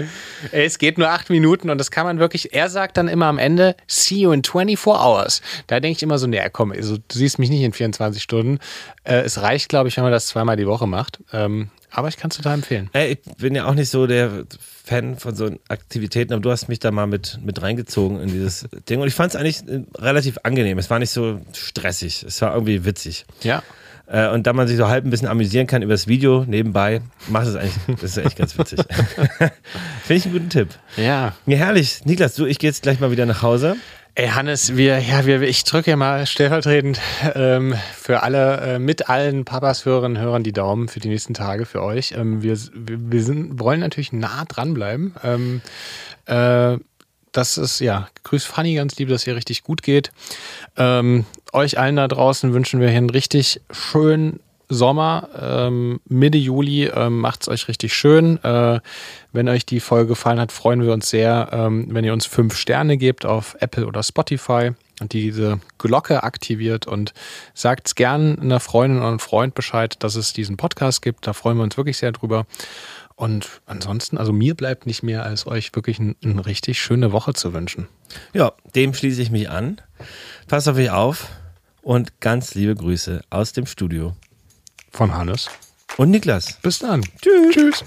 Es 0.52 0.78
geht 0.78 0.98
nur 0.98 1.10
acht 1.10 1.30
Minuten 1.30 1.70
und 1.70 1.78
das 1.78 1.92
kann 1.92 2.06
man 2.06 2.20
wirklich. 2.20 2.54
Er 2.54 2.70
sagt 2.70 2.98
dann 2.98 3.08
immer 3.08 3.28
am 3.28 3.38
Ende, 3.38 3.76
see 3.88 4.20
you 4.22 4.32
in 4.32 4.44
24 4.44 4.88
hours. 4.88 5.42
Da 5.68 5.80
denke 5.80 5.98
ich 5.98 6.04
immer 6.04 6.18
so, 6.18 6.28
nee, 6.28 6.42
komm, 6.52 6.72
also, 6.72 6.98
du 6.98 7.04
siehst 7.10 7.40
mich 7.40 7.50
nicht 7.50 7.62
in 7.62 7.74
24 7.74 8.22
Stunden. 8.22 8.60
Äh, 9.04 9.22
es 9.22 9.42
reicht, 9.42 9.70
glaube 9.70 9.90
ich, 9.90 9.98
wenn 9.98 10.04
man 10.04 10.14
das 10.14 10.28
zweimal 10.28 10.58
die 10.58 10.68
Woche 10.68 10.88
macht. 10.88 11.20
Ähm, 11.34 11.70
aber 11.92 12.08
ich 12.08 12.18
kann 12.18 12.32
es 12.32 12.38
total 12.38 12.56
empfehlen. 12.56 12.90
Ey, 12.94 13.20
ich 13.26 13.36
bin 13.36 13.54
ja 13.54 13.66
auch 13.66 13.74
nicht 13.74 13.90
so 13.90 14.08
der 14.08 14.46
Fan 14.86 15.18
von 15.18 15.36
so 15.36 15.52
Aktivitäten, 15.68 16.34
aber 16.34 16.42
du 16.42 16.50
hast 16.50 16.70
mich 16.70 16.80
da 16.80 16.90
mal 16.90 17.06
mit, 17.06 17.40
mit 17.44 17.62
reingezogen 17.62 18.22
in 18.22 18.30
dieses 18.30 18.66
Ding. 18.90 19.02
Und 19.02 19.08
ich 19.08 19.14
fand 19.14 19.34
es 19.34 19.40
eigentlich 19.40 19.68
äh, 19.68 19.84
relativ 19.98 20.40
angenehm. 20.44 20.78
Es 20.78 20.90
war 20.90 21.00
nicht 21.00 21.12
so 21.12 21.42
stressig. 21.54 22.24
Es 22.24 22.42
war 22.42 22.54
irgendwie 22.54 22.86
witzig. 22.86 23.26
Ja. 23.44 23.62
Äh, 24.12 24.28
Und 24.30 24.46
da 24.46 24.54
man 24.54 24.68
sich 24.68 24.78
so 24.78 24.88
halb 24.90 25.06
ein 25.06 25.10
bisschen 25.10 25.28
amüsieren 25.28 25.68
kann 25.68 25.82
über 25.82 25.94
das 25.94 26.08
Video 26.08 26.44
nebenbei, 26.46 27.02
macht 27.30 27.48
es 27.48 27.56
eigentlich, 27.56 27.76
das 28.02 28.18
ist 28.18 28.18
echt 28.18 28.38
ganz 28.38 28.58
witzig. 28.58 28.80
Finde 29.38 29.54
ich 30.10 30.26
einen 30.26 30.34
guten 30.34 30.50
Tipp. 30.50 30.70
Ja. 30.98 31.34
Ja, 31.46 31.58
herrlich. 31.58 32.06
Niklas, 32.06 32.36
du, 32.36 32.46
ich 32.46 32.60
gehe 32.60 32.70
jetzt 32.70 32.84
gleich 32.84 33.00
mal 33.00 33.12
wieder 33.12 33.26
nach 33.26 33.42
Hause. 33.42 33.78
Ey, 34.14 34.28
Hannes, 34.28 34.76
wir, 34.76 35.00
ja, 35.00 35.26
wir, 35.26 35.42
ich 35.44 35.64
drücke 35.64 35.92
ja 35.92 35.96
mal 35.96 36.26
stellvertretend 36.26 37.00
ähm, 37.34 37.74
für 37.96 38.24
alle, 38.24 38.58
äh, 38.58 38.80
mit 38.80 39.08
allen 39.08 39.46
Papas, 39.46 39.86
Hörerinnen 39.86 40.18
und 40.18 40.24
Hörern 40.24 40.44
die 40.44 40.52
Daumen 40.52 40.90
für 40.90 41.00
die 41.00 41.08
nächsten 41.08 41.34
Tage 41.34 41.66
für 41.66 41.82
euch. 41.82 42.14
Ähm, 42.18 42.42
wir 42.44 42.58
wir, 42.74 42.98
wir 43.00 43.24
sind, 43.24 43.62
wollen 43.62 43.80
natürlich 43.80 44.12
nah 44.12 44.44
dranbleiben. 44.46 45.16
Ähm, 45.24 45.62
äh, 46.26 46.78
das 47.32 47.58
ist, 47.58 47.80
ja, 47.80 48.10
grüß 48.24 48.46
Fanny 48.46 48.76
ganz 48.76 48.98
lieb, 48.98 49.10
dass 49.10 49.26
ihr 49.26 49.36
richtig 49.36 49.64
gut 49.64 49.84
geht. 49.84 50.12
Ähm, 50.78 51.26
euch 51.54 51.80
allen 51.80 51.96
da 51.96 52.08
draußen 52.08 52.54
wünschen 52.54 52.80
wir 52.80 52.90
hier 52.90 52.98
einen 52.98 53.10
richtig 53.10 53.62
schönen 53.72 54.40
Sommer, 54.72 55.28
ähm, 55.38 56.00
Mitte 56.08 56.38
Juli, 56.38 56.86
ähm, 56.86 57.20
macht 57.20 57.42
es 57.42 57.50
euch 57.50 57.68
richtig 57.68 57.94
schön. 57.94 58.42
Äh, 58.44 58.80
wenn 59.34 59.50
euch 59.50 59.66
die 59.66 59.82
Folge 59.82 60.10
gefallen 60.10 60.40
hat, 60.40 60.54
freuen 60.54 60.82
wir 60.82 60.94
uns 60.94 61.10
sehr, 61.10 61.50
ähm, 61.52 61.88
wenn 61.90 62.06
ihr 62.06 62.14
uns 62.14 62.26
fünf 62.26 62.56
Sterne 62.56 62.98
gebt 62.98 63.26
auf 63.26 63.58
Apple 63.60 63.86
oder 63.86 64.02
Spotify 64.02 64.72
und 65.02 65.12
diese 65.12 65.60
Glocke 65.78 66.24
aktiviert 66.24 66.88
und 66.88 67.14
sagt 67.54 67.88
es 67.88 67.96
gern 67.96 68.40
einer 68.40 68.62
Freundin 68.62 69.00
oder 69.00 69.10
einem 69.10 69.20
Freund 69.20 69.56
Bescheid, 69.56 69.96
dass 70.00 70.16
es 70.16 70.32
diesen 70.32 70.56
Podcast 70.56 71.02
gibt. 71.02 71.28
Da 71.28 71.34
freuen 71.34 71.58
wir 71.58 71.64
uns 71.64 71.76
wirklich 71.76 71.98
sehr 71.98 72.14
drüber. 72.14 72.46
Und 73.22 73.62
ansonsten, 73.68 74.18
also 74.18 74.34
mir 74.34 74.56
bleibt 74.56 74.88
nicht 74.88 75.04
mehr, 75.04 75.24
als 75.24 75.46
euch 75.46 75.76
wirklich 75.76 76.00
eine 76.00 76.16
ein 76.24 76.40
richtig 76.40 76.82
schöne 76.82 77.12
Woche 77.12 77.34
zu 77.34 77.54
wünschen. 77.54 77.88
Ja, 78.34 78.54
dem 78.74 78.96
schließe 78.96 79.22
ich 79.22 79.30
mich 79.30 79.48
an. 79.48 79.80
Passt 80.48 80.68
auf 80.68 80.76
euch 80.76 80.90
auf 80.90 81.28
und 81.84 82.20
ganz 82.20 82.56
liebe 82.56 82.74
Grüße 82.74 83.22
aus 83.30 83.54
dem 83.54 83.68
Studio. 83.68 84.16
Von 84.92 85.14
Hannes. 85.14 85.52
Und 85.98 86.10
Niklas. 86.10 86.58
Bis 86.64 86.80
dann. 86.80 87.04
Tschüss. 87.22 87.54
Tschüss. 87.54 87.84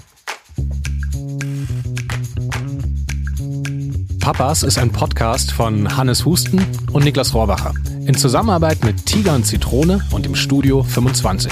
Papas 4.21 4.63
ist 4.63 4.77
ein 4.77 4.93
Podcast 4.93 5.51
von 5.51 5.97
Hannes 5.97 6.23
Husten 6.23 6.65
und 6.93 7.03
Niklas 7.03 7.33
Rohrbacher. 7.33 7.73
In 8.05 8.15
Zusammenarbeit 8.15 8.85
mit 8.85 9.05
Tiger 9.05 9.35
und 9.35 9.45
Zitrone 9.45 9.99
und 10.11 10.25
im 10.25 10.35
Studio 10.35 10.81
25. 10.81 11.51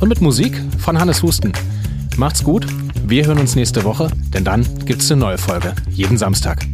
Und 0.00 0.10
mit 0.10 0.20
Musik 0.20 0.60
von 0.78 1.00
Hannes 1.00 1.22
Husten. 1.22 1.54
Macht's 2.18 2.44
gut, 2.44 2.66
wir 3.08 3.24
hören 3.24 3.38
uns 3.38 3.54
nächste 3.54 3.84
Woche, 3.84 4.10
denn 4.34 4.44
dann 4.44 4.66
gibt's 4.84 5.10
eine 5.12 5.20
neue 5.20 5.38
Folge. 5.38 5.74
Jeden 5.90 6.18
Samstag. 6.18 6.66